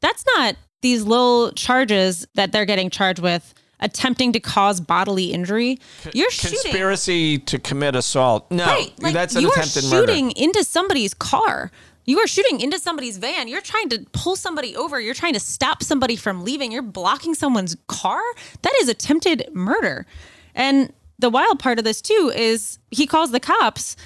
That's 0.00 0.24
not 0.36 0.56
these 0.82 1.02
little 1.04 1.52
charges 1.52 2.26
that 2.34 2.52
they're 2.52 2.66
getting 2.66 2.90
charged 2.90 3.20
with 3.20 3.54
attempting 3.80 4.32
to 4.32 4.40
cause 4.40 4.78
bodily 4.80 5.32
injury. 5.32 5.78
You're 6.12 6.30
shooting 6.30 6.58
Conspiracy 6.62 7.38
to 7.38 7.58
commit 7.58 7.94
assault. 7.96 8.50
No, 8.50 8.66
Right. 8.66 8.92
Like 9.00 9.14
that's 9.14 9.34
an 9.34 9.42
you 9.42 9.48
are 9.48 9.52
attempted 9.52 9.84
murder. 9.84 10.12
shooting 10.12 10.30
into 10.32 10.64
somebody's 10.64 11.14
car. 11.14 11.70
You 12.06 12.20
are 12.20 12.26
shooting 12.28 12.60
into 12.60 12.78
somebody's 12.78 13.18
van. 13.18 13.48
You're 13.48 13.60
trying 13.60 13.88
to 13.88 14.06
pull 14.12 14.36
somebody 14.36 14.76
over. 14.76 15.00
You're 15.00 15.14
trying 15.14 15.34
to 15.34 15.40
stop 15.40 15.82
somebody 15.82 16.14
from 16.14 16.44
leaving. 16.44 16.70
You're 16.70 16.82
blocking 16.82 17.34
someone's 17.34 17.76
car. 17.88 18.22
That 18.62 18.72
is 18.80 18.88
attempted 18.88 19.48
murder. 19.52 20.06
And 20.54 20.92
the 21.18 21.30
wild 21.30 21.58
part 21.58 21.78
of 21.78 21.84
this 21.84 22.00
too 22.00 22.32
is 22.34 22.78
he 22.92 23.06
calls 23.06 23.32
the 23.32 23.40
cops 23.40 23.96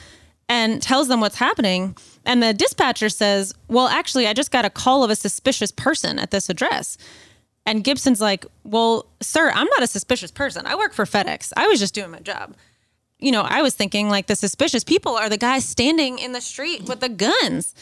and 0.48 0.80
tells 0.82 1.08
them 1.08 1.20
what's 1.20 1.36
happening. 1.36 1.96
And 2.24 2.42
the 2.42 2.54
dispatcher 2.54 3.10
says, 3.10 3.54
Well, 3.68 3.88
actually, 3.88 4.26
I 4.26 4.32
just 4.32 4.50
got 4.50 4.64
a 4.64 4.70
call 4.70 5.04
of 5.04 5.10
a 5.10 5.16
suspicious 5.16 5.70
person 5.70 6.18
at 6.18 6.30
this 6.30 6.48
address. 6.48 6.96
And 7.66 7.84
Gibson's 7.84 8.20
like, 8.20 8.46
Well, 8.64 9.06
sir, 9.20 9.50
I'm 9.54 9.66
not 9.66 9.82
a 9.82 9.86
suspicious 9.86 10.30
person. 10.30 10.66
I 10.66 10.74
work 10.74 10.94
for 10.94 11.04
FedEx. 11.04 11.52
I 11.54 11.68
was 11.68 11.78
just 11.78 11.94
doing 11.94 12.10
my 12.10 12.20
job 12.20 12.56
you 13.20 13.32
know, 13.32 13.42
I 13.42 13.62
was 13.62 13.74
thinking 13.74 14.08
like 14.08 14.26
the 14.26 14.36
suspicious 14.36 14.84
people 14.84 15.16
are 15.16 15.28
the 15.28 15.36
guys 15.36 15.64
standing 15.64 16.18
in 16.18 16.32
the 16.32 16.40
street 16.40 16.88
with 16.88 17.00
the 17.00 17.08
guns. 17.08 17.74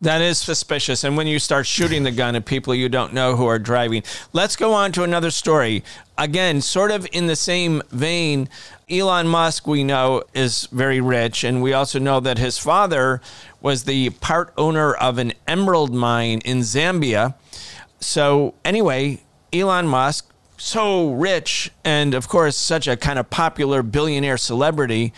That 0.00 0.20
is 0.20 0.38
suspicious. 0.38 1.02
And 1.02 1.16
when 1.16 1.26
you 1.26 1.40
start 1.40 1.66
shooting 1.66 2.04
the 2.04 2.12
gun 2.12 2.36
at 2.36 2.44
people 2.44 2.72
you 2.72 2.88
don't 2.88 3.12
know 3.12 3.34
who 3.34 3.46
are 3.46 3.58
driving, 3.58 4.04
let's 4.32 4.54
go 4.54 4.72
on 4.72 4.92
to 4.92 5.02
another 5.02 5.32
story. 5.32 5.82
Again, 6.16 6.60
sort 6.60 6.92
of 6.92 7.04
in 7.10 7.26
the 7.26 7.34
same 7.34 7.82
vein, 7.90 8.48
Elon 8.88 9.26
Musk, 9.26 9.66
we 9.66 9.82
know, 9.82 10.22
is 10.34 10.66
very 10.70 11.00
rich. 11.00 11.42
And 11.42 11.60
we 11.60 11.72
also 11.72 11.98
know 11.98 12.20
that 12.20 12.38
his 12.38 12.58
father 12.58 13.20
was 13.60 13.84
the 13.84 14.10
part 14.10 14.52
owner 14.56 14.94
of 14.94 15.18
an 15.18 15.32
emerald 15.48 15.92
mine 15.92 16.42
in 16.44 16.58
Zambia. 16.58 17.34
So, 17.98 18.54
anyway, 18.64 19.24
Elon 19.52 19.88
Musk, 19.88 20.32
so 20.58 21.12
rich 21.12 21.70
and, 21.84 22.14
of 22.14 22.28
course, 22.28 22.56
such 22.56 22.86
a 22.86 22.96
kind 22.96 23.18
of 23.18 23.30
popular 23.30 23.82
billionaire 23.82 24.36
celebrity, 24.36 25.12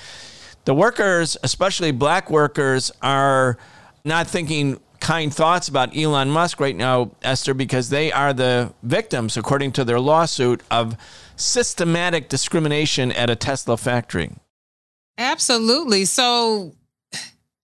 the 0.65 0.75
workers, 0.75 1.37
especially 1.43 1.91
black 1.91 2.31
workers, 2.31 2.93
are 3.03 3.59
not 4.05 4.27
thinking 4.27 4.81
kind 5.01 5.35
thoughts 5.35 5.67
about 5.69 5.97
Elon 5.97 6.31
Musk 6.31 6.61
right 6.61 6.77
now, 6.77 7.11
Esther, 7.23 7.55
because 7.55 7.89
they 7.89 8.13
are 8.13 8.33
the 8.33 8.73
victims, 8.83 9.37
according 9.37 9.73
to 9.73 9.85
their 9.85 9.99
lawsuit, 9.99 10.63
of 10.71 10.97
systematic 11.37 12.29
discrimination 12.29 13.11
at 13.13 13.31
a 13.31 13.37
Tesla 13.37 13.77
factory. 13.77 14.31
Absolutely. 15.17 16.05
So 16.05 16.75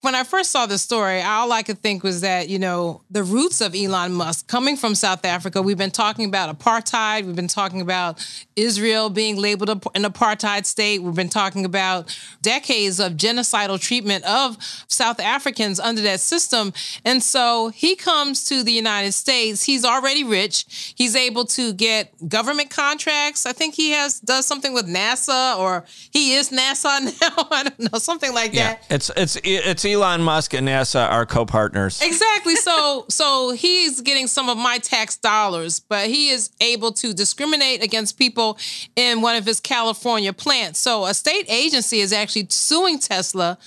when 0.07 0.15
I 0.15 0.23
first 0.23 0.53
saw 0.53 0.67
the 0.67 0.79
story, 0.79 1.21
all 1.21 1.51
I 1.51 1.65
could 1.65 1.79
think 1.79 2.05
was 2.05 2.21
that, 2.21 2.49
you 2.49 2.61
know, 2.61 3.03
the 3.11 3.25
roots 3.25 3.61
of 3.61 3.75
Elon 3.75 4.13
Musk 4.13 4.47
coming 4.47 4.77
from 4.77 4.95
South 4.95 5.25
Africa, 5.25 5.61
we've 5.61 5.77
been 5.77 5.91
talking 5.91 6.27
about 6.27 6.57
apartheid. 6.57 7.25
We've 7.25 7.35
been 7.35 7.49
talking 7.49 7.81
about 7.81 8.25
Israel 8.55 9.11
being 9.11 9.37
labeled 9.37 9.69
an 9.69 10.05
apartheid 10.05 10.65
state. 10.65 11.03
We've 11.03 11.17
been 11.17 11.29
talking 11.29 11.65
about 11.65 12.17
decades 12.41 13.01
of 13.01 13.15
genocidal 13.15 13.81
treatment 13.81 14.25
of 14.25 14.57
South 14.87 15.19
Africans 15.19 15.81
under 15.81 16.03
that 16.03 16.21
system. 16.21 16.73
And 17.05 17.21
so 17.21 17.71
he 17.71 17.97
comes 17.97 18.45
to 18.45 18.63
the 18.63 18.73
United 18.73 19.11
States. 19.11 19.65
He's 19.65 19.85
already 19.85 20.23
rich. 20.23 20.95
He's 20.97 21.17
able 21.17 21.47
to 21.47 21.73
get 21.73 22.29
government 22.29 22.71
contracts. 22.71 23.45
I 23.45 23.53
think 23.53 23.75
he 23.75 23.91
has 23.91 24.21
does 24.21 24.47
something 24.47 24.73
with 24.73 24.87
NASA 24.87 25.59
or 25.59 25.85
he 26.13 26.35
is 26.35 26.51
NASA 26.51 27.01
now. 27.21 27.49
I 27.51 27.65
don't 27.65 27.93
know, 27.93 27.99
something 27.99 28.33
like 28.33 28.53
that. 28.53 28.87
It's 28.89 29.11
it's 29.17 29.37
it's 29.43 29.85
Elon 29.85 29.96
Musk 29.97 30.55
and 30.55 30.69
NASA 30.69 31.11
are 31.11 31.27
co-partners. 31.27 32.01
Exactly. 32.03 32.57
So 32.57 33.07
so 33.09 33.53
he's 33.53 34.01
getting 34.01 34.27
some 34.27 34.49
of 34.49 34.57
my 34.59 34.79
tax 34.79 35.17
dollars, 35.17 35.81
but 35.81 36.09
he 36.09 36.29
is 36.29 36.51
able 36.61 36.93
to 36.93 37.13
discriminate 37.13 37.83
against 37.83 38.19
people 38.19 38.59
in 38.95 39.21
one 39.21 39.37
of 39.37 39.45
his 39.45 39.61
California 39.61 40.33
plants. 40.33 40.79
So 40.79 41.07
a 41.07 41.15
state 41.15 41.47
agency 41.49 42.01
is 42.01 42.13
actually 42.13 42.47
suing 42.51 42.99
Tesla, 42.99 43.59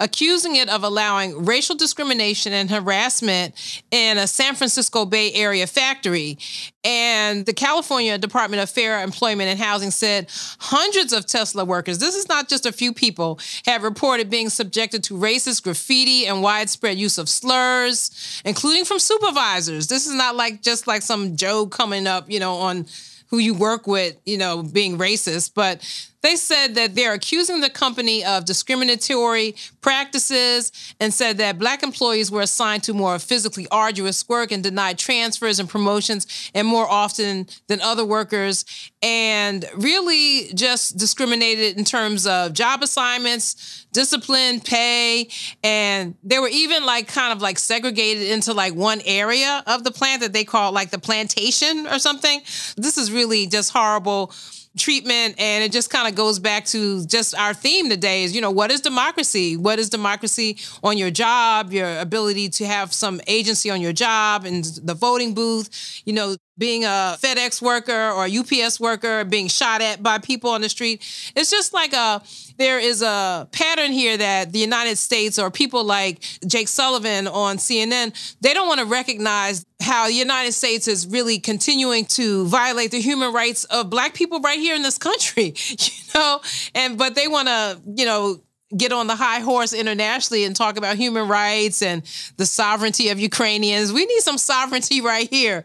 accusing 0.00 0.56
it 0.56 0.68
of 0.68 0.82
allowing 0.84 1.44
racial 1.44 1.76
discrimination 1.76 2.52
and 2.52 2.70
harassment 2.70 3.54
in 3.90 4.18
a 4.18 4.26
San 4.26 4.54
Francisco 4.54 5.04
Bay 5.04 5.32
Area 5.32 5.66
factory. 5.66 6.38
And 6.84 7.46
the 7.46 7.52
California 7.52 8.18
Department 8.18 8.62
of 8.62 8.68
Fair 8.68 9.02
Employment 9.02 9.48
and 9.48 9.58
Housing 9.58 9.92
said 9.92 10.28
hundreds 10.58 11.12
of 11.12 11.26
Tesla 11.26 11.64
workers, 11.64 11.98
this 11.98 12.16
is 12.16 12.28
not 12.28 12.48
just 12.48 12.66
a 12.66 12.72
few 12.72 12.92
people, 12.92 13.38
have 13.66 13.84
reported 13.84 14.30
being 14.30 14.48
subjected 14.48 15.04
to 15.04 15.14
racist 15.14 15.62
graffiti 15.62 16.26
and 16.26 16.42
widespread 16.42 16.98
use 16.98 17.18
of 17.18 17.28
slurs, 17.28 18.42
including 18.44 18.84
from 18.84 18.98
supervisors. 18.98 19.86
This 19.86 20.06
is 20.06 20.14
not 20.14 20.34
like 20.34 20.60
just 20.62 20.88
like 20.88 21.02
some 21.02 21.36
Joe 21.36 21.66
coming 21.66 22.08
up, 22.08 22.28
you 22.28 22.40
know, 22.40 22.54
on 22.56 22.86
who 23.28 23.38
you 23.38 23.54
work 23.54 23.86
with, 23.86 24.16
you 24.26 24.36
know, 24.36 24.62
being 24.62 24.98
racist, 24.98 25.52
but 25.54 25.80
they 26.22 26.36
said 26.36 26.74
that 26.76 26.94
they're 26.94 27.12
accusing 27.12 27.60
the 27.60 27.70
company 27.70 28.24
of 28.24 28.44
discriminatory 28.44 29.54
practices 29.80 30.72
and 31.00 31.12
said 31.12 31.38
that 31.38 31.58
black 31.58 31.82
employees 31.82 32.30
were 32.30 32.42
assigned 32.42 32.84
to 32.84 32.94
more 32.94 33.18
physically 33.18 33.66
arduous 33.70 34.28
work 34.28 34.52
and 34.52 34.62
denied 34.62 34.98
transfers 34.98 35.58
and 35.58 35.68
promotions 35.68 36.50
and 36.54 36.66
more 36.66 36.88
often 36.88 37.46
than 37.66 37.80
other 37.80 38.04
workers 38.04 38.64
and 39.02 39.64
really 39.74 40.52
just 40.54 40.96
discriminated 40.96 41.76
in 41.76 41.84
terms 41.84 42.26
of 42.26 42.52
job 42.52 42.82
assignments, 42.82 43.86
discipline, 43.92 44.60
pay, 44.60 45.28
and 45.64 46.14
they 46.22 46.38
were 46.38 46.48
even 46.48 46.86
like 46.86 47.08
kind 47.08 47.32
of 47.32 47.42
like 47.42 47.58
segregated 47.58 48.28
into 48.28 48.52
like 48.52 48.74
one 48.74 49.00
area 49.04 49.62
of 49.66 49.82
the 49.82 49.90
plant 49.90 50.22
that 50.22 50.32
they 50.32 50.44
call 50.44 50.72
like 50.72 50.90
the 50.90 50.98
plantation 50.98 51.86
or 51.88 51.98
something. 51.98 52.40
This 52.76 52.96
is 52.96 53.10
really 53.10 53.46
just 53.48 53.72
horrible 53.72 54.32
treatment 54.76 55.34
and 55.38 55.62
it 55.62 55.72
just 55.72 55.90
kind 55.90 56.08
of 56.08 56.14
goes 56.14 56.38
back 56.38 56.64
to 56.64 57.04
just 57.06 57.34
our 57.36 57.52
theme 57.52 57.90
today 57.90 58.24
is 58.24 58.34
you 58.34 58.40
know 58.40 58.50
what 58.50 58.70
is 58.70 58.80
democracy? 58.80 59.56
What 59.56 59.78
is 59.78 59.90
democracy 59.90 60.58
on 60.82 60.96
your 60.98 61.10
job 61.10 61.72
your 61.72 61.98
ability 61.98 62.48
to 62.50 62.66
have 62.66 62.92
some 62.92 63.20
agency 63.26 63.70
on 63.70 63.80
your 63.80 63.92
job 63.92 64.44
and 64.44 64.64
the 64.82 64.94
voting 64.94 65.34
booth 65.34 66.02
you 66.04 66.12
know 66.12 66.36
being 66.58 66.84
a 66.84 67.16
FedEx 67.20 67.60
worker 67.62 68.10
or 68.10 68.26
a 68.26 68.38
UPS 68.38 68.78
worker 68.78 69.24
being 69.24 69.48
shot 69.48 69.80
at 69.80 70.02
by 70.02 70.18
people 70.18 70.50
on 70.50 70.60
the 70.60 70.68
street. 70.68 71.00
It's 71.34 71.50
just 71.50 71.72
like 71.72 71.92
a 71.92 72.22
there 72.62 72.78
is 72.78 73.02
a 73.02 73.48
pattern 73.52 73.92
here 73.92 74.16
that 74.16 74.52
the 74.52 74.58
United 74.58 74.96
States 74.96 75.38
or 75.38 75.50
people 75.50 75.84
like 75.84 76.20
Jake 76.46 76.68
Sullivan 76.68 77.26
on 77.26 77.56
CNN, 77.56 78.36
they 78.40 78.54
don't 78.54 78.68
want 78.68 78.80
to 78.80 78.86
recognize 78.86 79.66
how 79.80 80.06
the 80.06 80.14
United 80.14 80.52
States 80.52 80.86
is 80.86 81.06
really 81.06 81.40
continuing 81.40 82.04
to 82.04 82.46
violate 82.46 82.92
the 82.92 83.00
human 83.00 83.32
rights 83.32 83.64
of 83.64 83.90
black 83.90 84.14
people 84.14 84.40
right 84.40 84.58
here 84.58 84.76
in 84.76 84.82
this 84.82 84.96
country, 84.96 85.54
you 85.68 85.92
know? 86.14 86.40
And 86.74 86.96
but 86.96 87.14
they 87.14 87.26
want 87.26 87.48
to, 87.48 87.80
you 87.96 88.06
know, 88.06 88.40
get 88.76 88.92
on 88.92 89.06
the 89.06 89.16
high 89.16 89.40
horse 89.40 89.72
internationally 89.72 90.44
and 90.44 90.56
talk 90.56 90.76
about 90.76 90.96
human 90.96 91.28
rights 91.28 91.82
and 91.82 92.02
the 92.36 92.46
sovereignty 92.46 93.08
of 93.08 93.18
Ukrainians. 93.20 93.92
We 93.92 94.06
need 94.06 94.20
some 94.20 94.38
sovereignty 94.38 95.00
right 95.12 95.28
here. 95.28 95.64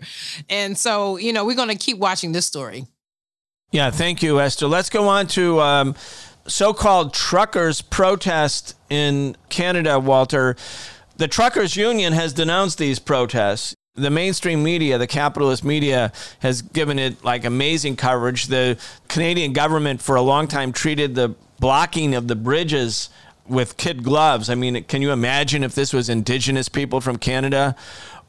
And 0.49 0.77
so, 0.77 1.17
you 1.17 1.31
know, 1.31 1.45
we're 1.45 1.55
going 1.55 1.69
to 1.69 1.75
keep 1.75 1.97
watching 1.97 2.31
this 2.31 2.45
story. 2.45 2.87
Yeah, 3.71 3.91
thank 3.91 4.23
you, 4.23 4.39
Esther. 4.39 4.67
Let's 4.67 4.89
go 4.89 5.09
on 5.09 5.27
to 5.27 5.59
um, 5.59 5.95
so 6.47 6.73
called 6.73 7.13
truckers' 7.13 7.81
protest 7.81 8.75
in 8.89 9.35
Canada, 9.49 9.99
Walter. 9.99 10.55
The 11.17 11.27
truckers' 11.27 11.75
union 11.75 12.13
has 12.13 12.33
denounced 12.33 12.77
these 12.77 12.99
protests. 12.99 13.75
The 13.95 14.09
mainstream 14.09 14.63
media, 14.63 14.97
the 14.97 15.07
capitalist 15.07 15.63
media, 15.63 16.11
has 16.39 16.61
given 16.61 16.99
it 16.99 17.23
like 17.23 17.45
amazing 17.45 17.95
coverage. 17.95 18.47
The 18.47 18.77
Canadian 19.07 19.53
government, 19.53 20.01
for 20.01 20.15
a 20.15 20.21
long 20.21 20.47
time, 20.47 20.71
treated 20.71 21.15
the 21.15 21.35
blocking 21.59 22.13
of 22.13 22.27
the 22.27 22.35
bridges 22.35 23.09
with 23.47 23.77
kid 23.77 24.03
gloves. 24.03 24.49
I 24.49 24.55
mean, 24.55 24.83
can 24.83 25.01
you 25.01 25.11
imagine 25.11 25.63
if 25.63 25.73
this 25.73 25.93
was 25.93 26.09
Indigenous 26.09 26.69
people 26.69 27.01
from 27.01 27.17
Canada 27.17 27.75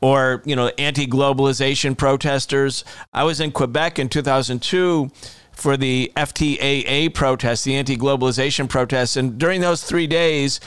or, 0.01 0.43
you 0.47 0.57
know, 0.57 0.69
anti 0.79 1.07
globalization 1.07 1.97
protesters? 1.97 2.85
I 3.13 3.25
was 3.25 3.41
in 3.41 3.53
Quebec 3.53 3.99
in 3.99 4.09
2002 4.09 5.11
for 5.59 5.77
the 5.77 6.13
FTAA 6.17 7.13
protests, 7.13 7.65
the 7.65 7.75
anti 7.75 7.97
globalization 7.97 8.69
protests. 8.69 9.17
And 9.17 9.39
during 9.39 9.61
those 9.61 9.83
three 9.83 10.07
days, 10.07 10.61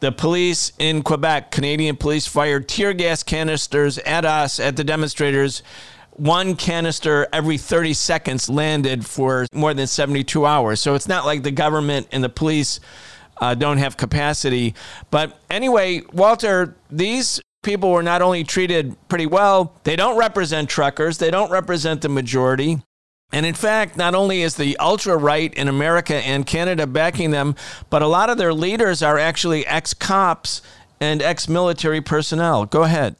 the 0.00 0.12
police 0.12 0.72
in 0.78 1.02
Quebec, 1.02 1.50
Canadian 1.50 1.96
police, 1.96 2.26
fired 2.26 2.68
tear 2.68 2.92
gas 2.92 3.22
canisters 3.22 3.96
at 3.98 4.26
us, 4.26 4.60
at 4.60 4.76
the 4.76 4.84
demonstrators. 4.84 5.62
One 6.10 6.54
canister 6.54 7.26
every 7.32 7.56
30 7.56 7.94
seconds 7.94 8.48
landed 8.48 9.06
for 9.06 9.46
more 9.52 9.72
than 9.72 9.86
72 9.86 10.44
hours. 10.44 10.80
So 10.80 10.94
it's 10.94 11.08
not 11.08 11.24
like 11.24 11.42
the 11.42 11.50
government 11.50 12.08
and 12.12 12.22
the 12.22 12.28
police 12.28 12.80
uh, 13.40 13.54
don't 13.54 13.78
have 13.78 13.96
capacity. 13.96 14.74
But 15.10 15.38
anyway, 15.50 16.02
Walter, 16.12 16.76
these 16.90 17.40
people 17.62 17.90
were 17.90 18.02
not 18.02 18.22
only 18.22 18.44
treated 18.44 18.96
pretty 19.08 19.26
well, 19.26 19.74
they 19.84 19.96
don't 19.96 20.18
represent 20.18 20.68
truckers, 20.68 21.18
they 21.18 21.30
don't 21.30 21.50
represent 21.50 22.02
the 22.02 22.08
majority. 22.08 22.82
And 23.32 23.44
in 23.44 23.54
fact, 23.54 23.96
not 23.96 24.14
only 24.14 24.42
is 24.42 24.56
the 24.56 24.76
ultra 24.78 25.16
right 25.16 25.52
in 25.54 25.68
America 25.68 26.14
and 26.14 26.46
Canada 26.46 26.86
backing 26.86 27.32
them, 27.32 27.56
but 27.90 28.02
a 28.02 28.06
lot 28.06 28.30
of 28.30 28.38
their 28.38 28.54
leaders 28.54 29.02
are 29.02 29.18
actually 29.18 29.66
ex 29.66 29.94
cops 29.94 30.62
and 31.00 31.20
ex 31.20 31.48
military 31.48 32.00
personnel. 32.00 32.66
Go 32.66 32.84
ahead. 32.84 33.16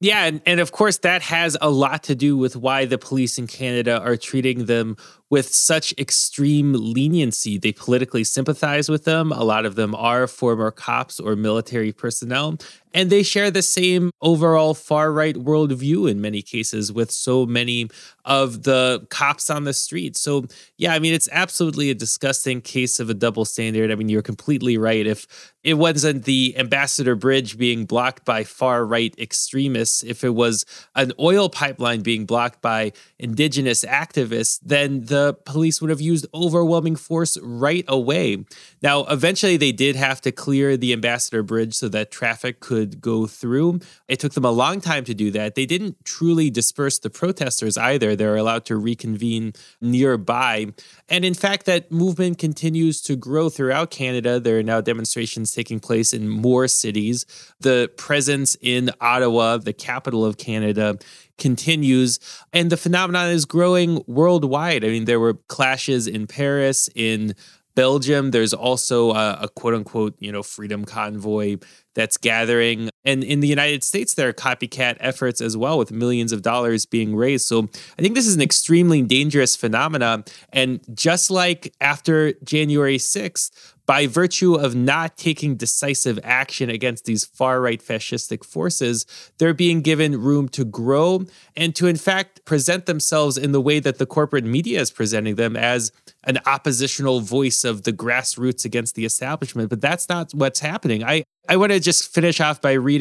Yeah, 0.00 0.24
and, 0.24 0.42
and 0.44 0.60
of 0.60 0.72
course, 0.72 0.98
that 0.98 1.22
has 1.22 1.56
a 1.62 1.70
lot 1.70 2.02
to 2.04 2.14
do 2.14 2.36
with 2.36 2.56
why 2.56 2.84
the 2.84 2.98
police 2.98 3.38
in 3.38 3.46
Canada 3.46 4.00
are 4.02 4.16
treating 4.16 4.66
them 4.66 4.96
with 5.34 5.52
such 5.52 5.92
extreme 5.98 6.74
leniency. 6.74 7.58
They 7.58 7.72
politically 7.72 8.22
sympathize 8.22 8.88
with 8.88 9.02
them. 9.02 9.32
A 9.32 9.42
lot 9.42 9.66
of 9.66 9.74
them 9.74 9.92
are 9.92 10.28
former 10.28 10.70
cops 10.70 11.18
or 11.18 11.34
military 11.34 11.90
personnel. 11.92 12.56
And 12.96 13.10
they 13.10 13.24
share 13.24 13.50
the 13.50 13.60
same 13.60 14.12
overall 14.22 14.72
far 14.72 15.10
right 15.10 15.34
worldview 15.34 16.08
in 16.08 16.20
many 16.20 16.42
cases 16.42 16.92
with 16.92 17.10
so 17.10 17.44
many 17.44 17.88
of 18.24 18.62
the 18.62 19.04
cops 19.10 19.50
on 19.50 19.64
the 19.64 19.74
street. 19.74 20.16
So, 20.16 20.46
yeah, 20.78 20.94
I 20.94 21.00
mean, 21.00 21.12
it's 21.12 21.28
absolutely 21.32 21.90
a 21.90 21.94
disgusting 21.94 22.60
case 22.60 23.00
of 23.00 23.10
a 23.10 23.14
double 23.14 23.44
standard. 23.44 23.90
I 23.90 23.96
mean, 23.96 24.08
you're 24.08 24.22
completely 24.22 24.78
right. 24.78 25.04
If 25.04 25.26
it 25.64 25.74
wasn't 25.74 26.24
the 26.24 26.54
Ambassador 26.56 27.16
Bridge 27.16 27.58
being 27.58 27.84
blocked 27.84 28.24
by 28.24 28.44
far 28.44 28.86
right 28.86 29.12
extremists, 29.18 30.04
if 30.04 30.22
it 30.22 30.34
was 30.36 30.64
an 30.94 31.12
oil 31.18 31.48
pipeline 31.48 32.02
being 32.02 32.26
blocked 32.26 32.62
by 32.62 32.92
indigenous 33.18 33.84
activists, 33.84 34.60
then 34.62 35.06
the 35.06 35.23
police 35.32 35.80
would 35.80 35.90
have 35.90 36.00
used 36.00 36.26
overwhelming 36.34 36.96
force 36.96 37.38
right 37.42 37.84
away. 37.88 38.44
Now, 38.82 39.04
eventually, 39.06 39.56
they 39.56 39.72
did 39.72 39.96
have 39.96 40.20
to 40.20 40.32
clear 40.32 40.76
the 40.76 40.92
Ambassador 40.92 41.42
Bridge 41.42 41.74
so 41.74 41.88
that 41.88 42.10
traffic 42.10 42.60
could 42.60 43.00
go 43.00 43.26
through. 43.26 43.80
It 44.08 44.20
took 44.20 44.34
them 44.34 44.44
a 44.44 44.50
long 44.50 44.80
time 44.80 45.04
to 45.04 45.14
do 45.14 45.30
that. 45.32 45.54
They 45.54 45.66
didn't 45.66 46.04
truly 46.04 46.50
disperse 46.50 46.98
the 46.98 47.10
protesters 47.10 47.78
either. 47.78 48.14
They're 48.14 48.36
allowed 48.36 48.66
to 48.66 48.76
reconvene 48.76 49.54
nearby. 49.80 50.72
And 51.08 51.24
in 51.24 51.34
fact, 51.34 51.66
that 51.66 51.90
movement 51.90 52.38
continues 52.38 53.00
to 53.02 53.16
grow 53.16 53.48
throughout 53.48 53.90
Canada. 53.90 54.38
There 54.38 54.58
are 54.58 54.62
now 54.62 54.80
demonstrations 54.80 55.52
taking 55.52 55.80
place 55.80 56.12
in 56.12 56.28
more 56.28 56.68
cities. 56.68 57.24
The 57.60 57.90
presence 57.96 58.56
in 58.60 58.90
Ottawa, 59.00 59.58
the 59.58 59.72
capital 59.72 60.24
of 60.24 60.36
Canada, 60.36 60.98
continues 61.38 62.18
and 62.52 62.70
the 62.70 62.76
phenomenon 62.76 63.28
is 63.30 63.44
growing 63.44 64.02
worldwide. 64.06 64.84
I 64.84 64.88
mean, 64.88 65.04
there 65.04 65.20
were 65.20 65.34
clashes 65.48 66.06
in 66.06 66.26
Paris, 66.26 66.88
in 66.94 67.34
Belgium. 67.74 68.30
There's 68.30 68.54
also 68.54 69.10
a, 69.12 69.38
a, 69.42 69.48
quote 69.48 69.74
unquote, 69.74 70.14
you 70.20 70.30
know, 70.30 70.42
freedom 70.42 70.84
convoy 70.84 71.56
that's 71.94 72.16
gathering. 72.16 72.90
And 73.04 73.22
in 73.22 73.40
the 73.40 73.48
United 73.48 73.84
States, 73.84 74.14
there 74.14 74.28
are 74.28 74.32
copycat 74.32 74.96
efforts 75.00 75.40
as 75.40 75.56
well 75.56 75.78
with 75.78 75.92
millions 75.92 76.32
of 76.32 76.42
dollars 76.42 76.86
being 76.86 77.14
raised. 77.14 77.46
So 77.46 77.68
I 77.98 78.02
think 78.02 78.14
this 78.14 78.26
is 78.26 78.34
an 78.34 78.42
extremely 78.42 79.02
dangerous 79.02 79.56
phenomenon. 79.56 80.24
And 80.52 80.80
just 80.94 81.30
like 81.30 81.74
after 81.80 82.32
January 82.44 82.98
6th, 82.98 83.50
by 83.86 84.06
virtue 84.06 84.54
of 84.54 84.74
not 84.74 85.16
taking 85.16 85.56
decisive 85.56 86.18
action 86.22 86.70
against 86.70 87.04
these 87.04 87.24
far 87.24 87.60
right 87.60 87.82
fascistic 87.82 88.44
forces, 88.44 89.04
they're 89.38 89.54
being 89.54 89.82
given 89.82 90.20
room 90.20 90.48
to 90.50 90.64
grow 90.64 91.24
and 91.54 91.74
to, 91.76 91.86
in 91.86 91.96
fact, 91.96 92.44
present 92.44 92.86
themselves 92.86 93.36
in 93.36 93.52
the 93.52 93.60
way 93.60 93.80
that 93.80 93.98
the 93.98 94.06
corporate 94.06 94.44
media 94.44 94.80
is 94.80 94.90
presenting 94.90 95.34
them 95.34 95.56
as 95.56 95.92
an 96.24 96.38
oppositional 96.46 97.20
voice 97.20 97.64
of 97.64 97.82
the 97.82 97.92
grassroots 97.92 98.64
against 98.64 98.94
the 98.94 99.04
establishment. 99.04 99.68
But 99.68 99.82
that's 99.82 100.08
not 100.08 100.32
what's 100.32 100.60
happening. 100.60 101.04
I, 101.04 101.24
I 101.48 101.58
want 101.58 101.72
to 101.72 101.80
just 101.80 102.12
finish 102.12 102.40
off 102.40 102.62
by 102.62 102.72
reading 102.72 102.93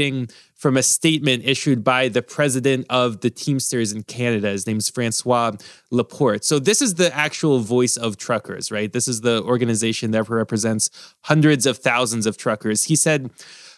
from 0.55 0.77
a 0.77 0.83
statement 0.83 1.43
issued 1.45 1.83
by 1.83 2.07
the 2.07 2.21
president 2.21 2.85
of 2.89 3.21
the 3.21 3.29
Teamsters 3.29 3.91
in 3.91 4.03
Canada. 4.03 4.49
His 4.49 4.65
name 4.65 4.77
is 4.77 4.89
Francois 4.89 5.51
Laporte. 5.91 6.45
So, 6.45 6.59
this 6.59 6.81
is 6.81 6.95
the 6.95 7.13
actual 7.15 7.59
voice 7.59 7.97
of 7.97 8.17
truckers, 8.17 8.71
right? 8.71 8.91
This 8.91 9.07
is 9.07 9.21
the 9.21 9.43
organization 9.43 10.11
that 10.11 10.29
represents 10.29 10.89
hundreds 11.21 11.65
of 11.65 11.77
thousands 11.77 12.25
of 12.25 12.37
truckers. 12.37 12.85
He 12.85 12.95
said, 12.95 13.29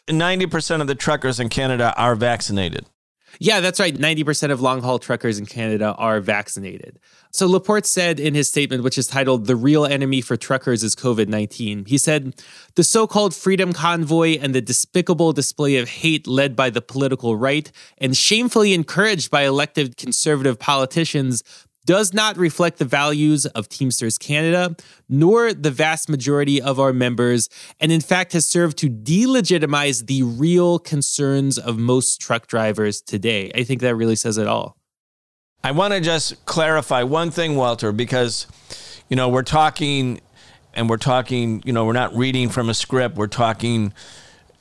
90% 0.08 0.82
of 0.82 0.88
the 0.88 0.96
truckers 0.96 1.40
in 1.40 1.50
Canada 1.50 1.94
are 1.98 2.16
vaccinated. 2.16 2.86
Yeah, 3.40 3.60
that's 3.60 3.80
right. 3.80 3.96
90% 3.96 4.52
of 4.52 4.62
long 4.62 4.82
haul 4.82 5.00
truckers 5.00 5.40
in 5.40 5.46
Canada 5.46 5.94
are 5.98 6.20
vaccinated. 6.20 7.00
So 7.32 7.48
Laporte 7.48 7.86
said 7.86 8.20
in 8.20 8.34
his 8.34 8.48
statement, 8.48 8.84
which 8.84 8.98
is 8.98 9.08
titled 9.08 9.46
The 9.46 9.56
Real 9.56 9.86
Enemy 9.86 10.22
for 10.22 10.38
Truckers 10.38 10.84
is 10.84 10.96
COVID 10.96 11.28
19, 11.28 11.86
he 11.86 11.98
said, 11.98 12.34
The 12.76 12.84
so 12.84 13.08
called 13.08 13.36
Freedom 13.36 13.74
Convoy 13.74 14.38
and 14.40 14.56
the 14.56 14.62
despicable 14.62 15.34
display 15.34 15.78
of 15.78 15.90
hate 15.90 16.28
led 16.28 16.56
by 16.56 16.70
the 16.70 16.82
political 16.82 17.36
right 17.36 17.70
and 17.98 18.16
shamefully 18.16 18.74
encouraged 18.74 19.32
by 19.32 19.44
elected 19.44 19.98
conservative 19.98 20.60
politicians 20.60 21.44
does 21.86 22.14
not 22.14 22.38
reflect 22.38 22.80
the 22.80 22.86
values 22.86 23.46
of 23.48 23.70
Teamsters 23.70 24.18
Canada, 24.18 24.76
nor 25.08 25.54
the 25.54 25.72
vast 25.72 26.10
majority 26.10 26.62
of 26.62 26.80
our 26.80 26.94
members, 26.94 27.50
and 27.80 27.92
in 27.92 28.02
fact 28.02 28.34
has 28.34 28.46
served 28.46 28.78
to 28.80 28.90
delegitimize 28.90 30.08
the 30.08 30.24
real 30.24 30.80
concerns 30.80 31.58
of 31.58 31.78
most 31.78 32.20
truck 32.20 32.48
drivers 32.48 33.02
today. 33.02 33.52
I 33.56 33.64
think 33.64 33.82
that 33.82 33.96
really 33.96 34.16
says 34.16 34.38
it 34.38 34.48
all. 34.48 34.78
I 35.64 35.72
want 35.72 35.94
to 35.94 36.00
just 36.00 36.46
clarify 36.46 37.04
one 37.04 37.32
thing, 37.32 37.56
Walter, 37.56 37.92
because, 37.92 38.46
you 39.10 39.16
know, 39.16 39.30
we're 39.30 39.42
talking 39.42 40.22
and 40.76 40.90
we're 40.90 40.98
talking, 40.98 41.64
you 41.66 41.74
know, 41.74 41.86
we're 41.86 41.94
not 41.94 42.16
reading 42.16 42.50
from 42.50 42.70
a 42.70 42.74
script, 42.74 43.16
we're 43.16 43.28
talking 43.28 43.94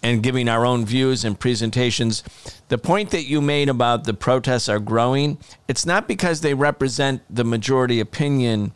and 0.04 0.22
giving 0.22 0.50
our 0.50 0.66
own 0.66 0.84
views 0.84 1.24
and 1.24 1.40
presentations. 1.40 2.22
The 2.68 2.76
point 2.76 3.10
that 3.10 3.24
you 3.24 3.40
made 3.40 3.70
about 3.70 4.04
the 4.04 4.12
protests 4.12 4.68
are 4.68 4.78
growing, 4.78 5.38
it's 5.66 5.86
not 5.86 6.06
because 6.06 6.42
they 6.42 6.52
represent 6.52 7.22
the 7.34 7.42
majority 7.42 8.00
opinion 8.00 8.72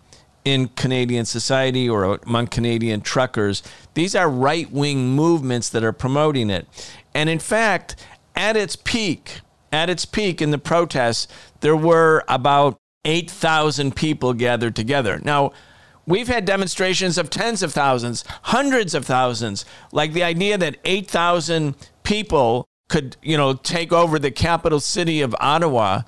in 0.47 0.69
Canadian 0.69 1.27
society 1.27 1.87
or 1.87 2.19
among 2.27 2.47
Canadian 2.47 3.03
truckers. 3.03 3.63
These 3.93 4.15
are 4.15 4.31
right 4.31 4.73
wing 4.73 5.11
movements 5.11 5.69
that 5.69 5.85
are 5.85 5.93
promoting 5.93 6.49
it. 6.49 6.67
And 7.15 7.29
in 7.29 7.41
fact, 7.41 7.95
at 8.35 8.57
its 8.57 8.75
peak, 8.75 9.41
at 9.71 9.91
its 9.91 10.07
peak 10.07 10.41
in 10.41 10.51
the 10.51 10.59
protests, 10.59 11.29
there 11.61 11.77
were 11.77 12.25
about 12.27 12.79
8,000 13.05 13.95
people 13.95 14.33
gathered 14.33 14.75
together. 14.75 15.21
Now, 15.23 15.53
We've 16.09 16.27
had 16.27 16.47
demonstrations 16.47 17.19
of 17.19 17.29
tens 17.29 17.63
of 17.63 17.75
thousands, 17.75 18.25
hundreds 18.45 18.95
of 18.95 19.05
thousands, 19.05 19.67
like 19.93 20.15
the 20.15 20.23
idea 20.23 20.57
that 20.57 20.79
8,000 20.87 21.75
people 22.03 22.67
could, 22.89 23.19
you 23.23 23.37
know, 23.37 23.53
take 23.53 23.93
over 23.93 24.19
the 24.19 24.31
capital 24.31 24.81
city 24.81 25.21
of 25.21 25.37
Ottawa 25.39 26.01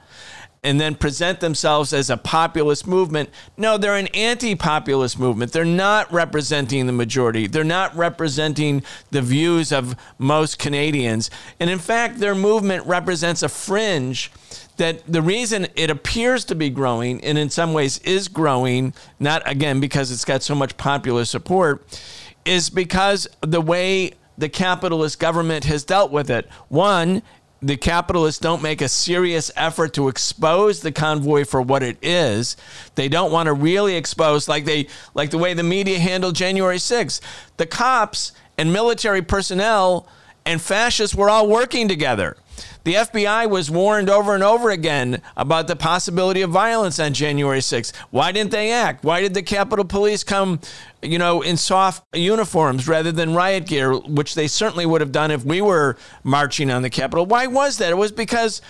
and 0.64 0.80
then 0.80 0.94
present 0.94 1.40
themselves 1.40 1.92
as 1.92 2.08
a 2.08 2.16
populist 2.16 2.86
movement. 2.86 3.28
No, 3.58 3.76
they're 3.76 3.96
an 3.96 4.06
anti 4.08 4.54
populist 4.54 5.18
movement. 5.18 5.52
They're 5.52 5.66
not 5.66 6.10
representing 6.10 6.86
the 6.86 6.92
majority. 6.92 7.46
They're 7.46 7.62
not 7.62 7.94
representing 7.94 8.82
the 9.10 9.20
views 9.20 9.70
of 9.70 9.96
most 10.16 10.58
Canadians. 10.58 11.30
And 11.58 11.68
in 11.68 11.78
fact, 11.78 12.20
their 12.20 12.34
movement 12.34 12.86
represents 12.86 13.42
a 13.42 13.50
fringe 13.50 14.32
that 14.80 15.06
the 15.06 15.20
reason 15.20 15.66
it 15.76 15.90
appears 15.90 16.46
to 16.46 16.54
be 16.54 16.70
growing 16.70 17.22
and 17.22 17.36
in 17.36 17.50
some 17.50 17.74
ways 17.74 17.98
is 17.98 18.28
growing, 18.28 18.94
not 19.18 19.42
again 19.44 19.78
because 19.78 20.10
it's 20.10 20.24
got 20.24 20.42
so 20.42 20.54
much 20.54 20.74
popular 20.78 21.26
support, 21.26 22.00
is 22.46 22.70
because 22.70 23.28
the 23.42 23.60
way 23.60 24.12
the 24.38 24.48
capitalist 24.48 25.20
government 25.20 25.66
has 25.66 25.84
dealt 25.84 26.10
with 26.10 26.30
it. 26.30 26.48
One, 26.68 27.20
the 27.60 27.76
capitalists 27.76 28.40
don't 28.40 28.62
make 28.62 28.80
a 28.80 28.88
serious 28.88 29.50
effort 29.54 29.92
to 29.94 30.08
expose 30.08 30.80
the 30.80 30.92
convoy 30.92 31.44
for 31.44 31.60
what 31.60 31.82
it 31.82 31.98
is. 32.00 32.56
They 32.94 33.10
don't 33.10 33.30
want 33.30 33.48
to 33.48 33.52
really 33.52 33.96
expose 33.96 34.48
like 34.48 34.64
they 34.64 34.88
like 35.12 35.28
the 35.28 35.36
way 35.36 35.52
the 35.52 35.62
media 35.62 35.98
handled 35.98 36.36
January 36.36 36.78
6th. 36.78 37.20
The 37.58 37.66
cops 37.66 38.32
and 38.56 38.72
military 38.72 39.20
personnel 39.20 40.08
and 40.46 40.58
fascists 40.58 41.14
were 41.14 41.28
all 41.28 41.46
working 41.46 41.86
together. 41.86 42.38
The 42.84 42.94
FBI 42.94 43.48
was 43.48 43.70
warned 43.70 44.08
over 44.08 44.34
and 44.34 44.42
over 44.42 44.70
again 44.70 45.20
about 45.36 45.68
the 45.68 45.76
possibility 45.76 46.40
of 46.40 46.50
violence 46.50 46.98
on 46.98 47.12
January 47.12 47.60
6th. 47.60 47.94
Why 48.10 48.32
didn't 48.32 48.52
they 48.52 48.72
act? 48.72 49.04
Why 49.04 49.20
did 49.20 49.34
the 49.34 49.42
Capitol 49.42 49.84
Police 49.84 50.24
come, 50.24 50.60
you 51.02 51.18
know, 51.18 51.42
in 51.42 51.56
soft 51.56 52.04
uniforms 52.14 52.88
rather 52.88 53.12
than 53.12 53.34
riot 53.34 53.66
gear, 53.66 53.94
which 53.94 54.34
they 54.34 54.48
certainly 54.48 54.86
would 54.86 55.00
have 55.02 55.12
done 55.12 55.30
if 55.30 55.44
we 55.44 55.60
were 55.60 55.96
marching 56.24 56.70
on 56.70 56.82
the 56.82 56.90
Capitol? 56.90 57.26
Why 57.26 57.46
was 57.46 57.76
that? 57.78 57.90
It 57.90 57.96
was 57.96 58.12
because 58.12 58.62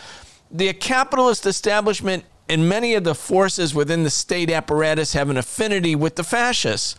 the 0.51 0.73
capitalist 0.73 1.47
establishment 1.47 2.25
and 2.49 2.69
many 2.69 2.95
of 2.95 3.05
the 3.05 3.15
forces 3.15 3.77
within 3.77 4.03
the 4.03 4.11
state 4.11 4.51
apparatus 4.51 5.13
have 5.13 5.31
an 5.31 5.37
affinity 5.37 5.95
with 5.95 6.17
the 6.17 6.25
fascists. 6.25 6.97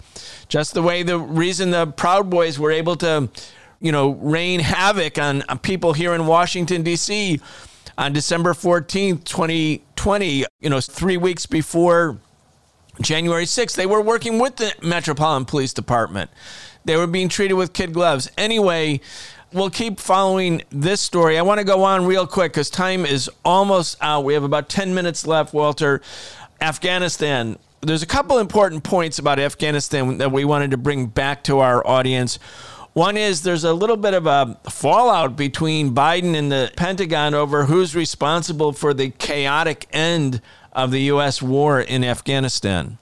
Just 0.47 0.73
the 0.73 0.81
way 0.81 1.03
the 1.03 1.19
reason 1.19 1.71
the 1.71 1.87
Proud 1.87 2.29
Boys 2.29 2.57
were 2.57 2.71
able 2.71 2.95
to 2.97 3.29
you 3.81 3.91
know, 3.91 4.11
rain 4.11 4.59
havoc 4.59 5.17
on, 5.17 5.43
on 5.49 5.59
people 5.59 5.93
here 5.93 6.13
in 6.13 6.27
Washington, 6.27 6.83
D.C. 6.83 7.41
on 7.97 8.13
December 8.13 8.53
14th, 8.53 9.23
2020, 9.25 10.45
you 10.59 10.69
know, 10.69 10.79
three 10.79 11.17
weeks 11.17 11.45
before 11.45 12.19
January 13.01 13.45
6th. 13.45 13.75
They 13.75 13.85
were 13.85 14.01
working 14.01 14.39
with 14.39 14.57
the 14.57 14.73
Metropolitan 14.81 15.45
Police 15.45 15.73
Department. 15.73 16.29
They 16.85 16.95
were 16.95 17.07
being 17.07 17.29
treated 17.29 17.55
with 17.55 17.73
kid 17.73 17.93
gloves. 17.93 18.29
Anyway, 18.37 19.01
we'll 19.53 19.69
keep 19.69 19.99
following 19.99 20.63
this 20.69 21.01
story. 21.01 21.37
I 21.37 21.41
want 21.41 21.59
to 21.59 21.65
go 21.65 21.83
on 21.83 22.05
real 22.05 22.27
quick 22.27 22.53
because 22.53 22.69
time 22.69 23.05
is 23.05 23.29
almost 23.43 23.97
out. 24.01 24.23
We 24.23 24.33
have 24.33 24.43
about 24.43 24.69
10 24.69 24.93
minutes 24.93 25.25
left, 25.25 25.53
Walter. 25.53 26.01
Afghanistan. 26.59 27.57
There's 27.81 28.03
a 28.03 28.07
couple 28.07 28.37
important 28.37 28.83
points 28.83 29.17
about 29.17 29.39
Afghanistan 29.39 30.19
that 30.19 30.31
we 30.31 30.45
wanted 30.45 30.71
to 30.71 30.77
bring 30.77 31.07
back 31.07 31.43
to 31.45 31.59
our 31.59 31.85
audience. 31.85 32.37
One 32.93 33.15
is 33.15 33.43
there's 33.43 33.63
a 33.63 33.73
little 33.73 33.95
bit 33.95 34.13
of 34.13 34.27
a 34.27 34.59
fallout 34.69 35.37
between 35.37 35.95
Biden 35.95 36.35
and 36.35 36.51
the 36.51 36.71
Pentagon 36.75 37.33
over 37.33 37.65
who's 37.65 37.95
responsible 37.95 38.73
for 38.73 38.93
the 38.93 39.11
chaotic 39.11 39.87
end 39.93 40.41
of 40.73 40.91
the 40.91 41.01
U.S. 41.03 41.41
war 41.41 41.79
in 41.79 42.03
Afghanistan. 42.03 42.97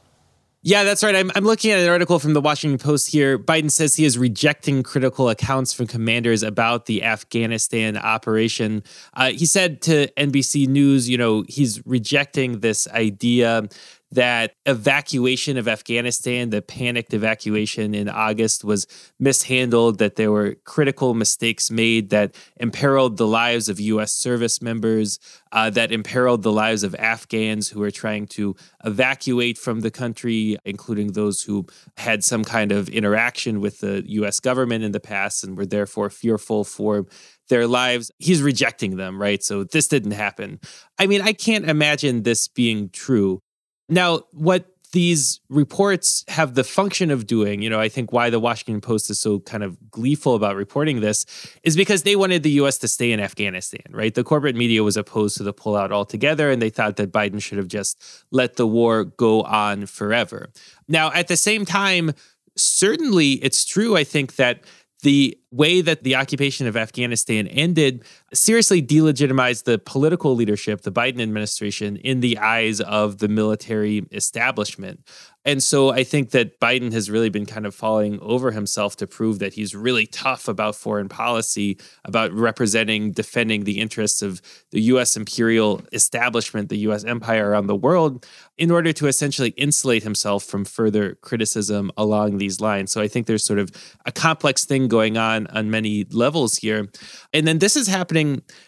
Yeah, 0.62 0.84
that's 0.84 1.04
right. 1.04 1.16
I'm, 1.16 1.32
I'm 1.36 1.46
looking 1.46 1.72
at 1.72 1.80
an 1.80 1.88
article 1.88 2.20
from 2.20 2.34
the 2.34 2.42
Washington 2.42 2.78
Post 2.78 3.10
here. 3.12 3.40
Biden 3.40 3.72
says 3.72 3.96
he 3.96 4.04
is 4.04 4.18
rejecting 4.18 4.84
critical 4.84 5.30
accounts 5.30 5.72
from 5.72 5.88
commanders 5.88 6.44
about 6.44 6.86
the 6.86 7.02
Afghanistan 7.02 7.96
operation. 7.96 8.84
Uh, 9.14 9.32
he 9.32 9.46
said 9.46 9.82
to 9.84 10.08
NBC 10.18 10.68
News, 10.68 11.10
you 11.10 11.18
know, 11.18 11.46
he's 11.48 11.82
rejecting 11.88 12.60
this 12.60 12.90
idea 12.90 13.70
that 14.12 14.54
evacuation 14.66 15.58
of 15.58 15.68
Afghanistan, 15.68 16.50
the 16.50 16.62
panicked 16.62 17.14
evacuation 17.14 17.94
in 17.94 18.10
August, 18.10 18.64
was 18.64 18.88
mishandled, 19.20 20.00
that 20.00 20.16
there 20.16 20.32
were 20.32 20.56
critical 20.66 21.14
mistakes 21.14 21.70
made 21.70 22.10
that 22.10 22.36
imperiled 22.58 23.18
the 23.18 23.28
lives 23.28 23.70
of 23.70 23.80
U.S. 23.80 24.12
service 24.12 24.62
members, 24.62 25.20
uh, 25.52 25.70
that 25.70 25.92
imperiled 25.92 26.42
the 26.42 26.52
lives 26.52 26.84
of 26.84 26.96
Afghans 26.96 27.70
who 27.70 27.80
were 27.80 27.92
trying 27.92 28.26
to 28.28 28.56
evacuate 28.84 29.58
from 29.58 29.82
the 29.82 29.92
country, 29.92 30.58
including 30.66 31.14
those 31.14 31.44
who 31.44 31.66
had 31.98 32.24
some 32.24 32.44
kind 32.44 32.72
of 32.72 32.90
interaction 32.90 33.60
with 33.60 33.80
the 33.80 34.04
U.S. 34.08 34.40
government 34.40 34.84
in 34.84 34.92
the 34.92 35.00
past 35.00 35.44
and 35.44 35.56
were 35.56 35.66
therefore 35.66 36.10
fearful 36.10 36.64
for 36.64 37.06
their 37.50 37.68
lives. 37.68 38.12
He's 38.18 38.42
rejecting 38.42 38.96
them, 38.96 39.22
right? 39.22 39.44
So 39.44 39.64
this 39.64 39.88
didn't 39.88 40.12
happen. 40.12 40.60
I 40.98 41.08
mean, 41.08 41.22
I 41.22 41.34
can't 41.34 41.70
imagine 41.70 42.24
this 42.24 42.48
being 42.48 42.90
true. 42.90 43.42
Now, 43.90 44.22
what 44.32 44.66
these 44.92 45.40
reports 45.50 46.24
have 46.28 46.56
the 46.56 46.64
function 46.64 47.12
of 47.12 47.28
doing, 47.28 47.62
you 47.62 47.70
know, 47.70 47.80
I 47.80 47.90
think 47.90 48.12
why 48.12 48.30
the 48.30 48.40
Washington 48.40 48.82
Post 48.82 49.10
is 49.10 49.20
so 49.20 49.40
kind 49.40 49.64
of 49.64 49.92
gleeful 49.92 50.34
about 50.34 50.56
reporting 50.56 51.00
this 51.00 51.26
is 51.64 51.76
because 51.76 52.04
they 52.04 52.16
wanted 52.16 52.42
the 52.42 52.52
US 52.52 52.80
to 52.80 52.88
stay 52.88 53.12
in 53.12 53.20
Afghanistan, 53.20 53.86
right? 53.92 54.14
The 54.14 54.24
corporate 54.24 54.56
media 54.56 54.84
was 54.84 54.98
opposed 54.98 55.38
to 55.38 55.44
the 55.44 55.54
pullout 55.54 55.92
altogether, 55.92 56.50
and 56.50 56.62
they 56.62 56.72
thought 56.72 56.96
that 56.96 57.12
Biden 57.12 57.42
should 57.42 57.60
have 57.60 57.68
just 57.68 58.02
let 58.32 58.56
the 58.56 58.66
war 58.66 59.04
go 59.04 59.44
on 59.44 59.86
forever. 59.86 60.50
Now, 60.88 61.12
at 61.12 61.28
the 61.28 61.38
same 61.38 61.66
time, 61.66 62.14
certainly 62.56 63.34
it's 63.34 63.66
true, 63.66 63.96
I 63.96 64.04
think, 64.04 64.38
that 64.38 64.64
the 65.02 65.38
way 65.52 65.82
that 65.82 66.04
the 66.04 66.16
occupation 66.16 66.68
of 66.68 66.76
Afghanistan 66.76 67.48
ended 67.48 68.04
seriously 68.34 68.82
delegitimized 68.82 69.64
the 69.64 69.80
political 69.80 70.36
leadership, 70.36 70.82
the 70.82 70.92
Biden 70.92 71.22
administration, 71.22 71.98
in 71.98 72.20
the 72.20 72.38
eyes 72.38 72.82
of 72.82 73.20
the 73.20 73.28
military 73.28 74.06
establishment. 74.12 75.02
And 75.46 75.64
so 75.64 75.90
I 75.92 76.04
think 76.04 76.32
that 76.32 76.60
Biden 76.60 76.92
has 76.92 77.10
really 77.10 77.30
been 77.30 77.46
kind 77.46 77.66
of 77.66 77.74
falling 77.74 78.20
over 78.22 78.52
himself 78.52 78.98
to 78.98 79.08
prove 79.08 79.40
that 79.40 79.54
he's 79.54 79.74
really 79.74 80.06
tough 80.06 80.50
about 80.50 80.76
foreign 80.76 81.08
policy, 81.08 81.80
about 82.04 82.34
representing, 82.34 83.14
defending 83.14 83.64
the 83.64 83.80
interests 83.80 84.22
of 84.22 84.42
the 84.72 84.82
US 84.82 85.16
imperial 85.16 85.82
establishment, 85.94 86.68
the 86.68 86.80
US 86.90 87.06
empire 87.06 87.50
around 87.50 87.68
the 87.68 87.76
world, 87.76 88.28
in 88.58 88.70
order 88.70 88.92
to 88.92 89.08
essentially 89.08 89.52
insulate 89.52 90.04
himself 90.04 90.44
from 90.44 90.66
further 90.66 91.16
criticism 91.22 91.90
along 91.96 92.38
these 92.38 92.60
lines. 92.60 92.92
So 92.92 93.00
I 93.00 93.08
think 93.08 93.26
there's 93.26 93.46
sort 93.46 93.60
of 93.60 93.72
a 94.06 94.12
complex 94.12 94.66
thing 94.66 94.90
going 94.90 95.18
on 95.18 95.48
on 95.48 95.72
many 95.72 96.04
levels 96.12 96.58
here. 96.58 96.90
And 97.34 97.48
then 97.48 97.60
this 97.60 97.78
is 97.78 97.88
happening 97.88 98.19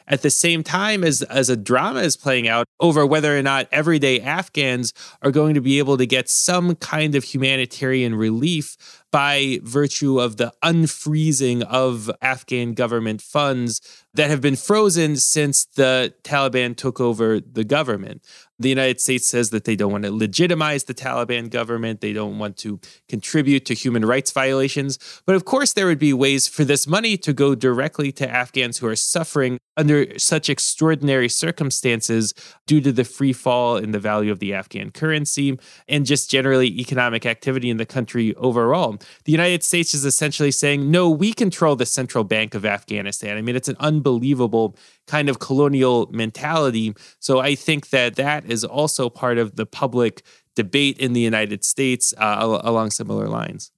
at 0.08 0.22
the 0.22 0.30
same 0.30 0.64
time 0.64 1.04
as, 1.04 1.22
as 1.24 1.50
a 1.50 1.56
drama 1.56 2.02
is 2.02 2.18
playing 2.18 2.48
out 2.48 2.66
over 2.80 3.06
whether 3.06 3.38
or 3.38 3.42
not 3.42 3.68
everyday 3.72 4.20
Afghans 4.20 4.94
are 5.22 5.32
going 5.32 5.54
to 5.54 5.62
be 5.62 5.80
able 5.80 5.98
to 5.98 6.06
get 6.06 6.30
some 6.30 6.76
kind 6.76 7.16
of 7.16 7.24
humanitarian 7.24 8.16
relief 8.16 9.02
by 9.12 9.60
virtue 9.64 10.20
of 10.20 10.38
the 10.38 10.54
unfreezing 10.64 11.64
of 11.64 12.10
Afghan 12.22 12.74
government 12.74 13.22
funds 13.22 14.01
that 14.14 14.30
have 14.30 14.42
been 14.42 14.56
frozen 14.56 15.16
since 15.16 15.66
the 15.66 16.14
Taliban 16.24 16.76
took 16.76 17.00
over 17.00 17.40
the 17.40 17.64
government. 17.64 18.26
The 18.60 18.70
United 18.70 19.02
States 19.02 19.28
says 19.28 19.50
that 19.50 19.64
they 19.64 19.76
don't 19.76 19.92
want 19.92 20.04
to 20.04 20.12
legitimize 20.12 20.84
the 20.84 20.94
Taliban 20.94 21.50
government. 21.50 22.00
They 22.00 22.14
don't 22.14 22.38
want 22.38 22.58
to 22.58 22.80
contribute 23.10 23.66
to 23.66 23.74
human 23.74 24.06
rights 24.06 24.32
violations. 24.32 25.00
But 25.26 25.36
of 25.36 25.46
course, 25.46 25.74
there 25.74 25.88
would 25.88 25.98
be 25.98 26.14
ways 26.14 26.48
for 26.48 26.64
this 26.64 26.86
money 26.86 27.18
to 27.18 27.34
go 27.34 27.56
directly 27.56 28.12
to 28.14 28.30
Afghans 28.30 28.78
who 28.78 28.86
are 28.86 28.96
suffering 28.96 29.58
under 29.78 30.20
such 30.20 30.48
extraordinary 30.48 31.28
circumstances 31.28 32.36
due 32.68 32.82
to 32.82 32.92
the 32.92 33.04
free 33.04 33.34
fall 33.34 33.78
in 33.78 33.92
the 33.92 34.00
value 34.00 34.32
of 34.32 34.38
the 34.38 34.54
Afghan 34.54 34.92
currency 34.92 35.58
and 35.88 36.06
just 36.06 36.30
generally 36.30 36.68
economic 36.68 37.26
activity 37.26 37.70
in 37.70 37.78
the 37.78 37.86
country 37.86 38.36
overall. 38.36 38.98
The 39.26 39.32
United 39.32 39.64
States 39.64 39.96
is 39.96 40.06
essentially 40.06 40.52
saying, 40.52 40.92
no, 40.92 41.10
we 41.10 41.34
control 41.34 41.76
the 41.76 41.88
central 41.88 42.24
bank 42.24 42.54
of 42.54 42.64
Afghanistan. 42.64 43.38
I 43.38 43.42
mean, 43.42 43.56
it's 43.56 43.70
an 43.70 43.78
unbelievable 44.02 44.76
kind 45.08 45.30
of 45.30 45.40
colonial 45.40 46.10
mentality. 46.12 46.94
So 47.20 47.40
I 47.40 47.56
think 47.56 47.90
that 47.90 48.16
that 48.16 48.50
is 48.50 48.64
also 48.64 49.10
part 49.10 49.38
of 49.38 49.56
the 49.56 49.66
public 49.66 50.24
debate 50.56 50.98
in 50.98 51.14
the 51.14 51.22
United 51.22 51.64
States 51.64 52.14
uh, 52.18 52.60
along 52.64 52.92
similar 52.92 53.28
lines. 53.28 53.72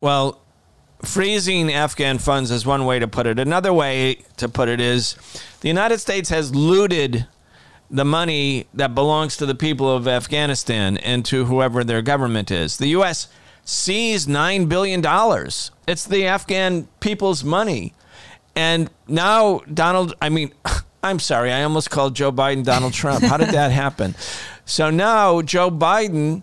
Well, 0.00 0.42
freezing 1.02 1.72
Afghan 1.72 2.18
funds 2.18 2.50
is 2.50 2.64
one 2.64 2.86
way 2.86 2.98
to 2.98 3.06
put 3.06 3.26
it. 3.26 3.38
Another 3.38 3.72
way 3.72 4.22
to 4.38 4.48
put 4.48 4.68
it 4.68 4.80
is 4.80 5.14
the 5.60 5.68
United 5.68 5.98
States 5.98 6.30
has 6.30 6.54
looted 6.54 7.26
the 7.90 8.04
money 8.04 8.66
that 8.72 8.94
belongs 8.94 9.36
to 9.36 9.46
the 9.46 9.54
people 9.54 9.94
of 9.94 10.08
Afghanistan 10.08 10.96
and 10.98 11.24
to 11.26 11.44
whoever 11.44 11.84
their 11.84 12.02
government 12.02 12.50
is. 12.50 12.78
The 12.78 12.88
U.S. 12.88 13.28
seized 13.64 14.28
$9 14.28 14.68
billion. 14.68 15.04
It's 15.86 16.06
the 16.06 16.26
Afghan 16.26 16.88
people's 17.00 17.42
money. 17.42 17.92
And 18.60 18.90
now 19.08 19.60
Donald, 19.72 20.12
I 20.20 20.28
mean, 20.28 20.52
I'm 21.02 21.18
sorry, 21.18 21.50
I 21.50 21.62
almost 21.62 21.88
called 21.88 22.14
Joe 22.14 22.30
Biden 22.30 22.62
Donald 22.62 22.92
Trump. 22.92 23.24
How 23.24 23.38
did 23.38 23.48
that 23.48 23.72
happen? 23.72 24.14
So 24.66 24.90
now 24.90 25.40
Joe 25.40 25.70
Biden 25.70 26.42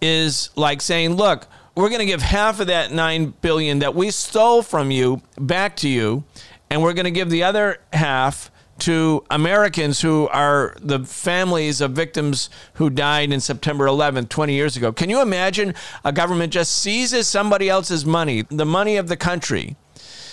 is 0.00 0.50
like 0.56 0.82
saying, 0.82 1.14
look, 1.14 1.46
we're 1.76 1.88
going 1.88 2.00
to 2.00 2.06
give 2.06 2.20
half 2.20 2.58
of 2.58 2.66
that 2.66 2.90
9 2.90 3.34
billion 3.40 3.78
that 3.78 3.94
we 3.94 4.10
stole 4.10 4.62
from 4.62 4.90
you 4.90 5.22
back 5.38 5.76
to 5.76 5.88
you 5.88 6.24
and 6.68 6.82
we're 6.82 6.94
going 6.94 7.04
to 7.04 7.12
give 7.12 7.30
the 7.30 7.44
other 7.44 7.78
half 7.92 8.50
to 8.80 9.24
Americans 9.30 10.00
who 10.00 10.26
are 10.28 10.74
the 10.80 11.04
families 11.04 11.80
of 11.80 11.92
victims 11.92 12.50
who 12.74 12.90
died 12.90 13.32
in 13.32 13.38
September 13.38 13.86
11th, 13.86 14.28
20 14.28 14.52
years 14.52 14.76
ago. 14.76 14.92
Can 14.92 15.08
you 15.08 15.22
imagine 15.22 15.74
a 16.04 16.10
government 16.10 16.52
just 16.52 16.74
seizes 16.80 17.28
somebody 17.28 17.68
else's 17.68 18.04
money, 18.04 18.42
the 18.50 18.66
money 18.66 18.96
of 18.96 19.06
the 19.06 19.16
country? 19.16 19.76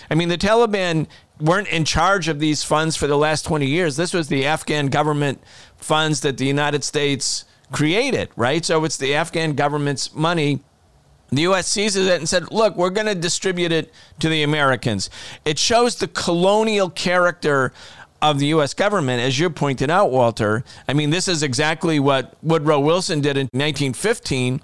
I 0.09 0.15
mean, 0.15 0.29
the 0.29 0.37
Taliban 0.37 1.07
weren't 1.39 1.67
in 1.67 1.85
charge 1.85 2.27
of 2.27 2.39
these 2.39 2.63
funds 2.63 2.95
for 2.95 3.07
the 3.07 3.17
last 3.17 3.45
20 3.45 3.65
years. 3.65 3.95
This 3.95 4.13
was 4.13 4.27
the 4.27 4.45
Afghan 4.45 4.87
government 4.87 5.41
funds 5.77 6.21
that 6.21 6.37
the 6.37 6.45
United 6.45 6.83
States 6.83 7.45
created, 7.71 8.29
right? 8.35 8.65
So 8.65 8.83
it's 8.83 8.97
the 8.97 9.15
Afghan 9.15 9.53
government's 9.53 10.13
money 10.13 10.61
the 11.31 11.43
U.S. 11.43 11.67
seizes 11.67 12.07
it 12.07 12.19
and 12.19 12.27
said, 12.27 12.51
look, 12.51 12.75
we're 12.75 12.89
going 12.89 13.07
to 13.07 13.15
distribute 13.15 13.71
it 13.71 13.93
to 14.19 14.29
the 14.29 14.41
Americans. 14.43 15.09
It 15.45 15.59
shows 15.59 15.95
the 15.95 16.07
colonial 16.07 16.89
character 16.89 17.71
of 18.21 18.39
the 18.39 18.47
U.S. 18.47 18.73
government, 18.73 19.21
as 19.21 19.39
you 19.39 19.49
pointed 19.49 19.89
out, 19.89 20.11
Walter. 20.11 20.63
I 20.87 20.93
mean, 20.93 21.09
this 21.09 21.27
is 21.27 21.43
exactly 21.43 21.99
what 21.99 22.35
Woodrow 22.43 22.79
Wilson 22.79 23.21
did 23.21 23.37
in 23.37 23.47
1915 23.51 24.61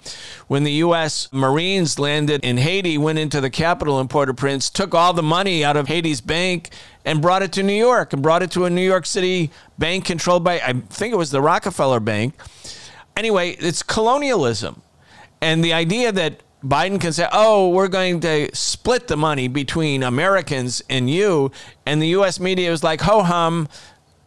when 0.48 0.64
the 0.64 0.72
U.S. 0.72 1.28
Marines 1.32 1.98
landed 1.98 2.44
in 2.44 2.58
Haiti, 2.58 2.98
went 2.98 3.18
into 3.18 3.40
the 3.40 3.50
capital 3.50 4.00
in 4.00 4.08
Port 4.08 4.28
au 4.28 4.34
Prince, 4.34 4.68
took 4.68 4.94
all 4.94 5.12
the 5.12 5.22
money 5.22 5.64
out 5.64 5.76
of 5.76 5.88
Haiti's 5.88 6.20
bank 6.20 6.70
and 7.04 7.22
brought 7.22 7.42
it 7.42 7.52
to 7.52 7.62
New 7.62 7.72
York 7.72 8.12
and 8.12 8.22
brought 8.22 8.42
it 8.42 8.50
to 8.52 8.64
a 8.64 8.70
New 8.70 8.86
York 8.86 9.06
City 9.06 9.50
bank 9.78 10.04
controlled 10.04 10.44
by, 10.44 10.60
I 10.60 10.72
think 10.72 11.12
it 11.12 11.16
was 11.16 11.30
the 11.30 11.40
Rockefeller 11.40 12.00
Bank. 12.00 12.34
Anyway, 13.16 13.50
it's 13.52 13.82
colonialism. 13.82 14.82
And 15.40 15.64
the 15.64 15.72
idea 15.72 16.12
that 16.12 16.42
Biden 16.66 17.00
can 17.00 17.12
say, 17.12 17.28
oh, 17.32 17.68
we're 17.68 17.88
going 17.88 18.20
to 18.20 18.50
split 18.54 19.08
the 19.08 19.16
money 19.16 19.48
between 19.48 20.02
Americans 20.02 20.82
and 20.90 21.08
you. 21.08 21.52
And 21.84 22.02
the 22.02 22.08
U.S. 22.08 22.40
media 22.40 22.72
is 22.72 22.82
like, 22.82 23.00
ho 23.02 23.22
hum, 23.22 23.68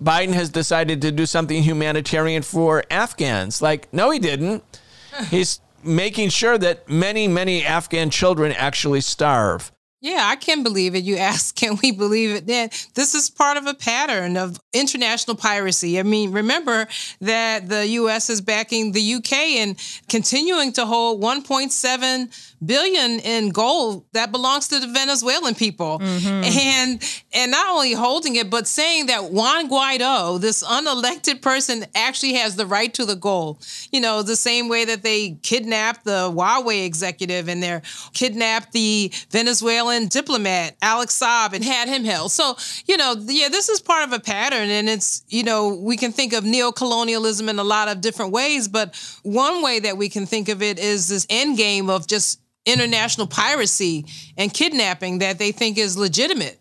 Biden 0.02 0.34
has 0.34 0.50
decided 0.50 1.02
to 1.02 1.12
do 1.12 1.26
something 1.26 1.62
humanitarian 1.62 2.42
for 2.42 2.84
Afghans. 2.90 3.62
Like, 3.62 3.92
no, 3.94 4.12
he 4.12 4.20
didn't. 4.20 4.64
He's 5.30 5.60
making 5.84 6.30
sure 6.30 6.58
that 6.58 6.88
many, 6.90 7.28
many 7.28 7.66
Afghan 7.66 8.10
children 8.10 8.52
actually 8.54 9.02
starve. 9.02 9.72
Yeah, 10.02 10.28
I 10.32 10.38
can 10.38 10.64
believe 10.64 10.96
it. 10.96 11.04
You 11.04 11.18
ask, 11.30 11.56
can 11.56 11.78
we 11.82 11.92
believe 11.92 12.32
it? 12.36 12.48
Then 12.48 12.70
this 12.96 13.14
is 13.16 13.30
part 13.30 13.58
of 13.58 13.66
a 13.66 13.74
pattern 13.74 14.38
of 14.38 14.60
international 14.74 15.36
piracy. 15.36 16.00
I 16.00 16.04
mean, 16.04 16.32
remember 16.32 16.88
that 17.22 17.68
the 17.68 17.88
U.S. 17.88 18.30
is 18.30 18.42
backing 18.42 18.92
the 18.92 19.02
U.K. 19.02 19.60
and 19.62 19.78
continuing 20.08 20.72
to 20.74 20.86
hold 20.86 21.22
1.7 21.22 22.49
billion 22.66 23.20
in 23.20 23.50
gold 23.50 24.06
that 24.14 24.32
belongs 24.32 24.68
to 24.70 24.80
the 24.80 24.88
Venezuelan 24.88 25.56
people. 25.56 26.00
Mm-hmm. 26.00 26.44
And 26.44 27.04
and 27.34 27.52
not 27.52 27.70
only 27.70 27.94
holding 27.94 28.36
it, 28.36 28.50
but 28.50 28.68
saying 28.68 29.08
that 29.08 29.32
Juan 29.32 29.70
Guaido, 29.70 30.40
this 30.40 30.64
unelected 30.64 31.42
person, 31.42 31.86
actually 31.96 32.34
has 32.34 32.56
the 32.56 32.66
right 32.66 32.94
to 32.94 33.06
the 33.06 33.16
gold. 33.16 33.66
You 33.92 34.02
know, 34.02 34.24
the 34.24 34.36
same 34.36 34.70
way 34.70 34.86
that 34.86 35.04
they 35.04 35.38
kidnapped 35.42 36.06
the 36.06 36.32
Huawei 36.32 36.86
executive 36.86 37.48
and 37.48 37.62
they 37.62 37.82
kidnapped 38.14 38.72
the 38.72 39.12
Venezuelan 39.30 40.08
diplomat, 40.08 40.76
Alex 40.82 41.20
Saab, 41.20 41.54
and 41.54 41.64
had 41.64 41.88
him 41.88 42.04
held. 42.04 42.32
So, 42.32 42.56
you 42.86 42.98
know, 42.98 43.16
yeah, 43.28 43.50
this 43.50 43.70
is 43.70 43.80
part 43.80 44.08
of 44.08 44.14
a 44.14 44.20
pattern. 44.20 44.70
And 44.70 44.90
it's, 44.90 45.24
you 45.30 45.44
know, 45.44 45.76
we 45.76 45.98
can 45.98 46.12
think 46.12 46.34
of 46.34 46.44
neocolonialism 46.44 47.50
in 47.50 47.60
a 47.60 47.64
lot 47.64 47.88
of 47.88 48.02
different 48.02 48.32
ways, 48.32 48.68
but 48.68 48.96
one 49.24 49.62
way 49.62 49.80
that 49.80 49.98
we 49.98 50.10
can 50.10 50.26
think 50.26 50.50
of 50.50 50.62
it 50.62 50.80
is 50.80 51.08
this 51.08 51.26
end 51.30 51.58
game 51.58 51.90
of 51.90 52.08
just 52.08 52.42
international 52.72 53.28
piracy 53.28 54.06
and 54.38 54.54
kidnapping 54.54 55.20
that 55.20 55.40
they 55.40 55.52
think 55.52 55.78
is 55.78 55.98
legitimate. 55.98 56.60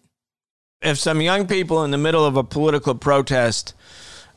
If 0.81 0.99
some 0.99 1.21
young 1.21 1.47
people 1.47 1.85
in 1.85 1.91
the 1.91 1.99
middle 1.99 2.25
of 2.25 2.37
a 2.37 2.45
political 2.45 2.95
protest 2.95 3.75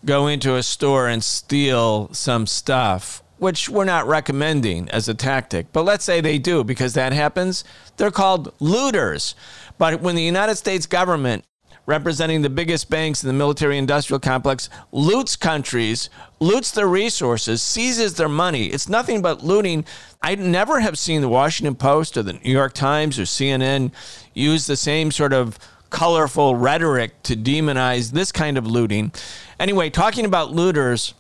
go 0.04 0.28
into 0.28 0.56
a 0.56 0.64
store 0.64 1.08
and 1.08 1.24
steal 1.24 2.12
some 2.14 2.48
stuff, 2.48 3.22
which 3.38 3.70
we're 3.70 3.86
not 3.86 4.08
recommending 4.08 4.90
as 4.90 5.08
a 5.08 5.14
tactic, 5.14 5.72
but 5.72 5.84
let's 5.84 6.04
say 6.04 6.22
they 6.22 6.38
do 6.38 6.64
because 6.64 6.94
that 6.94 7.14
happens, 7.14 7.64
they're 7.98 8.12
called 8.12 8.54
looters. 8.60 9.36
But 9.78 10.02
when 10.02 10.16
the 10.16 10.24
United 10.24 10.56
States 10.56 10.86
government 10.86 11.44
representing 11.86 12.42
the 12.42 12.50
biggest 12.50 12.90
banks 12.90 13.24
in 13.24 13.28
the 13.28 13.34
military 13.34 13.78
industrial 13.78 14.20
complex, 14.20 14.70
loots 14.92 15.36
countries, 15.36 16.10
loots 16.40 16.72
their 16.72 16.88
resources, 16.88 17.62
seizes 17.62 18.16
their 18.16 18.30
money. 18.30 18.68
It's 18.68 18.88
nothing 18.88 19.22
but 19.22 19.44
looting. 19.44 19.86
I 20.22 20.36
never 20.36 20.80
have 20.80 20.98
seen 20.98 21.22
the 21.22 21.30
Washington 21.30 21.76
Post 21.76 22.18
or 22.18 22.24
the 22.24 22.34
New 22.34 22.52
York 22.52 22.74
Times 22.74 23.20
or 23.20 23.24
CNN 23.24 23.92
use 24.34 24.68
the 24.68 24.78
same 24.78 25.12
sort 25.12 25.34
of 25.34 25.58
colorful 25.90 26.56
rhetoric 26.56 27.22
to 27.24 27.36
demonize 27.36 28.12
this 28.12 28.32
kind 28.32 28.58
of 28.58 28.66
looting. 28.66 29.12
Anyway, 29.60 29.90
talking 29.90 30.26
about 30.26 30.52
looters, 30.52 31.14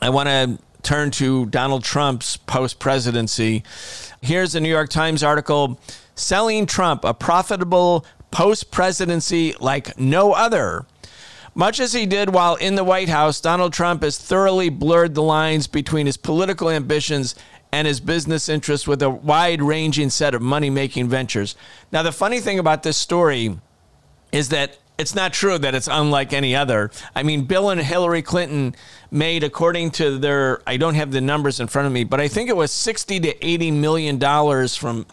I 0.00 0.10
want 0.10 0.28
to 0.28 0.58
turn 0.82 1.10
to 1.12 1.46
Donald 1.46 1.84
Trump's 1.84 2.36
post 2.36 2.78
presidency. 2.78 3.62
Here's 4.20 4.54
a 4.54 4.60
New 4.60 4.68
York 4.68 4.90
Times 4.90 5.22
article 5.22 5.80
Selling 6.14 6.66
Trump, 6.66 7.04
a 7.04 7.14
profitable 7.14 8.04
post 8.32 8.72
presidency 8.72 9.54
like 9.60 9.96
no 9.98 10.32
other. 10.32 10.84
Much 11.54 11.78
as 11.78 11.92
he 11.92 12.06
did 12.06 12.30
while 12.30 12.56
in 12.56 12.74
the 12.74 12.82
White 12.82 13.10
House, 13.10 13.40
Donald 13.40 13.72
Trump 13.72 14.02
has 14.02 14.18
thoroughly 14.18 14.70
blurred 14.70 15.14
the 15.14 15.22
lines 15.22 15.66
between 15.66 16.06
his 16.06 16.16
political 16.16 16.70
ambitions 16.70 17.34
and 17.70 17.86
his 17.86 18.00
business 18.00 18.48
interests 18.48 18.88
with 18.88 19.02
a 19.02 19.10
wide 19.10 19.62
ranging 19.62 20.10
set 20.10 20.34
of 20.34 20.42
money 20.42 20.70
making 20.70 21.08
ventures. 21.08 21.54
Now, 21.92 22.02
the 22.02 22.12
funny 22.12 22.40
thing 22.40 22.58
about 22.58 22.82
this 22.82 22.96
story 22.96 23.58
is 24.32 24.48
that 24.48 24.78
it's 24.98 25.14
not 25.14 25.32
true 25.32 25.58
that 25.58 25.74
it's 25.74 25.88
unlike 25.88 26.32
any 26.32 26.54
other. 26.54 26.90
I 27.14 27.22
mean, 27.22 27.44
Bill 27.44 27.70
and 27.70 27.80
Hillary 27.80 28.22
Clinton 28.22 28.74
made, 29.10 29.42
according 29.42 29.90
to 29.92 30.18
their, 30.18 30.62
I 30.66 30.76
don't 30.76 30.94
have 30.94 31.12
the 31.12 31.20
numbers 31.20 31.60
in 31.60 31.66
front 31.66 31.86
of 31.86 31.92
me, 31.92 32.04
but 32.04 32.20
I 32.20 32.28
think 32.28 32.48
it 32.48 32.56
was 32.56 32.72
60 32.72 33.20
to 33.20 33.46
80 33.46 33.70
million 33.72 34.18
dollars 34.18 34.76
from 34.76 35.06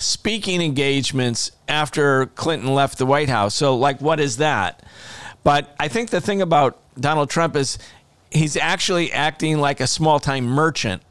speaking 0.00 0.62
engagements 0.62 1.52
after 1.68 2.26
Clinton 2.26 2.74
left 2.74 2.98
the 2.98 3.06
White 3.06 3.28
House. 3.28 3.54
So, 3.54 3.76
like, 3.76 4.00
what 4.00 4.18
is 4.18 4.38
that? 4.38 4.82
But 5.44 5.74
I 5.78 5.88
think 5.88 6.10
the 6.10 6.20
thing 6.20 6.42
about 6.42 6.78
Donald 6.98 7.30
Trump 7.30 7.54
is 7.54 7.78
he's 8.30 8.56
actually 8.56 9.12
acting 9.12 9.58
like 9.58 9.80
a 9.80 9.86
small 9.86 10.18
time 10.18 10.44
merchant. 10.44 11.02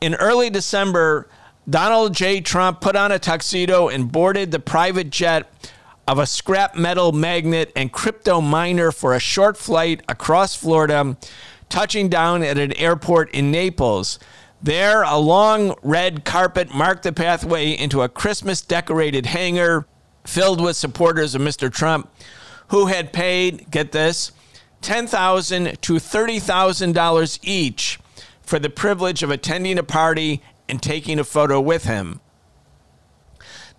In 0.00 0.14
early 0.14 0.50
December, 0.50 1.28
Donald 1.68 2.14
J. 2.14 2.40
Trump 2.40 2.80
put 2.80 2.94
on 2.94 3.10
a 3.10 3.18
tuxedo 3.18 3.88
and 3.88 4.10
boarded 4.10 4.50
the 4.50 4.60
private 4.60 5.10
jet 5.10 5.50
of 6.06 6.18
a 6.18 6.26
scrap 6.26 6.76
metal 6.76 7.12
magnate 7.12 7.72
and 7.74 7.90
crypto 7.90 8.40
miner 8.40 8.92
for 8.92 9.14
a 9.14 9.20
short 9.20 9.56
flight 9.56 10.02
across 10.08 10.54
Florida, 10.54 11.16
touching 11.68 12.08
down 12.08 12.42
at 12.42 12.58
an 12.58 12.72
airport 12.74 13.30
in 13.30 13.50
Naples. 13.50 14.18
There, 14.64 15.02
a 15.02 15.18
long 15.18 15.74
red 15.82 16.24
carpet 16.24 16.74
marked 16.74 17.02
the 17.02 17.12
pathway 17.12 17.72
into 17.72 18.00
a 18.00 18.08
Christmas 18.08 18.62
decorated 18.62 19.26
hangar 19.26 19.86
filled 20.24 20.58
with 20.58 20.74
supporters 20.74 21.34
of 21.34 21.42
Mr. 21.42 21.70
Trump 21.70 22.10
who 22.68 22.86
had 22.86 23.12
paid, 23.12 23.70
get 23.70 23.92
this, 23.92 24.32
10,000 24.80 25.82
to 25.82 25.92
$30,000 25.96 27.38
each 27.42 28.00
for 28.40 28.58
the 28.58 28.70
privilege 28.70 29.22
of 29.22 29.28
attending 29.28 29.78
a 29.78 29.82
party 29.82 30.40
and 30.66 30.82
taking 30.82 31.18
a 31.18 31.24
photo 31.24 31.60
with 31.60 31.84
him. 31.84 32.20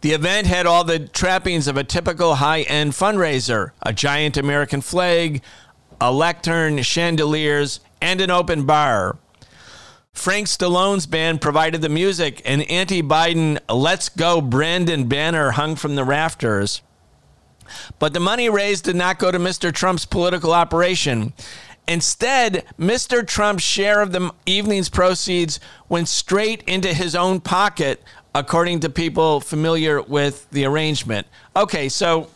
The 0.02 0.12
event 0.12 0.46
had 0.46 0.68
all 0.68 0.84
the 0.84 1.00
trappings 1.00 1.68
of 1.68 1.78
a 1.78 1.84
typical 1.84 2.36
high 2.36 2.62
end 2.62 2.92
fundraiser 2.92 3.72
a 3.82 3.92
giant 3.92 4.38
American 4.38 4.82
flag, 4.82 5.42
a 6.00 6.12
lectern, 6.12 6.84
chandeliers, 6.84 7.80
and 8.00 8.22
an 8.22 8.30
open 8.30 8.68
bar. 8.68 9.18
Frank 10.16 10.48
Stallone's 10.48 11.06
band 11.06 11.42
provided 11.42 11.82
the 11.82 11.90
music, 11.90 12.42
and 12.46 12.64
anti 12.72 13.04
Biden 13.04 13.60
Let's 13.70 14.10
Go 14.10 14.42
Brandon 14.42 15.08
banner 15.08 15.52
hung 15.52 15.76
from 15.76 15.96
the 15.96 16.06
rafters. 16.06 16.82
But 18.00 18.14
the 18.14 18.20
money 18.20 18.50
raised 18.50 18.86
did 18.86 18.96
not 18.96 19.20
go 19.20 19.32
to 19.32 19.38
Mr. 19.38 19.74
Trump's 19.74 20.06
political 20.06 20.54
operation. 20.54 21.34
Instead, 21.88 22.66
Mr. 22.80 23.28
Trump's 23.28 23.64
share 23.64 24.02
of 24.02 24.12
the 24.12 24.34
evening's 24.46 24.90
proceeds 24.90 25.60
went 25.90 26.08
straight 26.08 26.64
into 26.64 26.94
his 26.94 27.14
own 27.14 27.40
pocket, 27.40 28.02
according 28.34 28.80
to 28.80 28.90
people 28.90 29.40
familiar 29.42 30.02
with 30.02 30.50
the 30.50 30.66
arrangement. 30.66 31.28
Okay, 31.56 31.90
so 31.90 32.30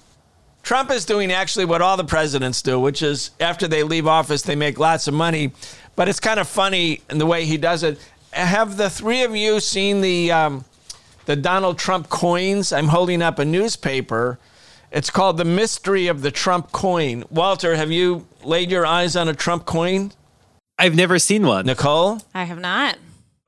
Trump 0.62 0.92
is 0.92 1.06
doing 1.06 1.32
actually 1.32 1.66
what 1.66 1.82
all 1.82 1.98
the 1.98 2.04
presidents 2.04 2.62
do, 2.62 2.80
which 2.80 3.02
is 3.02 3.32
after 3.40 3.68
they 3.68 3.82
leave 3.82 4.06
office, 4.06 4.44
they 4.44 4.56
make 4.56 4.78
lots 4.78 5.08
of 5.08 5.14
money. 5.14 5.52
But 6.00 6.08
it's 6.08 6.22
kind 6.22 6.40
of 6.40 6.48
funny 6.48 7.02
in 7.10 7.18
the 7.18 7.26
way 7.26 7.44
he 7.44 7.58
does 7.58 7.84
it. 7.84 8.00
Have 8.32 8.78
the 8.78 8.90
three 8.90 9.24
of 9.24 9.36
you 9.36 9.60
seen 9.60 10.00
the 10.00 10.32
um, 10.32 10.64
the 11.26 11.36
Donald 11.36 11.78
Trump 11.78 12.08
coins? 12.08 12.72
I'm 12.72 12.88
holding 12.88 13.22
up 13.22 13.38
a 13.38 13.44
newspaper. 13.44 14.40
It's 14.92 15.10
called 15.10 15.36
The 15.36 15.44
Mystery 15.44 16.08
of 16.08 16.22
the 16.22 16.32
Trump 16.32 16.72
Coin. 16.72 17.26
Walter, 17.30 17.76
have 17.76 17.92
you 17.92 18.26
laid 18.46 18.72
your 18.72 18.86
eyes 18.86 19.18
on 19.18 19.28
a 19.28 19.34
Trump 19.34 19.66
coin? 19.66 20.14
I've 20.78 20.96
never 20.96 21.20
seen 21.20 21.46
one. 21.46 21.66
Nicole? 21.66 22.20
I 22.34 22.46
have 22.46 22.62
not. 22.62 22.98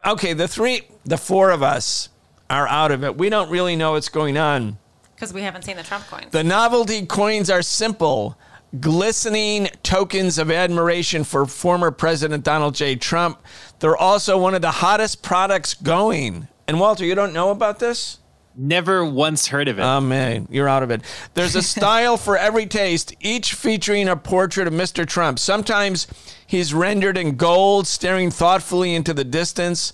Okay, 0.06 0.34
the 0.34 0.49
three, 0.49 0.82
the 1.06 1.18
four 1.18 1.52
of 1.52 1.64
us 1.64 2.10
are 2.49 2.68
out 2.68 2.91
of 2.91 3.06
it. 3.06 3.18
We 3.18 3.30
don't 3.30 3.49
really 3.49 3.78
know 3.78 3.93
what's 3.93 4.10
going 4.10 4.38
on. 4.38 4.78
Because 5.16 5.34
we 5.34 5.43
haven't 5.43 5.64
seen 5.64 5.78
the 5.78 5.84
Trump 5.84 6.06
coins. 6.08 6.32
The 6.32 6.43
novelty 6.43 7.06
coins 7.06 7.49
are 7.49 7.62
simple, 7.62 8.38
glistening 8.80 9.68
tokens 9.84 10.38
of 10.38 10.50
admiration 10.50 11.24
for 11.24 11.46
former 11.46 11.92
President 11.92 12.44
Donald 12.44 12.76
J. 12.76 12.96
Trump. 12.96 13.42
They're 13.80 13.98
also 13.98 14.38
one 14.38 14.56
of 14.56 14.62
the 14.62 14.72
hottest 14.72 15.22
products 15.22 15.74
going. 15.74 16.48
And 16.68 16.80
Walter, 16.80 17.04
you 17.04 17.16
don't 17.16 17.34
know 17.34 17.50
about 17.52 17.80
this? 17.80 18.20
Never 18.56 19.04
once 19.06 19.48
heard 19.48 19.68
of 19.68 19.80
it. 19.80 19.82
Oh 19.82 20.02
man, 20.02 20.48
you're 20.52 20.68
out 20.68 20.84
of 20.84 20.92
it. 20.92 21.02
There's 21.34 21.56
a 21.56 21.62
style 21.62 22.18
for 22.18 22.38
every 22.38 22.66
taste, 22.66 23.14
each 23.20 23.54
featuring 23.54 24.08
a 24.08 24.16
portrait 24.16 24.68
of 24.68 24.74
Mr. 24.74 25.06
Trump. 25.06 25.40
Sometimes 25.40 26.08
he's 26.46 26.74
rendered 26.74 27.18
in 27.18 27.36
gold, 27.38 27.88
staring 27.88 28.30
thoughtfully 28.30 28.94
into 28.94 29.14
the 29.14 29.24
distance. 29.24 29.94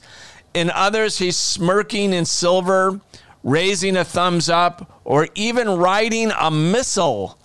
In 0.54 0.72
others, 0.72 1.20
he's 1.20 1.38
smirking 1.38 2.14
in 2.14 2.26
silver, 2.26 3.00
raising 3.44 3.96
a 3.96 4.04
thumbs 4.04 4.50
up, 4.50 5.02
or 5.04 5.30
even 5.36 5.70
riding 5.70 6.32
a 6.32 6.50
missile 6.50 7.38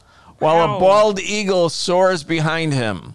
while 0.43 0.76
a 0.76 0.80
bald 0.80 1.20
eagle 1.20 1.68
soars 1.68 2.24
behind 2.24 2.74
him. 2.74 3.14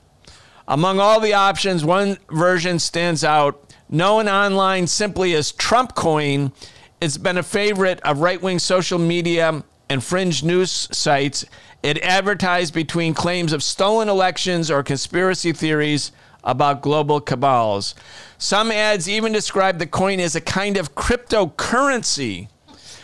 Among 0.65 1.01
all 1.01 1.19
the 1.19 1.33
options, 1.33 1.83
one 1.83 2.17
version 2.31 2.79
stands 2.79 3.21
out, 3.21 3.73
known 3.89 4.29
online 4.29 4.87
simply 4.87 5.35
as 5.35 5.51
Trump 5.51 5.93
Coin. 5.93 6.53
It's 7.01 7.17
been 7.17 7.37
a 7.37 7.43
favorite 7.43 7.99
of 8.01 8.19
right 8.19 8.41
wing 8.41 8.59
social 8.59 8.97
media 8.97 9.61
and 9.89 10.01
fringe 10.01 10.41
news 10.41 10.87
sites. 10.93 11.43
It 11.83 12.01
advertised 12.01 12.73
between 12.73 13.13
claims 13.13 13.51
of 13.51 13.61
stolen 13.61 14.07
elections 14.07 14.71
or 14.71 14.81
conspiracy 14.81 15.51
theories 15.51 16.13
about 16.45 16.81
global 16.81 17.19
cabals. 17.19 17.93
Some 18.37 18.71
ads 18.71 19.09
even 19.09 19.33
describe 19.33 19.79
the 19.79 19.85
coin 19.85 20.21
as 20.21 20.33
a 20.33 20.41
kind 20.41 20.77
of 20.77 20.95
cryptocurrency, 20.95 22.47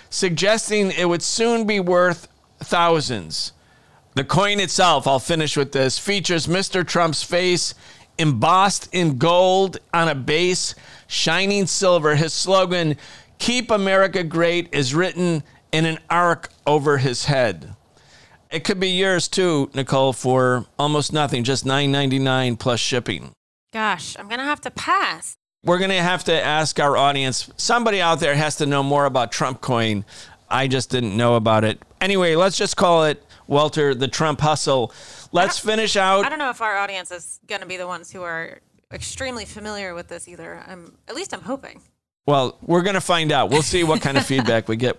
suggesting 0.10 0.92
it 0.92 1.10
would 1.10 1.24
soon 1.24 1.68
be 1.68 1.82
worth 1.82 2.30
thousands. 2.60 3.52
The 4.16 4.24
coin 4.24 4.60
itself, 4.60 5.08
I'll 5.08 5.20
finish 5.20 5.58
with 5.58 5.72
this, 5.72 5.98
features 5.98 6.46
Mr. 6.46 6.86
Trump's 6.86 7.24
face 7.24 7.74
embossed 8.20 8.88
in 8.92 9.18
gold 9.18 9.78
on 9.94 10.08
a 10.08 10.16
base, 10.16 10.76
shining 11.08 11.66
silver. 11.66 12.16
His 12.16 12.32
slogan, 12.32 12.96
Keep 13.40 13.72
America 13.72 14.24
Great, 14.24 14.70
is 14.72 14.94
written 14.94 15.42
in 15.72 15.86
an 15.86 15.98
arc 16.10 16.50
over 16.68 17.00
his 17.00 17.26
head. 17.26 17.76
It 18.52 18.64
could 18.64 18.80
be 18.80 18.90
yours 18.90 19.28
too, 19.28 19.72
Nicole, 19.74 20.14
for 20.14 20.68
almost 20.78 21.12
nothing, 21.12 21.44
just 21.44 21.66
$9.99 21.66 22.60
plus 22.60 22.80
shipping. 22.80 23.32
Gosh, 23.74 24.16
I'm 24.20 24.28
going 24.28 24.40
to 24.40 24.46
have 24.46 24.62
to 24.62 24.72
pass. 24.72 25.36
We're 25.66 25.80
going 25.80 25.90
to 25.90 26.04
have 26.04 26.24
to 26.26 26.34
ask 26.40 26.80
our 26.80 26.96
audience. 26.96 27.50
Somebody 27.58 28.00
out 28.00 28.20
there 28.20 28.36
has 28.36 28.58
to 28.58 28.68
know 28.68 28.84
more 28.84 29.06
about 29.06 29.32
Trump 29.32 29.62
coin. 29.62 30.06
I 30.50 30.68
just 30.68 30.92
didn't 30.92 31.18
know 31.18 31.36
about 31.36 31.64
it. 31.64 31.82
Anyway, 32.00 32.36
let's 32.36 32.58
just 32.58 32.78
call 32.78 33.06
it 33.06 33.24
Walter 33.48 33.94
the 33.94 34.08
Trump 34.08 34.42
hustle. 34.42 34.92
Let's 35.32 35.58
finish 35.60 35.96
out. 35.96 36.26
I 36.26 36.30
don't 36.30 36.40
know 36.40 36.50
if 36.50 36.62
our 36.62 36.78
audience 36.78 37.12
is 37.12 37.40
going 37.48 37.62
to 37.62 37.68
be 37.68 37.78
the 37.78 37.88
ones 37.88 38.12
who 38.12 38.22
are 38.24 38.60
extremely 38.92 39.46
familiar 39.46 39.94
with 39.94 40.08
this 40.08 40.28
either. 40.28 40.64
I'm 40.68 40.98
at 41.08 41.16
least 41.16 41.34
I'm 41.34 41.42
hoping. 41.42 41.82
Well, 42.26 42.58
we're 42.62 42.84
going 42.84 42.94
to 42.94 43.02
find 43.02 43.32
out. 43.32 43.50
We'll 43.50 43.62
see 43.62 43.84
what 43.84 44.02
kind 44.02 44.18
of 44.18 44.26
feedback 44.28 44.68
we 44.68 44.78
get. 44.78 44.98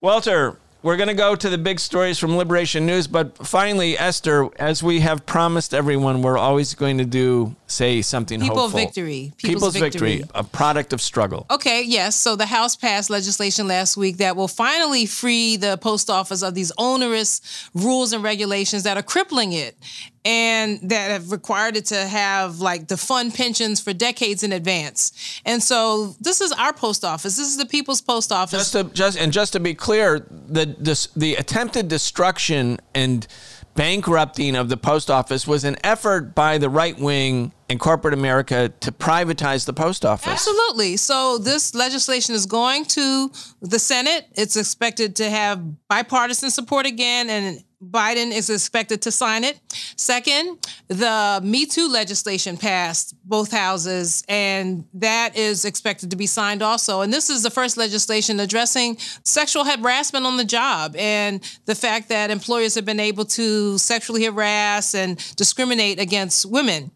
Walter, 0.00 0.58
we're 0.82 0.96
going 0.96 1.08
to 1.08 1.14
go 1.14 1.36
to 1.36 1.48
the 1.48 1.58
big 1.58 1.78
stories 1.78 2.18
from 2.18 2.36
Liberation 2.36 2.86
News, 2.86 3.06
but 3.06 3.46
finally, 3.46 3.96
Esther, 3.96 4.48
as 4.58 4.82
we 4.82 5.00
have 5.00 5.24
promised 5.26 5.74
everyone, 5.74 6.22
we're 6.22 6.38
always 6.38 6.74
going 6.74 6.98
to 6.98 7.04
do 7.04 7.54
say 7.72 8.02
something 8.02 8.40
People 8.40 8.56
hopeful. 8.58 8.78
victory. 8.80 9.32
People's, 9.36 9.72
People's 9.72 9.76
victory. 9.76 10.16
victory. 10.18 10.30
a 10.34 10.44
product 10.44 10.92
of 10.92 11.00
struggle. 11.00 11.46
Okay, 11.50 11.82
yes. 11.82 12.14
So 12.16 12.36
the 12.36 12.46
House 12.46 12.76
passed 12.76 13.10
legislation 13.10 13.66
last 13.66 13.96
week 13.96 14.18
that 14.18 14.36
will 14.36 14.48
finally 14.48 15.06
free 15.06 15.56
the 15.56 15.76
post 15.78 16.10
office 16.10 16.42
of 16.42 16.54
these 16.54 16.70
onerous 16.78 17.40
rules 17.74 18.12
and 18.12 18.22
regulations 18.22 18.82
that 18.84 18.96
are 18.96 19.02
crippling 19.02 19.52
it 19.52 19.76
and 20.24 20.78
that 20.90 21.10
have 21.10 21.32
required 21.32 21.76
it 21.76 21.86
to 21.86 21.96
have 21.96 22.60
like 22.60 22.86
the 22.88 22.96
fund 22.96 23.34
pensions 23.34 23.80
for 23.80 23.92
decades 23.92 24.42
in 24.44 24.52
advance. 24.52 25.40
And 25.44 25.60
so 25.62 26.14
this 26.20 26.40
is 26.40 26.52
our 26.52 26.72
post 26.72 27.04
office. 27.04 27.36
This 27.36 27.48
is 27.48 27.56
the 27.56 27.66
people's 27.66 28.00
post 28.00 28.30
office. 28.30 28.70
Just 28.70 28.72
to 28.74 28.84
just 28.94 29.18
and 29.18 29.32
just 29.32 29.52
to 29.54 29.60
be 29.60 29.74
clear, 29.74 30.24
the 30.48 30.76
this, 30.78 31.08
the 31.16 31.34
attempted 31.34 31.88
destruction 31.88 32.78
and 32.94 33.26
bankrupting 33.74 34.56
of 34.56 34.68
the 34.68 34.76
post 34.76 35.10
office 35.10 35.46
was 35.46 35.64
an 35.64 35.76
effort 35.82 36.34
by 36.34 36.58
the 36.58 36.68
right 36.68 36.98
wing 36.98 37.52
and 37.68 37.80
corporate 37.80 38.14
America 38.14 38.70
to 38.80 38.92
privatize 38.92 39.64
the 39.64 39.72
post 39.72 40.04
office. 40.04 40.28
Absolutely. 40.28 40.96
So 40.96 41.38
this 41.38 41.74
legislation 41.74 42.34
is 42.34 42.46
going 42.46 42.84
to 42.86 43.30
the 43.62 43.78
Senate. 43.78 44.26
It's 44.32 44.56
expected 44.56 45.16
to 45.16 45.30
have 45.30 45.88
bipartisan 45.88 46.50
support 46.50 46.86
again, 46.86 47.30
and 47.30 47.64
Biden 47.82 48.32
is 48.32 48.48
expected 48.48 49.02
to 49.02 49.10
sign 49.10 49.44
it. 49.44 49.58
Second, 49.96 50.58
the 50.88 51.40
Me 51.42 51.66
Too 51.66 51.88
legislation 51.88 52.56
passed 52.56 53.14
both 53.24 53.50
houses, 53.50 54.24
and 54.28 54.84
that 54.94 55.36
is 55.36 55.64
expected 55.64 56.10
to 56.10 56.16
be 56.16 56.26
signed 56.26 56.62
also. 56.62 57.00
And 57.00 57.12
this 57.12 57.28
is 57.28 57.42
the 57.42 57.50
first 57.50 57.76
legislation 57.76 58.38
addressing 58.38 58.98
sexual 59.24 59.64
harassment 59.64 60.26
on 60.26 60.36
the 60.36 60.44
job 60.44 60.94
and 60.96 61.42
the 61.66 61.74
fact 61.74 62.08
that 62.10 62.30
employers 62.30 62.74
have 62.76 62.84
been 62.84 63.00
able 63.00 63.24
to 63.24 63.78
sexually 63.78 64.24
harass 64.24 64.94
and 64.94 65.18
discriminate 65.36 65.98
against 65.98 66.46
women. 66.46 66.92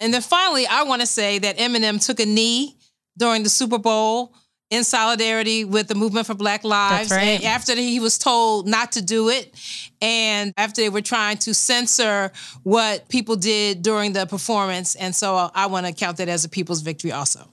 And 0.00 0.12
then 0.12 0.22
finally, 0.22 0.66
I 0.66 0.84
want 0.84 1.00
to 1.00 1.06
say 1.06 1.38
that 1.38 1.58
Eminem 1.58 2.04
took 2.04 2.20
a 2.20 2.26
knee 2.26 2.76
during 3.16 3.42
the 3.42 3.48
Super 3.48 3.78
Bowl 3.78 4.34
in 4.70 4.84
solidarity 4.84 5.64
with 5.64 5.88
the 5.88 5.94
movement 5.94 6.26
for 6.26 6.34
Black 6.34 6.62
Lives. 6.62 7.08
That's 7.08 7.20
right. 7.20 7.28
And 7.36 7.44
after 7.44 7.74
he 7.74 8.00
was 8.00 8.18
told 8.18 8.66
not 8.66 8.92
to 8.92 9.02
do 9.02 9.28
it, 9.30 9.54
and 10.00 10.52
after 10.56 10.82
they 10.82 10.90
were 10.90 11.00
trying 11.00 11.38
to 11.38 11.54
censor 11.54 12.32
what 12.62 13.08
people 13.08 13.36
did 13.36 13.82
during 13.82 14.12
the 14.12 14.26
performance. 14.26 14.94
And 14.94 15.14
so 15.14 15.50
I 15.54 15.66
want 15.66 15.86
to 15.86 15.92
count 15.92 16.18
that 16.18 16.28
as 16.28 16.44
a 16.44 16.48
people's 16.48 16.82
victory 16.82 17.12
also. 17.12 17.48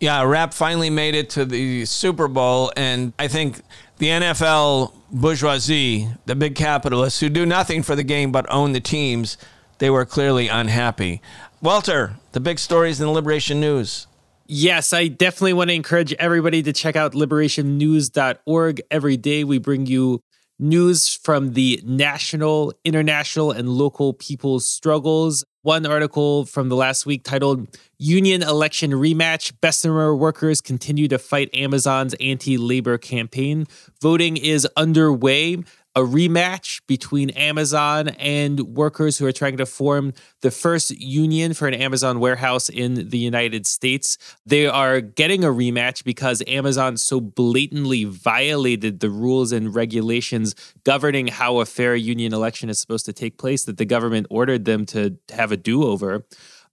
Yeah, 0.00 0.22
rap 0.22 0.52
finally 0.52 0.90
made 0.90 1.14
it 1.14 1.30
to 1.30 1.44
the 1.44 1.84
Super 1.84 2.26
Bowl, 2.28 2.72
and 2.76 3.12
I 3.18 3.28
think 3.28 3.60
the 3.98 4.08
NFL 4.08 4.92
bourgeoisie, 5.10 6.08
the 6.26 6.34
big 6.34 6.56
capitalists 6.56 7.20
who 7.20 7.28
do 7.28 7.46
nothing 7.46 7.82
for 7.82 7.94
the 7.94 8.02
game 8.02 8.32
but 8.32 8.44
own 8.50 8.72
the 8.72 8.80
teams, 8.80 9.38
they 9.78 9.90
were 9.90 10.04
clearly 10.04 10.48
unhappy. 10.48 11.22
Walter, 11.62 12.16
the 12.32 12.40
big 12.40 12.58
stories 12.58 13.00
in 13.00 13.06
the 13.06 13.12
Liberation 13.12 13.60
News. 13.60 14.06
Yes, 14.46 14.92
I 14.92 15.08
definitely 15.08 15.54
want 15.54 15.70
to 15.70 15.74
encourage 15.74 16.12
everybody 16.14 16.62
to 16.64 16.72
check 16.72 16.96
out 16.96 17.12
liberationnews.org. 17.12 18.82
Every 18.90 19.16
day 19.16 19.42
we 19.42 19.58
bring 19.58 19.86
you 19.86 20.20
news 20.58 21.14
from 21.14 21.54
the 21.54 21.80
national, 21.84 22.74
international, 22.84 23.52
and 23.52 23.68
local 23.70 24.12
people's 24.12 24.68
struggles. 24.68 25.44
One 25.62 25.86
article 25.86 26.44
from 26.44 26.68
the 26.68 26.76
last 26.76 27.06
week 27.06 27.24
titled 27.24 27.68
Union 27.98 28.42
Election 28.42 28.90
Rematch 28.90 29.52
Bessemer 29.62 30.14
Workers 30.14 30.60
Continue 30.60 31.08
to 31.08 31.18
Fight 31.18 31.48
Amazon's 31.54 32.12
Anti 32.20 32.58
Labor 32.58 32.98
Campaign. 32.98 33.66
Voting 34.02 34.36
is 34.36 34.68
underway 34.76 35.56
a 35.96 36.00
rematch 36.00 36.80
between 36.88 37.30
Amazon 37.30 38.08
and 38.08 38.60
workers 38.60 39.18
who 39.18 39.26
are 39.26 39.32
trying 39.32 39.56
to 39.56 39.66
form 39.66 40.12
the 40.40 40.50
first 40.50 40.90
union 40.90 41.54
for 41.54 41.68
an 41.68 41.74
Amazon 41.74 42.18
warehouse 42.18 42.68
in 42.68 43.08
the 43.10 43.18
United 43.18 43.66
States. 43.66 44.18
They 44.44 44.66
are 44.66 45.00
getting 45.00 45.44
a 45.44 45.48
rematch 45.48 46.02
because 46.02 46.42
Amazon 46.48 46.96
so 46.96 47.20
blatantly 47.20 48.04
violated 48.04 49.00
the 49.00 49.10
rules 49.10 49.52
and 49.52 49.74
regulations 49.74 50.54
governing 50.82 51.28
how 51.28 51.60
a 51.60 51.66
fair 51.66 51.94
union 51.94 52.34
election 52.34 52.68
is 52.68 52.80
supposed 52.80 53.06
to 53.06 53.12
take 53.12 53.38
place 53.38 53.64
that 53.64 53.78
the 53.78 53.84
government 53.84 54.26
ordered 54.30 54.64
them 54.64 54.86
to 54.86 55.16
have 55.32 55.52
a 55.52 55.56
do 55.56 55.84
over. 55.84 56.24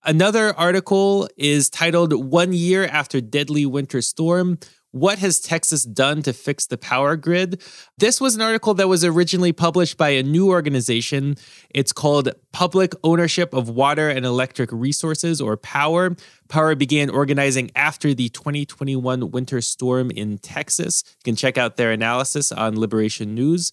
Another 0.04 0.58
article 0.58 1.30
is 1.38 1.70
titled 1.70 2.12
One 2.12 2.54
Year 2.54 2.88
After 2.88 3.22
Deadly 3.22 3.68
Winter 3.68 4.02
Storm 4.02 4.58
what 4.92 5.20
has 5.20 5.40
Texas 5.40 5.84
done 5.84 6.22
to 6.24 6.34
fix 6.34 6.66
the 6.66 6.78
power 6.78 7.16
grid? 7.16 7.62
This 7.98 8.20
was 8.20 8.36
an 8.36 8.42
article 8.42 8.74
that 8.76 8.88
was 8.88 9.04
originally 9.04 9.54
published 9.54 9.98
by 9.98 10.10
a 10.10 10.24
new 10.24 10.50
organization. 10.50 11.36
It's 11.70 11.94
called 11.94 12.30
Public 12.52 12.94
Ownership 13.04 13.54
of 13.54 13.70
Water 13.70 14.10
and 14.10 14.26
Electric 14.26 14.70
Resources, 14.72 15.40
or 15.40 15.56
POWER. 15.58 16.16
POWER 16.50 16.76
began 16.76 17.10
organizing 17.10 17.72
after 17.76 18.14
the 18.14 18.30
2021 18.30 19.32
winter 19.32 19.62
storm 19.62 20.12
in 20.12 20.38
Texas. 20.38 21.04
You 21.20 21.24
can 21.24 21.36
check 21.36 21.58
out 21.58 21.78
their 21.78 21.92
analysis 21.92 22.52
on 22.52 22.80
Liberation 22.80 23.34
News. 23.34 23.72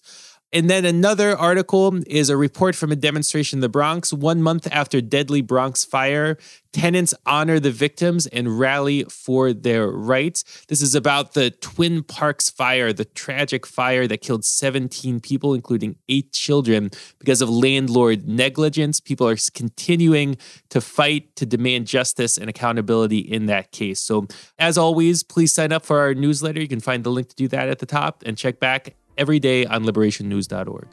And 0.51 0.67
then 0.67 0.83
another 0.83 1.37
article 1.37 1.99
is 2.07 2.29
a 2.29 2.37
report 2.37 2.75
from 2.75 2.91
a 2.91 2.95
demonstration 2.95 3.57
in 3.57 3.61
the 3.61 3.69
Bronx. 3.69 4.11
One 4.11 4.41
month 4.41 4.67
after 4.71 4.99
deadly 4.99 5.41
Bronx 5.41 5.85
fire, 5.85 6.37
tenants 6.73 7.13
honor 7.27 7.59
the 7.59 7.69
victims 7.69 8.25
and 8.25 8.59
rally 8.59 9.03
for 9.03 9.53
their 9.53 9.87
rights. 9.87 10.65
This 10.67 10.81
is 10.81 10.95
about 10.95 11.33
the 11.33 11.51
Twin 11.51 12.01
Parks 12.01 12.49
fire, 12.49 12.91
the 12.91 13.05
tragic 13.05 13.67
fire 13.67 14.07
that 14.07 14.21
killed 14.21 14.43
17 14.43 15.19
people, 15.19 15.53
including 15.53 15.97
eight 16.09 16.33
children, 16.33 16.89
because 17.19 17.43
of 17.43 17.49
landlord 17.49 18.27
negligence. 18.27 18.99
People 18.99 19.27
are 19.27 19.37
continuing 19.53 20.35
to 20.69 20.81
fight 20.81 21.35
to 21.35 21.45
demand 21.45 21.85
justice 21.85 22.39
and 22.39 22.49
accountability 22.49 23.19
in 23.19 23.45
that 23.45 23.71
case. 23.71 24.01
So, 24.01 24.27
as 24.57 24.79
always, 24.79 25.21
please 25.21 25.53
sign 25.53 25.71
up 25.71 25.85
for 25.85 25.99
our 25.99 26.15
newsletter. 26.15 26.59
You 26.59 26.67
can 26.67 26.79
find 26.79 27.03
the 27.03 27.11
link 27.11 27.29
to 27.29 27.35
do 27.35 27.47
that 27.49 27.69
at 27.69 27.77
the 27.77 27.85
top 27.85 28.23
and 28.25 28.35
check 28.35 28.59
back 28.59 28.95
every 29.19 29.39
day 29.39 29.65
on 29.65 29.83
liberationnews.org. 29.83 30.87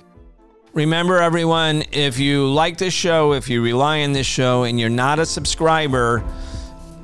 Remember, 0.75 1.23
everyone, 1.23 1.85
if 1.93 2.19
you 2.19 2.47
like 2.49 2.77
this 2.77 2.93
show, 2.93 3.33
if 3.33 3.49
you 3.49 3.63
rely 3.63 4.03
on 4.03 4.13
this 4.13 4.27
show, 4.27 4.65
and 4.65 4.79
you're 4.79 4.91
not 4.91 5.19
a 5.19 5.25
subscriber, 5.25 6.23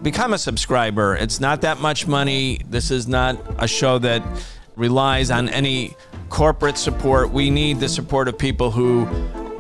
become 0.03 0.35
a 0.35 0.39
subscriber. 0.39 1.17
It's 1.17 1.41
not 1.41 1.63
that 1.63 1.79
much 1.79 2.07
money. 2.07 2.61
This 2.69 2.91
is 2.91 3.09
not 3.09 3.39
a 3.59 3.67
show 3.67 3.99
that 4.01 4.23
relies 4.77 5.31
on 5.31 5.49
any 5.49 5.97
corporate 6.29 6.77
support. 6.77 7.31
We 7.31 7.49
need 7.51 7.81
the 7.81 7.89
support 7.89 8.29
of 8.29 8.37
people 8.37 8.71
who 8.71 9.07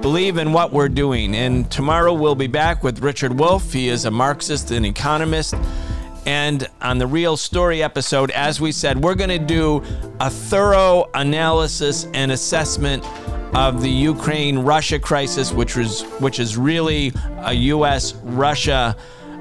believe 0.02 0.36
in 0.36 0.52
what 0.52 0.72
we're 0.72 0.88
doing. 0.88 1.34
And 1.34 1.70
tomorrow 1.70 2.12
we'll 2.12 2.34
be 2.34 2.48
back 2.48 2.82
with 2.82 2.98
Richard 3.00 3.38
Wolff. 3.38 3.72
He 3.72 3.88
is 3.88 4.04
a 4.04 4.10
Marxist 4.10 4.72
and 4.72 4.84
economist. 4.84 5.54
And 6.26 6.68
on 6.80 6.98
the 6.98 7.06
Real 7.06 7.36
Story 7.36 7.82
episode, 7.82 8.30
as 8.30 8.60
we 8.60 8.72
said, 8.72 9.02
we're 9.02 9.14
going 9.14 9.30
to 9.30 9.38
do 9.38 9.82
a 10.20 10.30
thorough 10.30 11.10
analysis 11.14 12.06
and 12.14 12.30
assessment 12.30 13.04
of 13.54 13.82
the 13.82 13.90
Ukraine 13.90 14.58
Russia 14.60 14.98
crisis, 14.98 15.52
which 15.52 15.76
was 15.76 16.02
which 16.20 16.38
is 16.38 16.56
really 16.56 17.12
a 17.40 17.52
US 17.52 18.14
Russia 18.22 18.96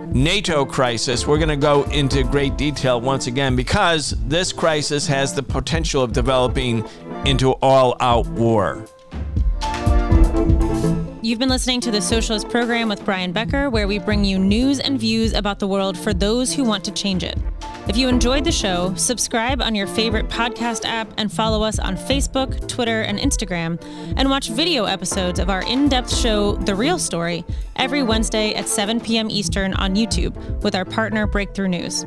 NATO 0.07 0.65
crisis. 0.65 1.25
We're 1.25 1.37
going 1.37 1.49
to 1.49 1.55
go 1.55 1.83
into 1.83 2.23
great 2.23 2.57
detail 2.57 2.99
once 2.99 3.27
again 3.27 3.55
because 3.55 4.15
this 4.27 4.51
crisis 4.51 5.07
has 5.07 5.33
the 5.33 5.43
potential 5.43 6.03
of 6.03 6.11
developing 6.11 6.85
into 7.25 7.51
all 7.53 7.95
out 7.99 8.27
war. 8.27 8.85
You've 11.23 11.37
been 11.37 11.49
listening 11.49 11.81
to 11.81 11.91
the 11.91 12.01
Socialist 12.01 12.49
Program 12.49 12.89
with 12.89 13.05
Brian 13.05 13.31
Becker, 13.31 13.69
where 13.69 13.87
we 13.87 13.99
bring 13.99 14.25
you 14.25 14.39
news 14.39 14.79
and 14.79 14.99
views 14.99 15.33
about 15.33 15.59
the 15.59 15.67
world 15.67 15.95
for 15.95 16.15
those 16.15 16.51
who 16.51 16.63
want 16.63 16.83
to 16.85 16.91
change 16.91 17.23
it. 17.23 17.37
If 17.87 17.95
you 17.95 18.07
enjoyed 18.07 18.43
the 18.43 18.51
show, 18.51 18.95
subscribe 18.95 19.61
on 19.61 19.75
your 19.75 19.85
favorite 19.85 20.29
podcast 20.29 20.83
app 20.83 21.13
and 21.17 21.31
follow 21.31 21.61
us 21.61 21.77
on 21.77 21.95
Facebook, 21.95 22.67
Twitter, 22.67 23.03
and 23.03 23.19
Instagram, 23.19 23.79
and 24.17 24.31
watch 24.31 24.49
video 24.49 24.85
episodes 24.85 25.37
of 25.37 25.51
our 25.51 25.61
in 25.61 25.89
depth 25.89 26.11
show, 26.11 26.53
The 26.53 26.73
Real 26.73 26.97
Story, 26.97 27.45
every 27.81 28.03
Wednesday 28.03 28.53
at 28.53 28.69
7 28.69 29.01
p.m. 29.01 29.27
Eastern 29.31 29.73
on 29.73 29.95
YouTube 29.95 30.35
with 30.61 30.75
our 30.75 30.85
partner 30.85 31.25
Breakthrough 31.25 31.67
News. 31.67 32.05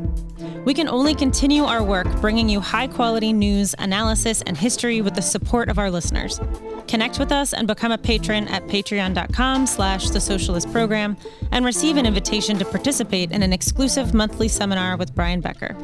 We 0.65 0.73
can 0.73 0.89
only 0.89 1.17
continue 1.17 1.65
our 1.65 1.83
work 1.83 2.07
bringing 2.21 2.49
you 2.49 2.61
high 2.61 2.87
quality 2.87 3.33
news, 3.33 3.75
analysis, 3.81 4.41
and 4.43 4.57
history 4.57 5.01
with 5.01 5.17
the 5.17 5.21
support 5.21 5.69
of 5.69 5.81
our 5.81 5.91
listeners. 5.91 6.41
Connect 6.87 7.19
with 7.19 7.33
us 7.33 7.53
and 7.53 7.67
become 7.67 7.91
a 7.91 7.99
patron 7.99 8.47
at 8.47 8.65
patreon.com 8.69 9.67
slash 9.67 10.11
the 10.11 10.21
socialist 10.21 10.71
program 10.71 11.17
and 11.51 11.65
receive 11.65 11.97
an 11.97 12.07
invitation 12.07 12.57
to 12.59 12.65
participate 12.65 13.33
in 13.33 13.43
an 13.43 13.53
exclusive 13.53 14.15
monthly 14.15 14.47
seminar 14.47 14.97
with 14.97 15.13
Brian 15.13 15.41
Becker. 15.41 15.75